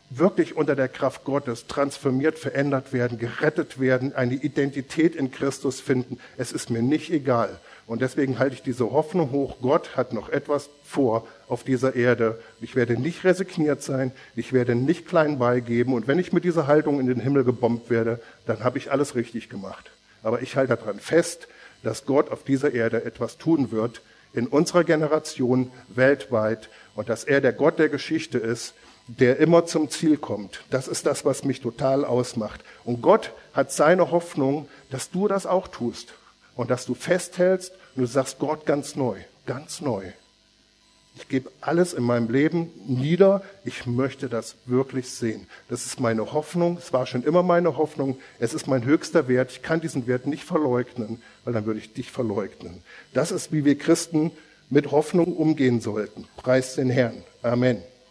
wirklich 0.10 0.56
unter 0.56 0.76
der 0.76 0.88
Kraft 0.88 1.24
Gottes 1.24 1.68
transformiert, 1.68 2.40
verändert 2.40 2.94
werden, 2.94 3.20
gerettet 3.20 3.80
werden, 3.80 4.16
eine 4.16 4.36
Identität 4.36 5.16
in 5.16 5.32
Christus 5.32 5.80
finden. 5.80 6.20
Es 6.38 6.52
ist 6.52 6.70
mir 6.70 6.82
nicht 6.82 7.12
egal. 7.12 7.60
Und 7.86 8.02
deswegen 8.02 8.38
halte 8.38 8.56
ich 8.56 8.62
diese 8.62 8.92
Hoffnung 8.92 9.32
hoch. 9.32 9.58
Gott 9.62 9.96
hat 9.96 10.14
noch 10.14 10.30
etwas 10.30 10.70
vor 10.84 11.28
auf 11.48 11.64
dieser 11.64 11.96
Erde. 11.96 12.40
Ich 12.62 12.76
werde 12.76 13.00
nicht 13.00 13.24
resigniert 13.24 13.82
sein. 13.82 14.12
Ich 14.36 14.54
werde 14.54 14.76
nicht 14.76 15.08
klein 15.08 15.40
beigeben. 15.40 15.94
Und 15.94 16.08
wenn 16.08 16.20
ich 16.20 16.34
mit 16.34 16.44
dieser 16.44 16.68
Haltung 16.68 17.00
in 17.00 17.08
den 17.08 17.20
Himmel 17.20 17.44
gebombt 17.44 17.90
werde, 17.90 18.20
dann 18.46 18.64
habe 18.64 18.78
ich 18.78 18.92
alles 18.92 19.16
richtig 19.16 19.50
gemacht. 19.50 19.92
Aber 20.22 20.42
ich 20.42 20.56
halte 20.56 20.76
daran 20.76 21.00
fest, 21.00 21.48
dass 21.82 22.06
Gott 22.06 22.30
auf 22.30 22.44
dieser 22.44 22.74
Erde 22.74 23.06
etwas 23.06 23.38
tun 23.38 23.72
wird, 23.72 24.02
in 24.34 24.46
unserer 24.48 24.84
Generation 24.84 25.72
weltweit, 25.88 26.70
und 26.96 27.10
dass 27.10 27.24
er 27.24 27.42
der 27.42 27.54
Gott 27.54 27.80
der 27.80 27.90
Geschichte 27.90 28.38
ist, 28.38 28.74
der 29.18 29.38
immer 29.38 29.66
zum 29.66 29.90
Ziel 29.90 30.18
kommt. 30.18 30.62
Das 30.70 30.88
ist 30.88 31.06
das, 31.06 31.26
was 31.26 31.44
mich 31.44 31.62
total 31.62 32.06
ausmacht. 32.06 32.62
Und 32.86 33.02
Gott 33.02 33.32
hat 33.54 33.72
seine 33.72 34.12
Hoffnung, 34.12 34.68
dass 34.92 35.10
du 35.10 35.28
das 35.28 35.46
auch 35.46 35.68
tust 35.68 36.14
und 36.56 36.70
dass 36.70 36.86
du 36.86 36.94
festhältst 36.94 37.72
und 37.96 38.04
du 38.04 38.06
sagst, 38.06 38.38
Gott 38.40 38.66
ganz 38.66 38.96
neu, 38.96 39.18
ganz 39.46 39.82
neu. 39.82 40.04
Ich 41.16 41.28
gebe 41.28 41.52
alles 41.60 41.94
in 41.94 42.04
meinem 42.04 42.30
Leben 42.30 42.70
nieder. 42.88 43.42
Ich 43.66 43.86
möchte 43.86 44.30
das 44.30 44.56
wirklich 44.66 45.10
sehen. 45.10 45.48
Das 45.68 45.86
ist 45.86 46.00
meine 46.00 46.32
Hoffnung. 46.32 46.78
Es 46.78 46.94
war 46.94 47.08
schon 47.08 47.24
immer 47.24 47.44
meine 47.44 47.78
Hoffnung. 47.78 48.18
Es 48.40 48.54
ist 48.54 48.68
mein 48.68 48.86
höchster 48.86 49.28
Wert. 49.28 49.52
Ich 49.52 49.62
kann 49.62 49.82
diesen 49.82 50.08
Wert 50.08 50.28
nicht 50.28 50.44
verleugnen, 50.44 51.22
weil 51.44 51.54
dann 51.54 51.66
würde 51.66 51.80
ich 51.80 51.94
dich 51.94 52.12
verleugnen. 52.12 52.84
Das 53.14 53.32
ist, 53.32 53.52
wie 53.52 53.66
wir 53.66 53.78
Christen 53.78 54.32
mit 54.70 54.92
Hoffnung 54.92 55.36
umgehen 55.36 55.82
sollten. 55.82 56.26
Preis 56.38 56.76
den 56.76 56.90
Herrn. 56.90 57.24
Amen. 57.42 57.84